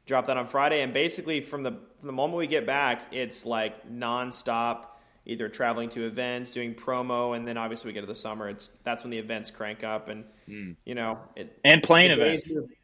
drop 0.07 0.27
that 0.27 0.37
on 0.37 0.47
Friday, 0.47 0.83
and 0.83 0.93
basically 0.95 1.41
from 1.41 1.63
the 1.63 1.73
from 1.99 2.07
the 2.07 2.13
moment 2.13 2.39
we 2.39 2.47
get 2.47 2.67
back, 2.67 3.13
it's 3.13 3.45
like 3.47 3.91
nonstop. 3.91 4.85
Either 5.29 5.49
traveling 5.49 5.89
to 5.89 6.07
events, 6.07 6.53
doing 6.53 6.73
promo, 6.73 7.35
and 7.37 7.49
then 7.49 7.57
obviously 7.59 7.89
we 7.89 7.93
get 7.93 8.03
to 8.03 8.07
the 8.07 8.15
summer. 8.15 8.49
It's 8.49 8.71
that's 8.85 9.03
when 9.03 9.11
the 9.11 9.19
events 9.19 9.51
crank 9.51 9.83
up, 9.83 10.09
and 10.09 10.25
Mm. 10.49 10.77
you 10.85 10.95
know 10.95 11.19
it. 11.35 11.59
And 11.65 11.83
playing 11.83 12.11
the 12.17 12.25
days 12.25 12.49
events. 12.49 12.55
move- 12.55 12.76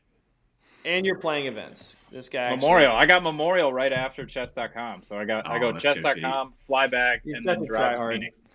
And 0.85 1.07
you're 1.07 1.19
playing 1.19 1.47
events. 1.47 1.97
This 2.11 2.29
guy 2.29 2.45
actually- 2.45 2.61
Memorial. 2.61 2.97
I 2.97 3.07
got 3.07 3.23
Memorial 3.23 3.73
right 3.73 3.93
after 3.93 4.27
chess.com. 4.27 5.03
So 5.05 5.17
I 5.17 5.25
got 5.25 5.47
I 5.47 5.57
Oh, 5.57 5.61
go 5.61 5.73
that's 5.73 5.85
good 5.85 5.97
for 5.99 6.15
chess.com, 6.15 6.55
fly 6.67 6.87
back, 6.89 7.21
You're 7.25 7.37
and 7.37 7.45
then 7.45 7.65
drive 7.65 7.99
to. 7.99 8.09
Phoenix. 8.09 8.39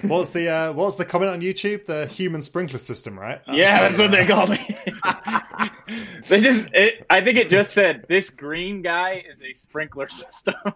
What 0.00 0.16
was 0.16 0.30
the 0.30 0.48
uh, 0.48 0.72
what 0.72 0.84
was 0.86 0.96
the 0.96 1.04
comment 1.04 1.30
on 1.30 1.42
YouTube? 1.42 1.84
The 1.84 2.06
human 2.06 2.40
sprinkler 2.40 2.78
system, 2.78 3.18
right? 3.20 3.44
That 3.44 3.54
Yeah, 3.54 3.80
that's 3.86 3.98
what 3.98 4.12
they 4.12 4.24
called 4.26 4.48
it. 4.52 6.22
they 6.28 6.40
just, 6.40 6.70
it, 6.72 7.04
I 7.10 7.20
think 7.20 7.36
it 7.36 7.50
just 7.50 7.72
said 7.74 8.06
this 8.08 8.30
green 8.30 8.80
guy 8.80 9.22
is 9.28 9.42
a 9.42 9.52
sprinkler 9.52 10.06
system. 10.06 10.54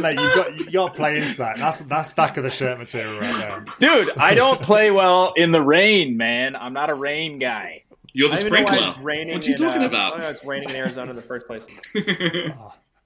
Mate, 0.00 0.18
you 0.18 0.34
got 0.34 0.56
you 0.56 0.70
got 0.72 0.88
to 0.88 0.94
play 0.94 1.18
into 1.18 1.36
that. 1.38 1.58
That's 1.58 1.80
that's 1.82 2.12
back 2.12 2.36
of 2.38 2.42
the 2.44 2.50
shirt 2.50 2.76
material 2.78 3.20
right 3.20 3.36
there. 3.36 3.64
Dude, 3.78 4.10
I 4.18 4.34
don't 4.34 4.60
play 4.60 4.90
well 4.90 5.32
in 5.36 5.52
the 5.52 5.60
rain, 5.60 6.16
man. 6.16 6.56
I'm 6.56 6.72
not 6.72 6.90
a 6.90 6.94
rain 6.94 7.38
guy. 7.38 7.84
You're 8.16 8.30
the 8.30 8.36
I 8.36 8.40
don't 8.40 8.50
know 8.50 8.62
why 8.62 8.66
sprinkler. 8.66 8.88
it's 8.88 8.98
raining. 9.00 9.34
What 9.34 9.44
are 9.44 9.48
you 9.50 9.54
in, 9.56 9.60
talking 9.60 9.82
uh, 9.82 9.86
about? 9.86 10.06
I 10.06 10.10
don't 10.16 10.20
know 10.20 10.30
it's 10.30 10.44
raining 10.46 10.70
in 10.70 10.76
Arizona 10.76 11.10
in 11.10 11.16
the 11.16 11.22
first 11.22 11.46
place. 11.46 11.66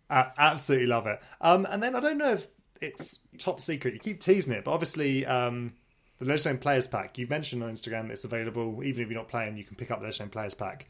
A- 0.09 0.33
absolutely 0.39 0.87
love 0.87 1.09
it. 1.09 1.21
Um, 1.41 1.67
and 1.69 1.83
then 1.83 1.97
I 1.97 2.01
don't 2.01 2.17
know 2.17 2.35
if 2.35 2.47
it's 2.81 3.19
top 3.37 3.61
secret. 3.61 3.93
You 3.93 3.99
keep 3.99 4.21
teasing 4.21 4.53
it, 4.53 4.63
but 4.63 4.71
obviously 4.71 5.27
um, 5.27 5.73
the 6.21 6.27
Legendary 6.27 6.59
Players 6.59 6.87
Pack. 6.87 7.19
You've 7.19 7.29
mentioned 7.29 7.61
on 7.65 7.73
Instagram 7.73 8.03
that 8.03 8.13
it's 8.13 8.23
available. 8.23 8.85
Even 8.85 9.03
if 9.03 9.11
you're 9.11 9.19
not 9.19 9.27
playing, 9.27 9.57
you 9.57 9.65
can 9.65 9.75
pick 9.75 9.91
up 9.91 9.99
the 9.99 10.05
Legendary 10.05 10.31
Players 10.31 10.55
Pack. 10.55 10.89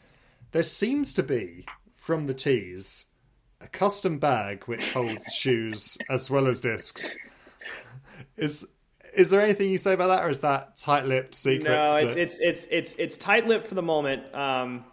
There 0.52 0.64
seems 0.64 1.14
to 1.14 1.22
be 1.22 1.64
from 1.94 2.26
the 2.26 2.34
tease 2.34 3.06
a 3.62 3.68
custom 3.68 4.18
bag 4.18 4.64
which 4.64 4.92
holds 4.92 5.32
shoes 5.32 5.96
as 6.10 6.28
well 6.28 6.46
as 6.46 6.60
discs. 6.60 7.16
Is 8.36 8.68
is 9.14 9.30
there 9.30 9.40
anything 9.40 9.70
you 9.70 9.78
say 9.78 9.92
about 9.92 10.08
that, 10.08 10.24
or 10.24 10.30
is 10.30 10.40
that 10.40 10.76
tight-lipped 10.76 11.34
secrets? 11.34 11.68
No, 11.68 11.96
it's 11.96 12.14
that- 12.14 12.20
it's 12.22 12.38
it's 12.38 12.66
it's 12.70 12.94
it's 12.98 13.16
tight-lipped 13.16 13.66
for 13.66 13.74
the 13.74 13.82
moment. 13.82 14.34
Um, 14.34 14.84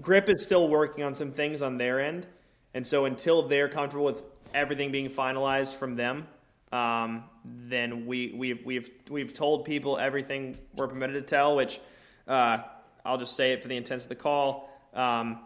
Grip 0.00 0.28
is 0.28 0.42
still 0.42 0.68
working 0.68 1.02
on 1.04 1.14
some 1.14 1.32
things 1.32 1.62
on 1.62 1.78
their 1.78 2.00
end, 2.00 2.26
and 2.74 2.86
so 2.86 3.06
until 3.06 3.48
they're 3.48 3.68
comfortable 3.68 4.04
with 4.04 4.22
everything 4.54 4.92
being 4.92 5.08
finalized 5.08 5.74
from 5.74 5.96
them, 5.96 6.26
um, 6.72 7.24
then 7.44 8.06
we 8.06 8.34
we've 8.36 8.64
we've 8.66 8.90
we've 9.08 9.32
told 9.32 9.64
people 9.64 9.98
everything 9.98 10.58
we're 10.76 10.88
permitted 10.88 11.14
to 11.14 11.22
tell. 11.22 11.56
Which 11.56 11.80
uh, 12.28 12.58
I'll 13.04 13.18
just 13.18 13.34
say 13.34 13.52
it 13.52 13.62
for 13.62 13.68
the 13.68 13.76
intents 13.76 14.04
of 14.04 14.10
the 14.10 14.14
call. 14.16 14.68
Um, 14.92 15.40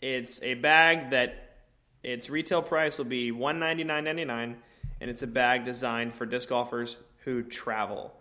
it's 0.00 0.42
a 0.42 0.54
bag 0.54 1.10
that 1.10 1.56
its 2.02 2.28
retail 2.30 2.62
price 2.62 2.98
will 2.98 3.04
be 3.04 3.30
one 3.30 3.58
ninety 3.58 3.84
nine 3.84 4.04
ninety 4.04 4.24
nine, 4.24 4.56
and 5.00 5.10
it's 5.10 5.22
a 5.22 5.26
bag 5.26 5.64
designed 5.64 6.14
for 6.14 6.24
disc 6.26 6.48
golfers 6.48 6.96
who 7.24 7.42
travel. 7.42 8.14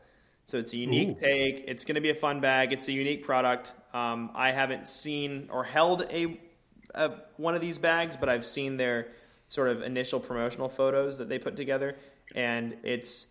So 0.46 0.58
it's 0.58 0.74
a 0.74 0.78
unique 0.78 1.10
Ooh. 1.10 1.22
take. 1.22 1.66
It's 1.68 1.86
going 1.86 1.96
to 1.96 2.02
be 2.02 2.10
a 2.10 2.16
fun 2.16 2.42
bag. 2.42 2.74
It's 2.74 2.88
a 2.88 2.92
unique 2.92 3.24
product. 3.24 3.74
Um, 3.94 4.32
I 4.36 4.52
haven't 4.52 4.88
seen 4.88 5.50
or 5.52 5.64
held 5.64 6.02
a, 6.12 6.40
a 6.94 7.12
one 7.38 7.56
of 7.56 7.62
these 7.62 7.78
bags, 7.78 8.18
but 8.18 8.30
I've 8.30 8.46
seen 8.46 8.78
their 8.78 9.08
sort 9.50 9.70
of 9.70 9.82
initial 9.84 10.20
promotional 10.20 10.70
photos 10.70 11.18
that 11.20 11.30
they 11.30 11.40
put 11.40 11.56
together, 11.56 11.96
and 12.36 12.76
it's 12.84 13.28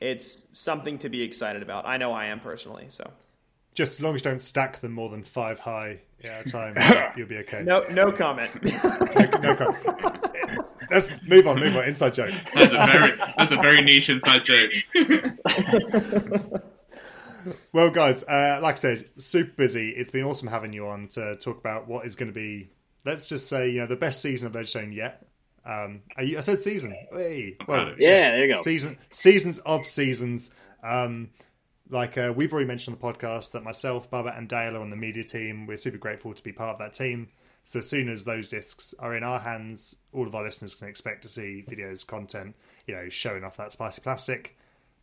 it's 0.00 0.42
something 0.52 0.98
to 0.98 1.08
be 1.08 1.22
excited 1.22 1.62
about. 1.62 1.86
I 1.86 1.96
know 1.98 2.12
I 2.12 2.26
am 2.26 2.40
personally. 2.40 2.86
So 2.88 3.10
just 3.74 3.92
as 3.92 4.00
long 4.00 4.14
as 4.14 4.24
you 4.24 4.30
don't 4.30 4.40
stack 4.40 4.78
them 4.78 4.92
more 4.92 5.10
than 5.10 5.22
five 5.22 5.58
high 5.58 6.00
at 6.24 6.46
a 6.46 6.50
time, 6.50 6.76
you'll 7.16 7.28
be 7.28 7.38
okay. 7.38 7.62
no 7.62 7.84
no 7.90 8.10
comment. 8.10 8.50
no, 8.84 9.40
no 9.40 9.54
comment. 9.54 10.65
Let's 10.90 11.10
move 11.26 11.46
on. 11.46 11.58
Move 11.60 11.76
on. 11.76 11.84
Inside 11.84 12.14
joke. 12.14 12.34
That's 12.54 12.72
a 12.72 12.86
very 12.86 13.16
that's 13.36 13.52
a 13.52 13.56
very 13.56 13.82
niche 13.82 14.10
inside 14.10 14.44
joke. 14.44 14.72
Well, 17.72 17.90
guys, 17.90 18.24
uh, 18.24 18.58
like 18.62 18.74
I 18.74 18.78
said, 18.78 19.10
super 19.20 19.52
busy. 19.52 19.90
It's 19.90 20.10
been 20.10 20.24
awesome 20.24 20.48
having 20.48 20.72
you 20.72 20.88
on 20.88 21.08
to 21.08 21.36
talk 21.36 21.58
about 21.58 21.86
what 21.86 22.06
is 22.06 22.16
going 22.16 22.28
to 22.28 22.34
be, 22.34 22.70
let's 23.04 23.28
just 23.28 23.48
say, 23.48 23.70
you 23.70 23.80
know, 23.80 23.86
the 23.86 23.96
best 23.96 24.20
season 24.22 24.48
of 24.48 24.54
Legend 24.54 24.94
yet. 24.94 25.24
Um, 25.64 26.02
I, 26.16 26.34
I 26.36 26.40
said 26.40 26.60
season. 26.60 26.96
Hey, 27.12 27.56
well, 27.66 27.88
of 27.88 27.98
you. 28.00 28.08
Yeah, 28.08 28.30
there 28.30 28.46
you 28.46 28.54
go. 28.54 28.62
season 28.62 28.98
seasons 29.10 29.58
of 29.58 29.84
seasons. 29.84 30.50
Um, 30.82 31.30
like 31.88 32.18
uh, 32.18 32.32
we've 32.34 32.52
already 32.52 32.66
mentioned 32.68 32.96
on 32.96 33.00
the 33.00 33.18
podcast 33.18 33.52
that 33.52 33.62
myself, 33.62 34.10
Bubba, 34.10 34.36
and 34.36 34.48
Dale 34.48 34.76
are 34.76 34.80
on 34.80 34.90
the 34.90 34.96
media 34.96 35.24
team. 35.24 35.66
We're 35.66 35.76
super 35.76 35.98
grateful 35.98 36.34
to 36.34 36.42
be 36.42 36.52
part 36.52 36.74
of 36.74 36.78
that 36.78 36.94
team. 36.94 37.28
So 37.66 37.80
as 37.80 37.90
soon 37.90 38.08
as 38.08 38.24
those 38.24 38.48
discs 38.48 38.94
are 39.00 39.16
in 39.16 39.24
our 39.24 39.40
hands, 39.40 39.96
all 40.12 40.24
of 40.24 40.36
our 40.36 40.44
listeners 40.44 40.76
can 40.76 40.86
expect 40.86 41.22
to 41.22 41.28
see 41.28 41.64
videos, 41.68 42.06
content, 42.06 42.54
you 42.86 42.94
know, 42.94 43.08
showing 43.08 43.42
off 43.42 43.56
that 43.56 43.72
spicy 43.72 44.00
plastic. 44.02 44.56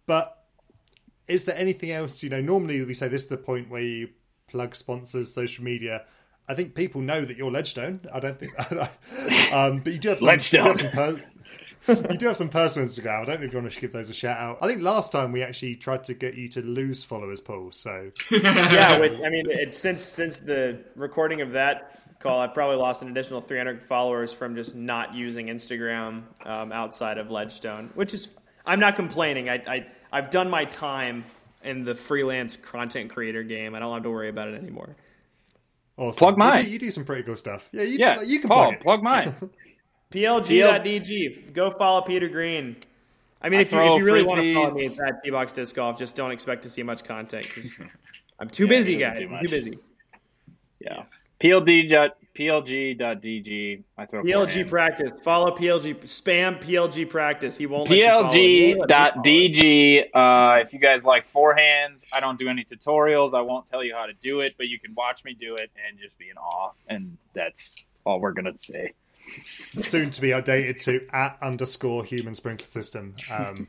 But 0.06 0.46
is 1.28 1.44
there 1.44 1.58
anything 1.58 1.92
else? 1.92 2.24
You 2.24 2.30
know, 2.30 2.40
normally 2.40 2.82
we 2.86 2.94
say 2.94 3.10
this 3.10 3.24
is 3.24 3.28
the 3.28 3.36
point 3.36 3.70
where 3.70 3.82
you 3.82 4.12
plug 4.48 4.76
sponsors, 4.76 5.34
social 5.34 5.66
media. 5.66 6.06
I 6.48 6.56
think 6.56 6.74
people 6.74 7.02
know 7.02 7.26
that 7.26 7.36
you're 7.36 7.52
Ledgestone. 7.52 8.00
I 8.14 8.22
don't 8.22 8.40
think, 8.40 8.54
um, 9.52 9.82
but 9.82 9.92
you 9.92 10.00
do 10.00 10.10
have 10.10 10.20
some. 10.20 10.30
You 10.30 10.38
do 10.40 10.62
have 10.62 10.80
some, 10.80 10.92
per- 10.92 11.24
you 12.12 12.18
do 12.18 12.28
have 12.28 12.38
some 12.38 12.48
personal 12.48 12.88
Instagram. 12.88 13.24
I 13.24 13.26
don't 13.26 13.42
know 13.42 13.46
if 13.46 13.52
you 13.52 13.60
want 13.60 13.74
to 13.74 13.82
give 13.82 13.92
those 13.92 14.10
a 14.10 14.14
shout 14.14 14.38
out. 14.38 14.60
I 14.62 14.68
think 14.68 14.82
last 14.82 15.12
time 15.12 15.34
we 15.34 15.44
actually 15.44 15.76
tried 15.76 16.06
to 16.06 16.14
get 16.14 16.36
you 16.36 16.48
to 16.50 16.62
lose 16.62 17.04
followers, 17.04 17.42
Paul. 17.42 17.72
So 17.72 18.12
yeah, 18.32 19.00
with, 19.00 19.22
I 19.26 19.30
mean, 19.30 19.50
it, 19.50 19.76
since 19.76 20.02
since 20.02 20.38
the 20.38 20.80
recording 20.96 21.42
of 21.42 21.52
that 21.52 22.00
call, 22.24 22.40
I've 22.40 22.54
probably 22.54 22.78
lost 22.78 23.02
an 23.04 23.10
additional 23.10 23.42
300 23.42 23.82
followers 23.84 24.34
from 24.34 24.56
just 24.56 24.74
not 24.76 25.14
using 25.14 25.48
Instagram 25.48 26.24
um, 26.46 26.72
outside 26.72 27.18
of 27.20 27.30
Ledgestone, 27.30 27.92
which 27.96 28.14
is 28.14 28.30
I'm 28.66 28.80
not 28.80 28.96
complaining. 28.96 29.50
I, 29.50 29.56
I 29.68 29.86
I've 30.12 30.30
done 30.32 30.50
my 30.50 30.66
time 30.66 31.26
in 31.64 31.84
the 31.84 31.94
freelance 31.94 32.56
content 32.58 33.10
creator 33.12 33.44
game. 33.44 33.76
I 33.76 33.80
don't 33.80 33.94
have 33.94 34.04
to 34.04 34.10
worry 34.10 34.30
about 34.30 34.48
it 34.48 34.56
anymore. 34.56 34.96
awesome. 35.98 36.18
Plug 36.18 36.34
You 36.36 36.38
mine. 36.40 36.66
do, 36.66 36.72
you 36.72 36.80
do 36.80 36.92
some 36.92 37.06
pretty 37.06 37.24
cool 37.24 37.36
stuff. 37.36 37.70
Yeah, 37.72 37.84
you, 37.84 37.98
Yeah, 38.00 38.22
you 38.22 38.40
can 38.40 38.48
Paul, 38.50 38.66
plug 38.66 38.74
it. 38.74 38.82
plug 38.84 39.04
mine. 39.04 39.36
PLG.DG. 40.12 41.54
Go 41.54 41.72
follow 41.72 42.02
Peter 42.02 42.28
Green. 42.30 42.76
I 43.42 43.50
mean, 43.50 43.60
I 43.60 43.64
if 43.64 43.72
you, 43.72 43.80
if 43.82 43.98
you 44.00 44.06
really 44.06 44.24
want 44.24 44.40
to 44.42 44.54
follow 44.54 44.74
me 44.74 44.86
at 44.86 45.24
T-Box 45.24 45.52
Disc 45.52 45.76
Golf, 45.76 46.00
just 46.00 46.16
don't 46.16 46.32
expect 46.32 46.64
to 46.64 46.70
see 46.70 46.84
much 46.84 47.04
content 47.04 47.46
'cause 47.54 47.72
I'm 48.40 48.50
too 48.50 48.64
Yeah, 48.64 48.70
busy, 48.70 48.96
guys. 48.98 49.20
do 49.28 49.34
I'm 49.36 49.44
too 49.44 49.50
busy. 49.50 49.80
Yeah. 50.80 51.04
PLD 51.44 51.90
dot 51.90 52.18
PLG.DG. 52.36 53.84
I 53.98 54.06
throw 54.06 54.24
PLG 54.24 54.68
practice. 54.68 55.12
Follow 55.24 55.56
PLG. 55.56 56.02
Spam 56.04 56.60
PLG 56.60 57.08
practice. 57.08 57.56
He 57.56 57.68
won't 57.68 57.90
let 57.90 58.00
you 58.00 58.06
follow 58.10 58.32
him. 58.32 58.32
He 58.32 58.76
won't 58.76 58.90
let 58.90 59.18
me 59.18 60.04
PLG.DG. 60.14 60.60
Uh, 60.60 60.62
if 60.66 60.74
you 60.74 60.80
guys 60.80 61.04
like 61.04 61.32
forehands, 61.32 62.06
I 62.12 62.20
don't 62.20 62.40
do 62.40 62.48
any 62.48 62.64
tutorials. 62.64 63.34
I 63.34 63.42
won't 63.42 63.68
tell 63.68 63.84
you 63.84 63.94
how 63.94 64.06
to 64.06 64.14
do 64.14 64.40
it, 64.40 64.56
but 64.58 64.68
you 64.68 64.80
can 64.80 64.96
watch 64.96 65.24
me 65.24 65.34
do 65.34 65.56
it 65.56 65.70
and 65.88 66.00
just 66.00 66.18
be 66.18 66.30
in 66.30 66.38
awe. 66.38 66.72
And 66.88 67.18
that's 67.34 67.76
all 68.06 68.20
we're 68.20 68.32
gonna 68.32 68.58
say. 68.58 68.94
Soon 69.78 70.10
to 70.12 70.22
be 70.22 70.30
updated 70.30 70.82
to 70.84 71.08
at 71.14 71.38
underscore 71.42 72.04
human 72.04 72.36
sprinkler 72.36 72.66
system. 72.66 73.16
Um, 73.32 73.68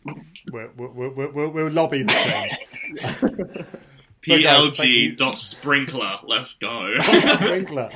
we'll, 0.51 0.71
we'll, 0.77 0.91
we'll, 0.93 1.31
we'll, 1.33 1.51
we'll 1.51 1.71
lobby 1.71 2.03
the 2.03 2.13
change. 2.13 3.67
But 4.27 4.43
guys, 4.43 4.67
thank 4.77 4.91
you. 4.91 5.13
PLG 5.13 5.17
dot 5.17 5.35
sprinkler. 5.35 6.19
Let's 6.25 6.57
go. 6.59 6.95
sprinkler. 7.01 7.91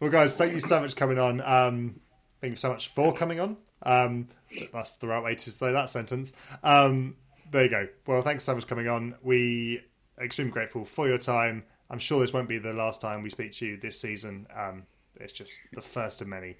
Well, 0.00 0.10
guys, 0.10 0.36
thank 0.36 0.52
you 0.52 0.60
so 0.60 0.80
much 0.80 0.90
for 0.92 0.96
coming 0.96 1.18
on. 1.18 1.40
Um, 1.40 2.00
thank 2.40 2.52
you 2.52 2.56
so 2.56 2.70
much 2.70 2.88
for 2.88 3.12
coming 3.12 3.40
on. 3.40 3.56
Um, 3.82 4.28
that's 4.72 4.94
the 4.96 5.08
right 5.08 5.22
way 5.22 5.34
to 5.34 5.50
say 5.50 5.72
that 5.72 5.90
sentence. 5.90 6.32
Um, 6.62 7.16
there 7.50 7.64
you 7.64 7.70
go. 7.70 7.88
Well, 8.06 8.22
thanks 8.22 8.44
so 8.44 8.54
much 8.54 8.62
for 8.64 8.68
coming 8.68 8.88
on. 8.88 9.16
We 9.22 9.80
are 10.18 10.24
extremely 10.24 10.52
grateful 10.52 10.84
for 10.84 11.08
your 11.08 11.18
time. 11.18 11.64
I'm 11.90 11.98
sure 11.98 12.20
this 12.20 12.32
won't 12.32 12.48
be 12.48 12.58
the 12.58 12.72
last 12.72 13.00
time 13.00 13.22
we 13.22 13.30
speak 13.30 13.52
to 13.54 13.66
you 13.66 13.76
this 13.76 14.00
season. 14.00 14.46
Um, 14.56 14.84
it's 15.16 15.32
just 15.32 15.58
the 15.72 15.82
first 15.82 16.20
of 16.22 16.28
many. 16.28 16.56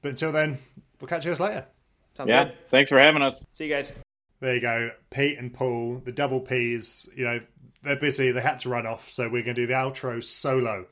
But 0.00 0.10
until 0.10 0.32
then, 0.32 0.58
we'll 1.00 1.08
catch 1.08 1.24
you 1.24 1.30
guys 1.32 1.40
later. 1.40 1.66
Sounds 2.16 2.30
Yeah. 2.30 2.44
good. 2.44 2.54
Thanks 2.70 2.90
for 2.90 2.98
having 2.98 3.22
us. 3.22 3.44
See 3.52 3.64
you 3.64 3.70
guys. 3.74 3.92
There 4.40 4.54
you 4.54 4.60
go. 4.60 4.90
Pete 5.10 5.38
and 5.38 5.52
Paul, 5.52 6.00
the 6.04 6.12
double 6.12 6.40
P's, 6.40 7.08
you 7.16 7.24
know, 7.24 7.40
they're 7.84 7.96
busy. 7.96 8.30
They 8.30 8.40
had 8.40 8.60
to 8.60 8.68
run 8.68 8.86
off, 8.86 9.10
so 9.10 9.24
we're 9.24 9.42
going 9.42 9.56
to 9.56 9.62
do 9.62 9.66
the 9.66 9.74
outro 9.74 10.22
solo. 10.22 10.86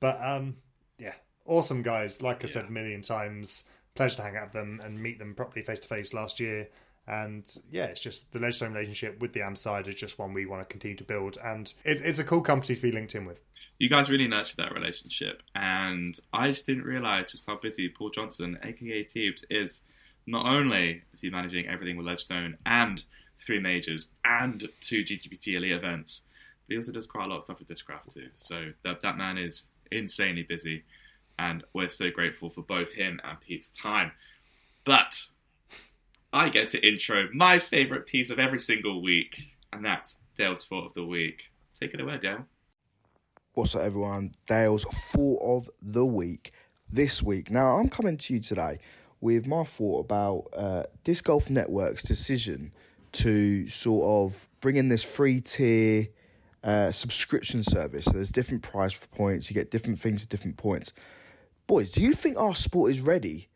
But 0.00 0.20
um, 0.24 0.56
yeah, 0.98 1.14
awesome 1.46 1.82
guys. 1.82 2.22
Like 2.22 2.42
I 2.44 2.46
said 2.46 2.64
a 2.66 2.70
million 2.70 3.02
times, 3.02 3.64
pleasure 3.94 4.16
to 4.16 4.22
hang 4.22 4.36
out 4.36 4.46
with 4.46 4.52
them 4.52 4.80
and 4.84 5.00
meet 5.00 5.18
them 5.18 5.34
properly 5.34 5.62
face 5.62 5.80
to 5.80 5.88
face 5.88 6.12
last 6.14 6.40
year. 6.40 6.68
And 7.06 7.44
yeah, 7.70 7.86
it's 7.86 8.00
just 8.00 8.32
the 8.32 8.38
Ledgestone 8.38 8.72
relationship 8.72 9.20
with 9.20 9.32
the 9.32 9.42
Am 9.42 9.56
side 9.56 9.88
is 9.88 9.96
just 9.96 10.18
one 10.18 10.32
we 10.32 10.46
want 10.46 10.62
to 10.62 10.72
continue 10.72 10.96
to 10.96 11.04
build. 11.04 11.36
And 11.42 11.72
it, 11.84 12.00
it's 12.04 12.18
a 12.18 12.24
cool 12.24 12.40
company 12.40 12.74
to 12.76 12.80
be 12.82 12.92
linked 12.92 13.14
in 13.14 13.24
with. 13.24 13.40
you 13.78 13.88
guys 13.88 14.08
really 14.08 14.28
nurtured 14.28 14.58
that 14.58 14.72
relationship, 14.72 15.42
and 15.56 16.16
I 16.32 16.48
just 16.48 16.66
didn't 16.66 16.84
realize 16.84 17.32
just 17.32 17.46
how 17.46 17.56
busy 17.56 17.88
Paul 17.88 18.10
Johnson, 18.10 18.58
aka 18.62 19.02
Tubes, 19.02 19.44
is. 19.50 19.84
Not 20.24 20.46
only 20.46 21.02
is 21.12 21.20
he 21.20 21.30
managing 21.30 21.66
everything 21.66 21.96
with 21.96 22.06
Ledgestone 22.06 22.56
and 22.64 23.02
three 23.44 23.58
majors 23.58 24.12
and 24.24 24.64
two 24.80 25.02
DGPT 25.02 25.56
elite 25.56 25.72
events, 25.72 26.26
but 26.66 26.72
he 26.72 26.76
also 26.76 26.92
does 26.92 27.06
quite 27.06 27.24
a 27.26 27.28
lot 27.28 27.36
of 27.38 27.44
stuff 27.44 27.58
with 27.58 27.68
Discraft 27.68 28.14
too. 28.14 28.28
So 28.34 28.70
that 28.84 29.00
that 29.02 29.16
man 29.16 29.38
is 29.38 29.70
insanely 29.90 30.42
busy. 30.42 30.84
and 31.38 31.64
we're 31.72 31.88
so 31.88 32.10
grateful 32.10 32.50
for 32.50 32.62
both 32.62 32.92
him 32.92 33.20
and 33.24 33.40
Pete's 33.40 33.70
time. 33.70 34.12
But 34.84 35.14
I 36.32 36.48
get 36.48 36.70
to 36.70 36.86
intro 36.86 37.28
my 37.32 37.58
favourite 37.58 38.06
piece 38.06 38.30
of 38.30 38.38
every 38.38 38.58
single 38.58 39.02
week, 39.02 39.54
and 39.72 39.84
that's 39.84 40.18
Dale's 40.36 40.64
Thought 40.64 40.86
of 40.86 40.94
the 40.94 41.04
Week. 41.04 41.50
Take 41.78 41.94
it 41.94 42.00
away, 42.00 42.18
Dale. 42.18 42.46
What's 43.54 43.74
up, 43.74 43.82
everyone? 43.82 44.34
Dale's 44.46 44.84
Thought 44.84 45.40
of 45.42 45.70
the 45.82 46.06
Week 46.06 46.52
this 46.88 47.22
week. 47.22 47.50
Now, 47.50 47.76
I'm 47.78 47.88
coming 47.88 48.16
to 48.16 48.34
you 48.34 48.40
today 48.40 48.78
with 49.20 49.46
my 49.46 49.64
thought 49.64 50.00
about 50.00 50.48
uh, 50.56 50.82
Disc 51.04 51.24
Golf 51.24 51.50
Network's 51.50 52.02
decision 52.02 52.72
to 53.12 53.66
sort 53.68 54.04
of 54.32 54.48
bring 54.60 54.76
in 54.76 54.88
this 54.88 55.04
free 55.04 55.40
tier 55.40 56.08
uh, 56.64 56.92
subscription 56.92 57.62
service. 57.62 58.04
So 58.04 58.12
there's 58.12 58.32
different 58.32 58.62
price 58.62 58.92
for 58.92 59.06
points, 59.08 59.50
you 59.50 59.54
get 59.54 59.70
different 59.70 59.98
things 59.98 60.22
at 60.22 60.28
different 60.28 60.56
points. 60.56 60.92
Boys, 61.66 61.90
do 61.90 62.00
you 62.00 62.12
think 62.12 62.38
our 62.38 62.54
sport 62.54 62.90
is 62.90 63.00
ready 63.00 63.48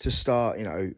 to 0.00 0.10
start, 0.10 0.58
you 0.58 0.64
know, 0.64 0.92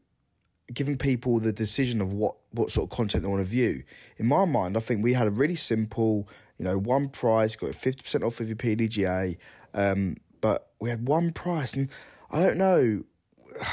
giving 0.73 0.97
people 0.97 1.39
the 1.39 1.53
decision 1.53 2.01
of 2.01 2.13
what, 2.13 2.37
what 2.53 2.71
sort 2.71 2.91
of 2.91 2.97
content 2.97 3.25
they 3.25 3.31
want 3.31 3.41
to 3.41 3.49
view? 3.49 3.83
In 4.17 4.27
my 4.27 4.45
mind, 4.45 4.77
I 4.77 4.81
think 4.81 5.03
we 5.03 5.13
had 5.13 5.27
a 5.27 5.31
really 5.31 5.57
simple, 5.57 6.29
you 6.59 6.65
know, 6.65 6.79
one 6.79 7.09
price, 7.09 7.57
got 7.57 7.71
50% 7.71 8.25
off 8.25 8.41
of 8.41 8.49
your 8.49 8.57
PDGA, 8.57 9.37
um, 9.75 10.17
but 10.41 10.71
we 10.81 10.91
had 10.91 11.07
one 11.07 11.33
price. 11.33 11.75
And 11.75 11.89
I 12.31 12.45
don't 12.45 12.59
know, 12.59 13.03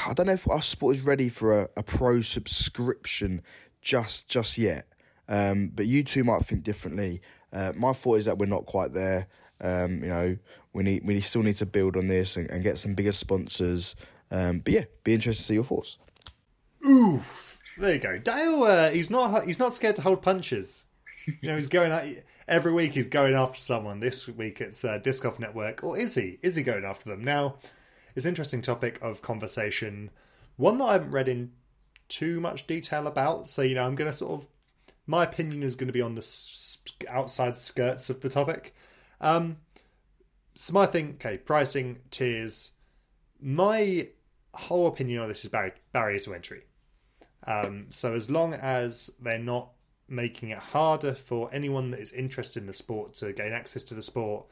I 0.06 0.12
don't 0.14 0.26
know 0.26 0.32
if 0.32 0.48
our 0.48 0.62
sport 0.62 0.96
is 0.96 1.02
ready 1.02 1.28
for 1.28 1.62
a, 1.62 1.68
a 1.76 1.82
pro 1.82 2.20
subscription 2.20 3.42
just 3.82 4.28
just 4.28 4.58
yet. 4.58 4.86
Um, 5.28 5.70
but 5.72 5.86
you 5.86 6.02
two 6.02 6.24
might 6.24 6.44
think 6.44 6.64
differently. 6.64 7.22
Uh, 7.52 7.72
my 7.74 7.92
thought 7.92 8.18
is 8.18 8.24
that 8.26 8.38
we're 8.38 8.46
not 8.46 8.66
quite 8.66 8.92
there. 8.92 9.26
Um, 9.60 10.02
you 10.02 10.08
know, 10.08 10.36
we 10.72 10.82
need 10.82 11.06
we 11.06 11.20
still 11.20 11.42
need 11.42 11.56
to 11.56 11.66
build 11.66 11.96
on 11.96 12.06
this 12.06 12.36
and, 12.36 12.50
and 12.50 12.62
get 12.62 12.78
some 12.78 12.94
bigger 12.94 13.12
sponsors. 13.12 13.96
Um, 14.30 14.60
but 14.60 14.72
yeah, 14.72 14.84
be 15.04 15.14
interested 15.14 15.42
to 15.42 15.46
see 15.46 15.54
your 15.54 15.64
thoughts. 15.64 15.98
Ooh, 16.86 17.22
there 17.76 17.94
you 17.94 17.98
go. 17.98 18.18
Dale, 18.18 18.62
uh, 18.62 18.90
he's 18.90 19.10
not 19.10 19.44
he's 19.44 19.58
not 19.58 19.72
scared 19.72 19.96
to 19.96 20.02
hold 20.02 20.22
punches. 20.22 20.86
You 21.26 21.48
know, 21.48 21.56
he's 21.56 21.68
going 21.68 21.92
out 21.92 22.04
every 22.48 22.72
week. 22.72 22.92
He's 22.92 23.08
going 23.08 23.34
after 23.34 23.60
someone. 23.60 24.00
This 24.00 24.26
week 24.38 24.60
it's 24.60 24.84
uh, 24.84 24.98
Disc 24.98 25.22
Golf 25.22 25.38
Network, 25.38 25.84
or 25.84 25.98
is 25.98 26.14
he? 26.14 26.38
Is 26.42 26.56
he 26.56 26.62
going 26.62 26.84
after 26.84 27.10
them 27.10 27.22
now? 27.22 27.56
It's 28.16 28.24
an 28.24 28.30
interesting 28.30 28.62
topic 28.62 28.98
of 29.02 29.22
conversation. 29.22 30.10
One 30.56 30.78
that 30.78 30.84
I 30.84 30.92
haven't 30.94 31.12
read 31.12 31.28
in 31.28 31.52
too 32.08 32.40
much 32.40 32.66
detail 32.66 33.06
about. 33.06 33.48
So 33.48 33.62
you 33.62 33.74
know, 33.74 33.84
I'm 33.84 33.94
going 33.94 34.10
to 34.10 34.16
sort 34.16 34.40
of 34.40 34.48
my 35.10 35.24
opinion 35.24 35.64
is 35.64 35.74
going 35.74 35.88
to 35.88 35.92
be 35.92 36.00
on 36.00 36.14
the 36.14 36.76
outside 37.08 37.58
skirts 37.58 38.10
of 38.10 38.20
the 38.20 38.28
topic. 38.28 38.72
Um, 39.20 39.56
so 40.54 40.72
my 40.72 40.86
thing, 40.86 41.14
okay, 41.14 41.36
pricing 41.36 41.98
tiers. 42.12 42.72
My 43.40 44.08
whole 44.54 44.86
opinion 44.86 45.22
on 45.22 45.28
this 45.28 45.44
is 45.44 45.50
barrier, 45.50 46.18
to 46.20 46.34
entry. 46.34 46.62
Um, 47.44 47.86
so 47.90 48.14
as 48.14 48.30
long 48.30 48.54
as 48.54 49.10
they're 49.20 49.38
not 49.38 49.70
making 50.08 50.50
it 50.50 50.58
harder 50.58 51.14
for 51.14 51.52
anyone 51.52 51.90
that 51.90 52.00
is 52.00 52.12
interested 52.12 52.60
in 52.60 52.66
the 52.68 52.72
sport 52.72 53.14
to 53.14 53.32
gain 53.32 53.52
access 53.52 53.82
to 53.84 53.94
the 53.94 54.02
sport, 54.02 54.46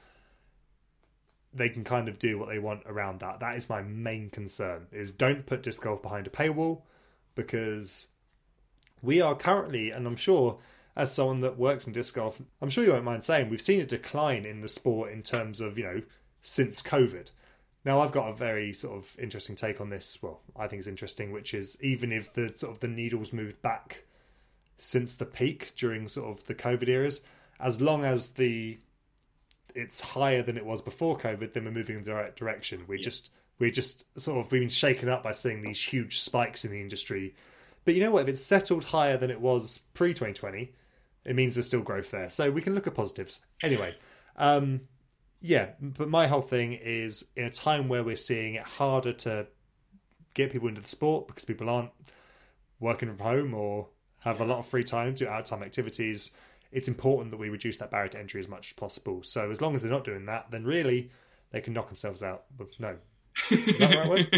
they 1.54 1.68
can 1.68 1.84
kind 1.84 2.09
of 2.09 2.18
do 2.18 2.36
what 2.36 2.48
they 2.48 2.59
want 2.59 2.82
around 2.86 3.20
that. 3.20 3.38
That 3.38 3.56
is 3.56 3.68
my 3.68 3.82
main 3.82 4.30
concern: 4.30 4.88
is 4.90 5.12
don't 5.12 5.46
put 5.46 5.62
disc 5.62 5.82
golf 5.82 6.02
behind 6.02 6.26
a 6.26 6.30
paywall 6.30 6.82
because 7.36 8.09
we 9.03 9.20
are 9.20 9.34
currently, 9.34 9.90
and 9.90 10.07
I'm 10.07 10.16
sure 10.16 10.59
as 10.96 11.14
someone 11.14 11.40
that 11.42 11.59
works 11.59 11.86
in 11.86 11.92
disc 11.92 12.14
golf, 12.14 12.40
I'm 12.61 12.70
sure 12.70 12.84
you 12.84 12.90
won't 12.90 13.05
mind 13.05 13.22
saying 13.22 13.49
we've 13.49 13.61
seen 13.61 13.80
a 13.80 13.86
decline 13.86 14.44
in 14.44 14.61
the 14.61 14.68
sport 14.68 15.12
in 15.12 15.22
terms 15.22 15.61
of 15.61 15.78
you 15.78 15.84
know 15.84 16.03
since 16.42 16.82
COVID. 16.82 17.30
Now 17.84 18.01
I've 18.01 18.12
got 18.12 18.28
a 18.28 18.34
very 18.34 18.72
sort 18.72 18.96
of 18.96 19.16
interesting 19.18 19.55
take 19.55 19.80
on 19.80 19.90
this. 19.90 20.18
Well, 20.20 20.40
I 20.57 20.66
think 20.66 20.80
it's 20.80 20.88
interesting, 20.88 21.32
which 21.32 21.55
is 21.55 21.78
even 21.82 22.12
if 22.12 22.32
the 22.32 22.53
sort 22.53 22.72
of 22.72 22.80
the 22.80 22.88
needles 22.88 23.32
moved 23.32 23.62
back 23.62 24.05
since 24.78 25.14
the 25.14 25.24
peak 25.24 25.72
during 25.76 26.09
sort 26.09 26.28
of 26.28 26.44
the 26.44 26.55
COVID 26.55 26.88
eras, 26.88 27.22
as 27.61 27.80
long 27.80 28.05
as 28.05 28.30
the 28.32 28.78
it's 29.74 30.01
higher 30.01 30.42
than 30.42 30.57
it 30.57 30.66
was 30.66 30.82
before 30.82 31.16
COVID, 31.16 31.53
then 31.53 31.64
we're 31.64 31.70
moving 31.70 31.99
in 31.99 32.05
the 32.05 32.14
right 32.14 32.34
direction. 32.34 32.84
We 32.88 32.96
yeah. 32.96 33.03
just 33.05 33.30
we're 33.61 33.70
just 33.70 34.05
sort 34.20 34.44
of 34.44 34.51
being 34.51 34.68
shaken 34.68 35.09
up 35.09 35.22
by 35.22 35.32
seeing 35.32 35.62
these 35.62 35.82
huge 35.82 36.18
spikes 36.18 36.64
in 36.64 36.70
the 36.70 36.80
industry. 36.80 37.34
But 37.89 37.95
you 37.95 38.03
know 38.03 38.11
what? 38.11 38.24
If 38.24 38.28
it's 38.28 38.45
settled 38.45 38.84
higher 38.84 39.16
than 39.16 39.30
it 39.30 39.41
was 39.41 39.78
pre 39.95 40.11
2020, 40.11 40.74
it 41.24 41.34
means 41.34 41.55
there's 41.55 41.68
still 41.68 41.80
growth 41.80 42.11
there. 42.11 42.28
So 42.28 42.51
we 42.51 42.61
can 42.61 42.74
look 42.74 42.86
at 42.86 42.95
positives. 42.95 43.41
Anyway, 43.62 43.97
um, 44.36 44.82
yeah, 45.41 45.70
but 45.80 46.11
my 46.11 46.26
whole 46.26 46.43
thing 46.43 46.74
is 46.74 47.24
in 47.34 47.47
a 47.47 47.51
time 47.51 47.89
where 47.89 48.05
we're 48.05 48.14
seeing 48.14 48.57
it 48.57 48.62
harder 48.62 49.14
to 49.14 49.47
get 50.34 50.53
people 50.53 50.68
into 50.68 50.82
the 50.82 50.89
sport 50.91 51.28
because 51.28 51.47
people 51.47 51.70
aren't 51.70 51.89
working 52.78 53.09
from 53.09 53.20
home 53.20 53.55
or 53.55 53.89
have 54.18 54.43
a 54.43 54.45
lot 54.45 54.59
of 54.59 54.66
free 54.66 54.84
time 54.84 55.14
to 55.14 55.30
out 55.30 55.47
time 55.47 55.62
activities, 55.62 56.32
it's 56.70 56.89
important 56.89 57.30
that 57.30 57.39
we 57.39 57.49
reduce 57.49 57.78
that 57.78 57.91
barrier 57.91 58.11
to 58.11 58.18
entry 58.18 58.39
as 58.39 58.49
much 58.49 58.66
as 58.66 58.72
possible. 58.74 59.22
So 59.22 59.51
as 59.51 59.62
long 59.62 59.74
as 59.74 59.80
they're 59.80 59.91
not 59.91 60.05
doing 60.05 60.26
that, 60.26 60.51
then 60.51 60.64
really 60.64 61.09
they 61.53 61.62
can 61.62 61.72
knock 61.72 61.86
themselves 61.86 62.22
out. 62.22 62.45
But 62.55 62.68
no, 62.78 62.99
is 63.51 63.78
that 63.78 63.91
the 63.91 63.97
right 63.97 64.09
way? 64.09 64.28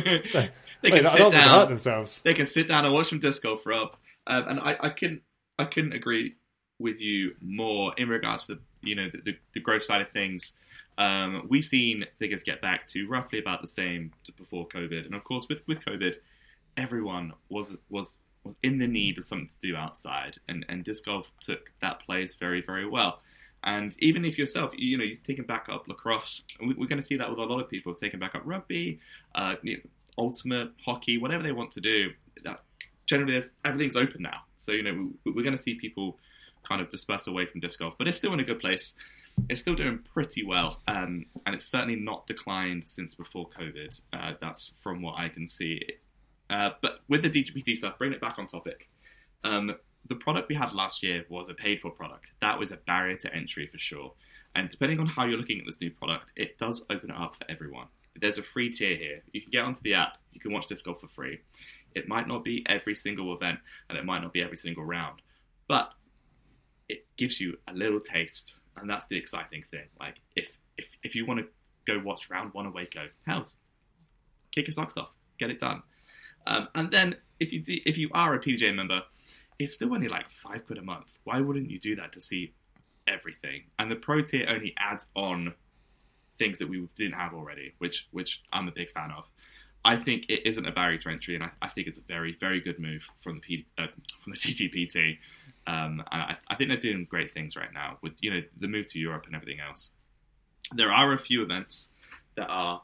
they 0.82 0.90
Wait, 0.90 1.02
can 1.02 1.10
sit 1.10 1.32
down. 1.32 1.60
Hurt 1.60 1.68
themselves. 1.68 2.20
They 2.22 2.34
can 2.34 2.46
sit 2.46 2.68
down 2.68 2.84
and 2.84 2.94
watch 2.94 3.08
some 3.08 3.18
disc 3.18 3.42
golf 3.42 3.66
up. 3.66 3.96
Um, 4.26 4.48
and 4.48 4.60
I, 4.60 4.76
I 4.80 4.88
can 4.90 5.20
I 5.58 5.64
couldn't 5.64 5.92
agree 5.92 6.36
with 6.78 7.00
you 7.00 7.34
more 7.40 7.92
in 7.96 8.08
regards 8.08 8.46
to 8.46 8.54
the, 8.54 8.60
you 8.82 8.94
know 8.94 9.08
the, 9.10 9.18
the, 9.18 9.36
the 9.54 9.60
growth 9.60 9.82
side 9.82 10.00
of 10.00 10.10
things. 10.10 10.56
Um, 10.98 11.46
we've 11.48 11.64
seen 11.64 12.04
figures 12.18 12.42
get 12.42 12.60
back 12.60 12.86
to 12.88 13.06
roughly 13.06 13.38
about 13.38 13.62
the 13.62 13.68
same 13.68 14.12
before 14.36 14.66
COVID, 14.68 15.06
and 15.06 15.14
of 15.14 15.24
course 15.24 15.48
with 15.48 15.66
with 15.66 15.84
COVID, 15.84 16.16
everyone 16.76 17.32
was 17.48 17.76
was 17.88 18.18
was 18.44 18.56
in 18.62 18.78
the 18.78 18.86
need 18.86 19.18
of 19.18 19.24
something 19.24 19.48
to 19.48 19.68
do 19.68 19.76
outside, 19.76 20.38
and 20.48 20.64
and 20.68 20.84
disc 20.84 21.04
golf 21.04 21.32
took 21.40 21.72
that 21.80 22.00
place 22.00 22.34
very 22.34 22.62
very 22.62 22.88
well. 22.88 23.20
And 23.64 23.94
even 23.98 24.24
if 24.24 24.38
yourself, 24.38 24.70
you 24.74 24.96
know, 24.96 25.04
you're 25.04 25.16
taking 25.16 25.44
back 25.44 25.66
up 25.68 25.86
lacrosse, 25.86 26.42
we're 26.60 26.74
going 26.74 26.96
to 26.96 27.02
see 27.02 27.16
that 27.16 27.28
with 27.28 27.38
a 27.38 27.44
lot 27.44 27.60
of 27.60 27.68
people 27.68 27.94
taking 27.94 28.18
back 28.18 28.34
up 28.34 28.42
rugby, 28.44 29.00
uh, 29.34 29.56
you 29.62 29.76
know, 29.76 29.82
ultimate 30.18 30.70
hockey, 30.82 31.18
whatever 31.18 31.42
they 31.42 31.52
want 31.52 31.70
to 31.72 31.80
do. 31.80 32.10
That 32.44 32.62
generally, 33.06 33.40
everything's 33.64 33.96
open 33.96 34.22
now. 34.22 34.42
So 34.56 34.72
you 34.72 34.82
know, 34.82 35.10
we're 35.26 35.42
going 35.42 35.56
to 35.56 35.58
see 35.58 35.74
people 35.74 36.18
kind 36.62 36.80
of 36.80 36.88
disperse 36.88 37.26
away 37.26 37.46
from 37.46 37.60
disc 37.60 37.78
golf, 37.78 37.94
but 37.98 38.08
it's 38.08 38.16
still 38.16 38.32
in 38.32 38.40
a 38.40 38.44
good 38.44 38.60
place. 38.60 38.94
It's 39.48 39.60
still 39.60 39.74
doing 39.74 40.00
pretty 40.12 40.44
well, 40.44 40.80
um, 40.88 41.24
and 41.46 41.54
it's 41.54 41.66
certainly 41.66 41.96
not 41.96 42.26
declined 42.26 42.84
since 42.84 43.14
before 43.14 43.48
COVID. 43.48 44.00
Uh, 44.12 44.32
that's 44.40 44.72
from 44.82 45.02
what 45.02 45.18
I 45.18 45.28
can 45.28 45.46
see. 45.46 45.80
Uh, 46.50 46.70
but 46.82 47.00
with 47.08 47.22
the 47.22 47.30
DGPT 47.30 47.76
stuff, 47.76 47.96
bring 47.96 48.12
it 48.12 48.20
back 48.20 48.38
on 48.38 48.46
topic. 48.46 48.88
Um, 49.44 49.72
the 50.08 50.14
product 50.16 50.48
we 50.48 50.54
had 50.54 50.72
last 50.72 51.02
year 51.02 51.24
was 51.28 51.48
a 51.48 51.54
paid 51.54 51.80
for 51.80 51.90
product. 51.90 52.26
That 52.40 52.58
was 52.58 52.72
a 52.72 52.76
barrier 52.76 53.16
to 53.18 53.34
entry 53.34 53.66
for 53.66 53.78
sure. 53.78 54.12
And 54.54 54.68
depending 54.68 54.98
on 54.98 55.06
how 55.06 55.26
you're 55.26 55.38
looking 55.38 55.60
at 55.60 55.66
this 55.66 55.80
new 55.80 55.90
product, 55.90 56.32
it 56.36 56.58
does 56.58 56.84
open 56.90 57.10
it 57.10 57.16
up 57.16 57.36
for 57.36 57.44
everyone. 57.48 57.86
There's 58.20 58.38
a 58.38 58.42
free 58.42 58.70
tier 58.70 58.96
here. 58.96 59.22
You 59.32 59.40
can 59.40 59.50
get 59.50 59.64
onto 59.64 59.80
the 59.82 59.94
app, 59.94 60.18
you 60.32 60.40
can 60.40 60.52
watch 60.52 60.66
disc 60.66 60.84
golf 60.84 61.00
for 61.00 61.08
free. 61.08 61.40
It 61.94 62.08
might 62.08 62.26
not 62.26 62.44
be 62.44 62.64
every 62.68 62.94
single 62.94 63.32
event 63.34 63.58
and 63.88 63.98
it 63.98 64.04
might 64.04 64.22
not 64.22 64.32
be 64.32 64.42
every 64.42 64.56
single 64.56 64.84
round, 64.84 65.22
but 65.68 65.92
it 66.88 67.04
gives 67.16 67.40
you 67.40 67.56
a 67.68 67.72
little 67.72 68.00
taste, 68.00 68.58
and 68.76 68.90
that's 68.90 69.06
the 69.06 69.16
exciting 69.16 69.62
thing. 69.70 69.86
Like 69.98 70.16
if 70.34 70.58
if 70.76 70.88
if 71.04 71.14
you 71.14 71.24
want 71.24 71.40
to 71.40 71.46
go 71.86 72.02
watch 72.04 72.28
round 72.30 72.52
one 72.52 72.66
of 72.66 72.74
Waco, 72.74 73.06
how's 73.26 73.58
kick 74.50 74.66
your 74.66 74.72
socks 74.72 74.96
off, 74.96 75.14
get 75.38 75.50
it 75.50 75.60
done. 75.60 75.82
Um, 76.46 76.68
and 76.74 76.90
then 76.90 77.16
if 77.38 77.52
you 77.52 77.62
do, 77.62 77.76
if 77.86 77.96
you 77.96 78.10
are 78.12 78.34
a 78.34 78.40
PDGA 78.40 78.74
member, 78.74 79.02
it's 79.60 79.74
still 79.74 79.92
only 79.94 80.08
like 80.08 80.30
five 80.30 80.64
quid 80.66 80.78
a 80.78 80.82
month. 80.82 81.18
Why 81.24 81.40
wouldn't 81.40 81.70
you 81.70 81.78
do 81.78 81.94
that 81.96 82.14
to 82.14 82.20
see 82.20 82.54
everything? 83.06 83.64
And 83.78 83.90
the 83.90 83.96
pro 83.96 84.22
tier 84.22 84.46
only 84.48 84.74
adds 84.78 85.06
on 85.14 85.54
things 86.38 86.58
that 86.58 86.68
we 86.68 86.88
didn't 86.96 87.12
have 87.12 87.34
already, 87.34 87.74
which 87.78 88.08
which 88.10 88.42
I'm 88.52 88.68
a 88.68 88.72
big 88.72 88.90
fan 88.90 89.10
of. 89.12 89.28
I 89.84 89.96
think 89.96 90.26
it 90.28 90.46
isn't 90.46 90.66
a 90.66 90.72
barrier 90.72 90.98
to 90.98 91.10
entry, 91.10 91.34
and 91.34 91.44
I, 91.44 91.50
I 91.60 91.68
think 91.68 91.88
it's 91.88 91.98
a 91.98 92.02
very 92.02 92.36
very 92.40 92.60
good 92.60 92.78
move 92.78 93.02
from 93.22 93.34
the 93.34 93.40
P, 93.40 93.66
uh, 93.78 93.86
from 94.22 94.32
the 94.32 94.38
DGPT. 94.38 95.18
Um, 95.66 96.02
and 96.10 96.22
I, 96.22 96.36
I, 96.48 96.56
think 96.56 96.70
they're 96.70 96.78
doing 96.78 97.06
great 97.08 97.32
things 97.34 97.54
right 97.54 97.72
now 97.72 97.98
with 98.00 98.16
you 98.22 98.32
know 98.32 98.40
the 98.58 98.66
move 98.66 98.86
to 98.92 98.98
Europe 98.98 99.26
and 99.26 99.36
everything 99.36 99.60
else. 99.60 99.90
There 100.72 100.90
are 100.90 101.12
a 101.12 101.18
few 101.18 101.42
events 101.42 101.90
that 102.36 102.48
are 102.48 102.80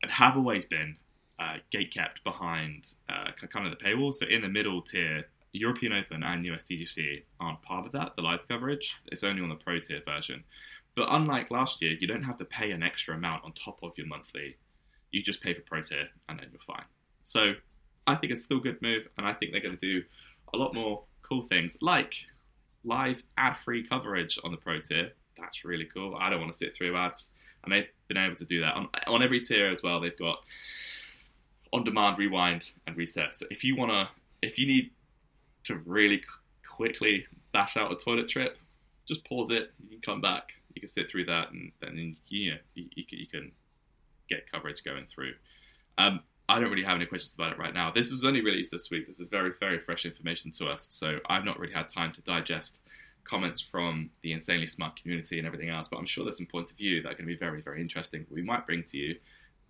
and 0.00 0.12
have 0.12 0.36
always 0.36 0.64
been 0.64 0.96
uh, 1.40 1.56
gate 1.70 1.92
kept 1.92 2.22
behind 2.22 2.94
uh, 3.08 3.32
kind 3.48 3.66
of 3.66 3.76
the 3.76 3.84
paywall. 3.84 4.14
So 4.14 4.26
in 4.26 4.42
the 4.42 4.48
middle 4.48 4.80
tier, 4.80 5.24
European 5.52 5.92
Open 5.92 6.22
and 6.22 6.44
USDGC 6.44 7.22
aren't 7.40 7.62
part 7.62 7.86
of 7.86 7.92
that, 7.92 8.14
the 8.16 8.22
live 8.22 8.46
coverage. 8.48 8.96
It's 9.06 9.24
only 9.24 9.42
on 9.42 9.48
the 9.48 9.56
pro 9.56 9.80
tier 9.80 10.00
version. 10.04 10.44
But 10.96 11.08
unlike 11.10 11.50
last 11.50 11.82
year, 11.82 11.96
you 11.98 12.06
don't 12.06 12.22
have 12.22 12.36
to 12.38 12.44
pay 12.44 12.70
an 12.72 12.82
extra 12.82 13.14
amount 13.14 13.44
on 13.44 13.52
top 13.52 13.80
of 13.82 13.92
your 13.96 14.06
monthly. 14.06 14.56
You 15.10 15.22
just 15.22 15.42
pay 15.42 15.54
for 15.54 15.62
pro 15.62 15.82
tier 15.82 16.08
and 16.28 16.38
then 16.38 16.48
you're 16.52 16.60
fine. 16.60 16.84
So 17.22 17.54
I 18.06 18.14
think 18.14 18.32
it's 18.32 18.44
still 18.44 18.58
a 18.58 18.60
good 18.60 18.80
move, 18.82 19.06
and 19.18 19.26
I 19.26 19.32
think 19.32 19.52
they're 19.52 19.60
going 19.60 19.76
to 19.76 20.00
do 20.00 20.04
a 20.52 20.56
lot 20.56 20.74
more 20.74 21.04
cool 21.22 21.42
things 21.42 21.76
like 21.80 22.14
live 22.84 23.22
ad 23.36 23.56
free 23.56 23.86
coverage 23.86 24.38
on 24.44 24.50
the 24.50 24.56
pro 24.56 24.80
tier. 24.80 25.12
That's 25.38 25.64
really 25.64 25.84
cool. 25.84 26.16
I 26.18 26.30
don't 26.30 26.40
want 26.40 26.52
to 26.52 26.58
sit 26.58 26.76
through 26.76 26.96
ads 26.96 27.32
and 27.62 27.72
they've 27.72 27.88
been 28.08 28.16
able 28.16 28.36
to 28.36 28.44
do 28.44 28.60
that 28.60 28.74
on 28.74 28.88
on 29.06 29.22
every 29.22 29.40
tier 29.40 29.70
as 29.70 29.82
well. 29.82 30.00
They've 30.00 30.16
got 30.16 30.38
on 31.72 31.84
demand 31.84 32.18
rewind 32.18 32.72
and 32.86 32.96
reset. 32.96 33.34
So 33.34 33.46
if 33.50 33.64
you 33.64 33.76
wanna, 33.76 34.08
if 34.42 34.58
you 34.58 34.66
need 34.66 34.90
to 35.64 35.76
really 35.86 36.22
quickly 36.68 37.26
bash 37.52 37.76
out 37.76 37.92
a 37.92 37.96
toilet 37.96 38.28
trip, 38.28 38.58
just 39.06 39.24
pause 39.24 39.50
it. 39.50 39.72
You 39.82 39.88
can 39.88 40.00
come 40.00 40.20
back. 40.20 40.50
You 40.74 40.80
can 40.80 40.88
sit 40.88 41.10
through 41.10 41.26
that, 41.26 41.50
and 41.50 41.72
then 41.80 42.16
you 42.28 42.52
know 42.52 42.58
you, 42.74 42.86
you, 42.94 43.04
can, 43.04 43.18
you 43.18 43.26
can 43.26 43.52
get 44.28 44.50
coverage 44.50 44.84
going 44.84 45.06
through. 45.06 45.32
Um, 45.98 46.20
I 46.48 46.58
don't 46.58 46.70
really 46.70 46.84
have 46.84 46.96
any 46.96 47.06
questions 47.06 47.34
about 47.34 47.52
it 47.52 47.58
right 47.58 47.74
now. 47.74 47.92
This 47.92 48.10
is 48.10 48.24
only 48.24 48.40
released 48.40 48.70
this 48.70 48.90
week. 48.90 49.06
This 49.06 49.20
is 49.20 49.28
very, 49.28 49.52
very 49.60 49.78
fresh 49.78 50.04
information 50.04 50.50
to 50.52 50.66
us. 50.66 50.88
So 50.90 51.18
I've 51.28 51.44
not 51.44 51.58
really 51.58 51.72
had 51.72 51.88
time 51.88 52.12
to 52.12 52.22
digest 52.22 52.80
comments 53.24 53.60
from 53.60 54.10
the 54.22 54.32
insanely 54.32 54.66
smart 54.66 54.96
community 55.00 55.38
and 55.38 55.46
everything 55.46 55.68
else. 55.68 55.86
But 55.86 55.98
I'm 55.98 56.06
sure 56.06 56.24
there's 56.24 56.38
some 56.38 56.46
points 56.46 56.72
of 56.72 56.78
view 56.78 57.02
that 57.02 57.08
are 57.08 57.12
going 57.12 57.26
to 57.26 57.32
be 57.32 57.36
very, 57.36 57.60
very 57.60 57.80
interesting. 57.80 58.26
We 58.30 58.42
might 58.42 58.66
bring 58.66 58.82
to 58.84 58.98
you 58.98 59.16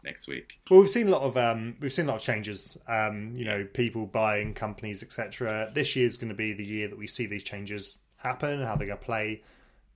next 0.05 0.29
week. 0.29 0.55
Well, 0.71 0.81
we've 0.81 0.91
seen 0.91 1.09
a 1.09 1.11
lot 1.11 1.23
of 1.23 1.37
um, 1.37 1.77
we've 1.81 1.93
seen 1.93 2.07
a 2.07 2.09
lot 2.09 2.17
of 2.17 2.23
changes. 2.23 2.79
Um, 2.89 3.35
you 3.37 3.45
know, 3.45 3.65
people 3.65 4.07
buying 4.07 4.55
companies, 4.55 5.03
etc. 5.03 5.71
This 5.75 5.97
year 5.97 6.07
is 6.07 6.17
going 6.17 6.31
to 6.31 6.35
be 6.35 6.53
the 6.53 6.65
year 6.65 6.89
that 6.89 6.99
we 6.99 7.07
see 7.07 7.27
these 7.27 7.45
changes 7.45 7.99
happen, 8.17 8.63
how 8.63 8.77
they're 8.77 8.87
going 8.87 8.99
to 8.99 9.05
play. 9.05 9.43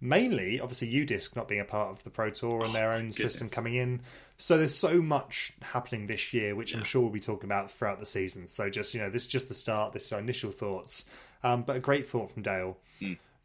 Mainly, 0.01 0.61
obviously, 0.61 0.93
UDisc 0.93 1.35
not 1.35 1.49
being 1.49 1.61
a 1.61 1.65
part 1.65 1.89
of 1.89 2.05
the 2.05 2.11
Pro 2.11 2.29
Tour 2.29 2.65
and 2.65 2.75
their 2.75 2.93
own 2.93 3.13
system 3.13 3.49
coming 3.49 3.77
in. 3.77 4.03
So 4.37 4.59
there's 4.59 4.75
so 4.75 5.01
much 5.01 5.53
happening 5.63 6.07
this 6.07 6.35
year, 6.35 6.55
which 6.55 6.75
I'm 6.75 6.85
sure 6.85 7.01
we'll 7.01 7.11
be 7.11 7.21
talking 7.21 7.49
about 7.49 7.71
throughout 7.71 8.01
the 8.01 8.07
season. 8.07 8.49
So 8.49 8.69
just 8.69 8.93
you 8.93 9.01
know, 9.01 9.09
this 9.09 9.23
is 9.23 9.29
just 9.29 9.49
the 9.49 9.55
start. 9.55 9.93
This 9.93 10.07
is 10.07 10.13
our 10.13 10.19
initial 10.19 10.51
thoughts, 10.51 11.07
um, 11.43 11.63
but 11.63 11.77
a 11.77 11.81
great 11.81 12.07
thought 12.07 12.31
from 12.33 12.43
Dale. 12.43 12.77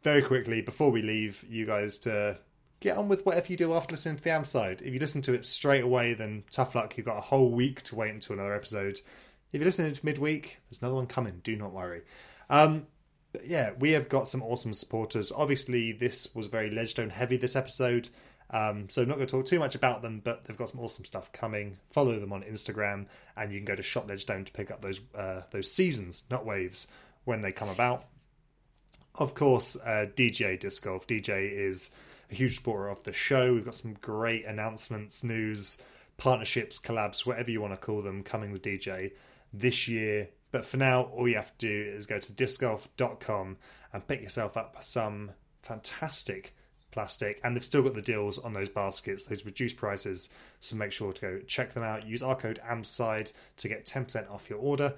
Very 0.02 0.22
quickly 0.22 0.62
before 0.62 0.90
we 0.90 1.02
leave, 1.02 1.44
you 1.48 1.66
guys 1.66 1.98
to 2.00 2.38
get 2.80 2.96
on 2.96 3.08
with 3.08 3.24
whatever 3.26 3.46
you 3.48 3.56
do 3.56 3.74
after 3.74 3.92
listening 3.92 4.16
to 4.16 4.22
the 4.22 4.30
Am 4.30 4.44
side. 4.44 4.82
If 4.82 4.92
you 4.92 4.98
listen 4.98 5.22
to 5.22 5.34
it 5.34 5.44
straight 5.44 5.82
away, 5.84 6.14
then 6.14 6.44
tough 6.50 6.74
luck. 6.74 6.96
You've 6.96 7.06
got 7.06 7.18
a 7.18 7.22
whole 7.22 7.50
week 7.50 7.82
to 7.84 7.94
wait 7.94 8.12
until 8.12 8.34
another 8.34 8.54
episode. 8.54 8.98
If 9.52 9.60
you're 9.60 9.64
listening 9.64 9.92
to 9.92 10.06
midweek, 10.06 10.60
there's 10.68 10.80
another 10.80 10.94
one 10.94 11.06
coming. 11.06 11.40
Do 11.42 11.56
not 11.56 11.72
worry. 11.72 12.02
Um, 12.48 12.86
but 13.32 13.46
yeah, 13.46 13.72
we 13.78 13.92
have 13.92 14.08
got 14.08 14.28
some 14.28 14.42
awesome 14.42 14.72
supporters. 14.72 15.30
Obviously, 15.30 15.92
this 15.92 16.34
was 16.34 16.46
very 16.46 16.70
Ledgestone 16.70 17.10
heavy 17.10 17.36
this 17.36 17.54
episode. 17.54 18.08
Um, 18.52 18.88
so 18.88 19.02
I'm 19.02 19.08
not 19.08 19.16
going 19.16 19.28
to 19.28 19.30
talk 19.30 19.46
too 19.46 19.60
much 19.60 19.74
about 19.74 20.02
them, 20.02 20.20
but 20.24 20.44
they've 20.44 20.56
got 20.56 20.70
some 20.70 20.80
awesome 20.80 21.04
stuff 21.04 21.30
coming. 21.32 21.76
Follow 21.90 22.18
them 22.18 22.32
on 22.32 22.42
Instagram, 22.42 23.06
and 23.36 23.52
you 23.52 23.58
can 23.58 23.64
go 23.64 23.76
to 23.76 23.82
Shop 23.82 24.08
Ledgestone 24.08 24.44
to 24.44 24.52
pick 24.52 24.70
up 24.70 24.80
those 24.80 25.00
uh, 25.14 25.42
those 25.52 25.70
seasons, 25.70 26.24
not 26.30 26.44
waves, 26.44 26.88
when 27.24 27.42
they 27.42 27.52
come 27.52 27.68
about. 27.68 28.06
Of 29.14 29.34
course, 29.34 29.76
uh, 29.76 30.06
DGA 30.16 30.58
Disc 30.58 30.82
Golf. 30.82 31.06
DGA 31.06 31.52
is 31.52 31.90
a 32.30 32.34
huge 32.34 32.56
supporter 32.56 32.88
of 32.88 33.04
the 33.04 33.12
show. 33.12 33.54
We've 33.54 33.64
got 33.64 33.74
some 33.74 33.94
great 33.94 34.46
announcements, 34.46 35.24
news, 35.24 35.78
partnerships, 36.16 36.78
collabs, 36.78 37.26
whatever 37.26 37.50
you 37.50 37.60
want 37.60 37.72
to 37.72 37.76
call 37.76 38.02
them, 38.02 38.22
coming 38.22 38.52
with 38.52 38.62
DGA 38.62 39.12
this 39.52 39.88
year. 39.88 40.28
But 40.52 40.66
for 40.66 40.76
now, 40.76 41.02
all 41.02 41.28
you 41.28 41.36
have 41.36 41.56
to 41.58 41.66
do 41.66 41.90
is 41.90 42.06
go 42.06 42.18
to 42.18 42.32
discgolf.com 42.32 43.56
and 43.92 44.08
pick 44.08 44.22
yourself 44.22 44.56
up 44.56 44.76
some 44.82 45.32
fantastic 45.62 46.54
plastic. 46.90 47.40
And 47.44 47.54
they've 47.54 47.64
still 47.64 47.82
got 47.82 47.94
the 47.94 48.02
deals 48.02 48.38
on 48.38 48.52
those 48.52 48.68
baskets, 48.68 49.24
those 49.24 49.44
reduced 49.44 49.76
prices. 49.76 50.28
So 50.60 50.76
make 50.76 50.92
sure 50.92 51.12
to 51.12 51.20
go 51.20 51.38
check 51.46 51.72
them 51.72 51.82
out. 51.82 52.06
Use 52.06 52.22
our 52.22 52.36
code 52.36 52.60
AMSIDE 52.68 53.32
to 53.58 53.68
get 53.68 53.86
10% 53.86 54.30
off 54.30 54.50
your 54.50 54.58
order. 54.58 54.94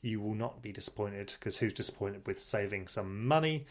You 0.00 0.20
will 0.20 0.34
not 0.34 0.62
be 0.62 0.72
disappointed 0.72 1.32
because 1.38 1.56
who's 1.56 1.72
disappointed 1.72 2.26
with 2.26 2.40
saving 2.40 2.88
some 2.88 3.26
money? 3.26 3.66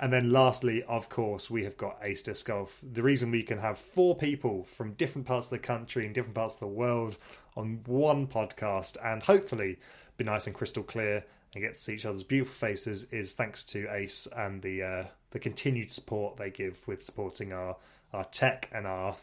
And 0.00 0.10
then 0.10 0.32
lastly, 0.32 0.82
of 0.84 1.10
course, 1.10 1.50
we 1.50 1.64
have 1.64 1.76
got 1.76 1.98
Ace 2.02 2.22
Disc 2.22 2.46
Golf. 2.46 2.82
The 2.82 3.02
reason 3.02 3.30
we 3.30 3.42
can 3.42 3.58
have 3.58 3.78
four 3.78 4.16
people 4.16 4.64
from 4.64 4.94
different 4.94 5.26
parts 5.26 5.48
of 5.48 5.50
the 5.50 5.58
country 5.58 6.06
and 6.06 6.14
different 6.14 6.34
parts 6.34 6.54
of 6.54 6.60
the 6.60 6.68
world 6.68 7.18
on 7.54 7.82
one 7.84 8.26
podcast 8.26 8.96
and 9.04 9.22
hopefully 9.22 9.78
be 10.16 10.24
nice 10.24 10.46
and 10.46 10.56
crystal 10.56 10.82
clear 10.82 11.22
and 11.54 11.62
get 11.62 11.74
to 11.74 11.80
see 11.80 11.94
each 11.94 12.06
other's 12.06 12.22
beautiful 12.22 12.54
faces 12.54 13.04
is 13.12 13.34
thanks 13.34 13.62
to 13.64 13.94
Ace 13.94 14.26
and 14.34 14.62
the 14.62 14.82
uh, 14.82 15.04
the 15.32 15.38
continued 15.38 15.90
support 15.90 16.38
they 16.38 16.50
give 16.50 16.86
with 16.88 17.02
supporting 17.02 17.52
our 17.52 17.76
our 18.14 18.24
tech 18.24 18.70
and 18.72 18.86
our 18.86 19.16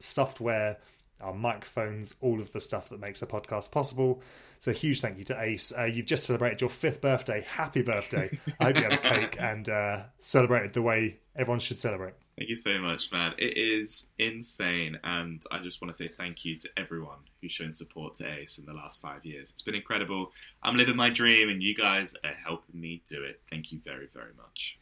software, 0.00 0.78
our 1.20 1.34
microphones, 1.34 2.14
all 2.20 2.40
of 2.40 2.52
the 2.52 2.60
stuff 2.60 2.88
that 2.90 3.00
makes 3.00 3.22
a 3.22 3.26
podcast 3.26 3.70
possible. 3.70 4.22
So 4.58 4.72
huge 4.72 5.00
thank 5.00 5.18
you 5.18 5.24
to 5.24 5.40
Ace. 5.40 5.72
Uh, 5.76 5.84
you've 5.84 6.06
just 6.06 6.26
celebrated 6.26 6.60
your 6.60 6.70
fifth 6.70 7.00
birthday. 7.00 7.44
Happy 7.48 7.82
birthday! 7.82 8.38
I 8.60 8.64
hope 8.64 8.76
you 8.76 8.82
had 8.82 8.92
a 8.92 8.98
cake 8.98 9.36
and 9.40 9.68
uh, 9.68 10.02
celebrated 10.18 10.72
the 10.72 10.82
way 10.82 11.18
everyone 11.36 11.60
should 11.60 11.78
celebrate. 11.78 12.14
Thank 12.38 12.50
you 12.50 12.56
so 12.56 12.78
much, 12.78 13.10
man. 13.10 13.32
It 13.36 13.56
is 13.56 14.10
insane, 14.18 14.98
and 15.02 15.42
I 15.50 15.58
just 15.58 15.82
want 15.82 15.92
to 15.92 15.96
say 15.96 16.06
thank 16.06 16.44
you 16.44 16.56
to 16.58 16.68
everyone 16.76 17.18
who's 17.40 17.50
shown 17.50 17.72
support 17.72 18.14
to 18.16 18.32
Ace 18.32 18.58
in 18.58 18.64
the 18.64 18.74
last 18.74 19.00
five 19.00 19.24
years. 19.26 19.50
It's 19.50 19.62
been 19.62 19.74
incredible. 19.74 20.30
I'm 20.62 20.76
living 20.76 20.94
my 20.94 21.10
dream, 21.10 21.48
and 21.48 21.60
you 21.60 21.74
guys 21.74 22.14
are 22.22 22.34
helping 22.44 22.80
me 22.80 23.02
do 23.08 23.24
it. 23.24 23.40
Thank 23.50 23.72
you 23.72 23.80
very, 23.84 24.06
very 24.14 24.34
much. 24.36 24.78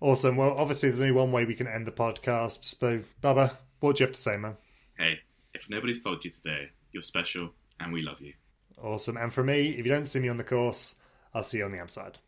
Awesome. 0.00 0.36
Well, 0.36 0.54
obviously, 0.56 0.88
there's 0.88 1.00
only 1.00 1.12
one 1.12 1.30
way 1.30 1.44
we 1.44 1.54
can 1.54 1.68
end 1.68 1.86
the 1.86 1.92
podcast. 1.92 2.64
So, 2.64 3.02
Bubba, 3.22 3.54
what 3.80 3.96
do 3.96 4.02
you 4.02 4.06
have 4.06 4.14
to 4.14 4.20
say, 4.20 4.36
man? 4.36 4.56
Hey, 4.96 5.18
if 5.54 5.68
nobody's 5.68 6.02
told 6.02 6.24
you 6.24 6.30
today, 6.30 6.70
you're 6.92 7.02
special, 7.02 7.50
and 7.80 7.92
we 7.92 8.02
love 8.02 8.20
you. 8.20 8.34
Awesome. 8.82 9.16
And 9.16 9.32
for 9.32 9.42
me, 9.42 9.70
if 9.70 9.84
you 9.84 9.92
don't 9.92 10.06
see 10.06 10.20
me 10.20 10.28
on 10.28 10.36
the 10.36 10.44
course, 10.44 10.96
I'll 11.34 11.42
see 11.42 11.58
you 11.58 11.64
on 11.64 11.70
the 11.70 11.80
outside. 11.80 12.18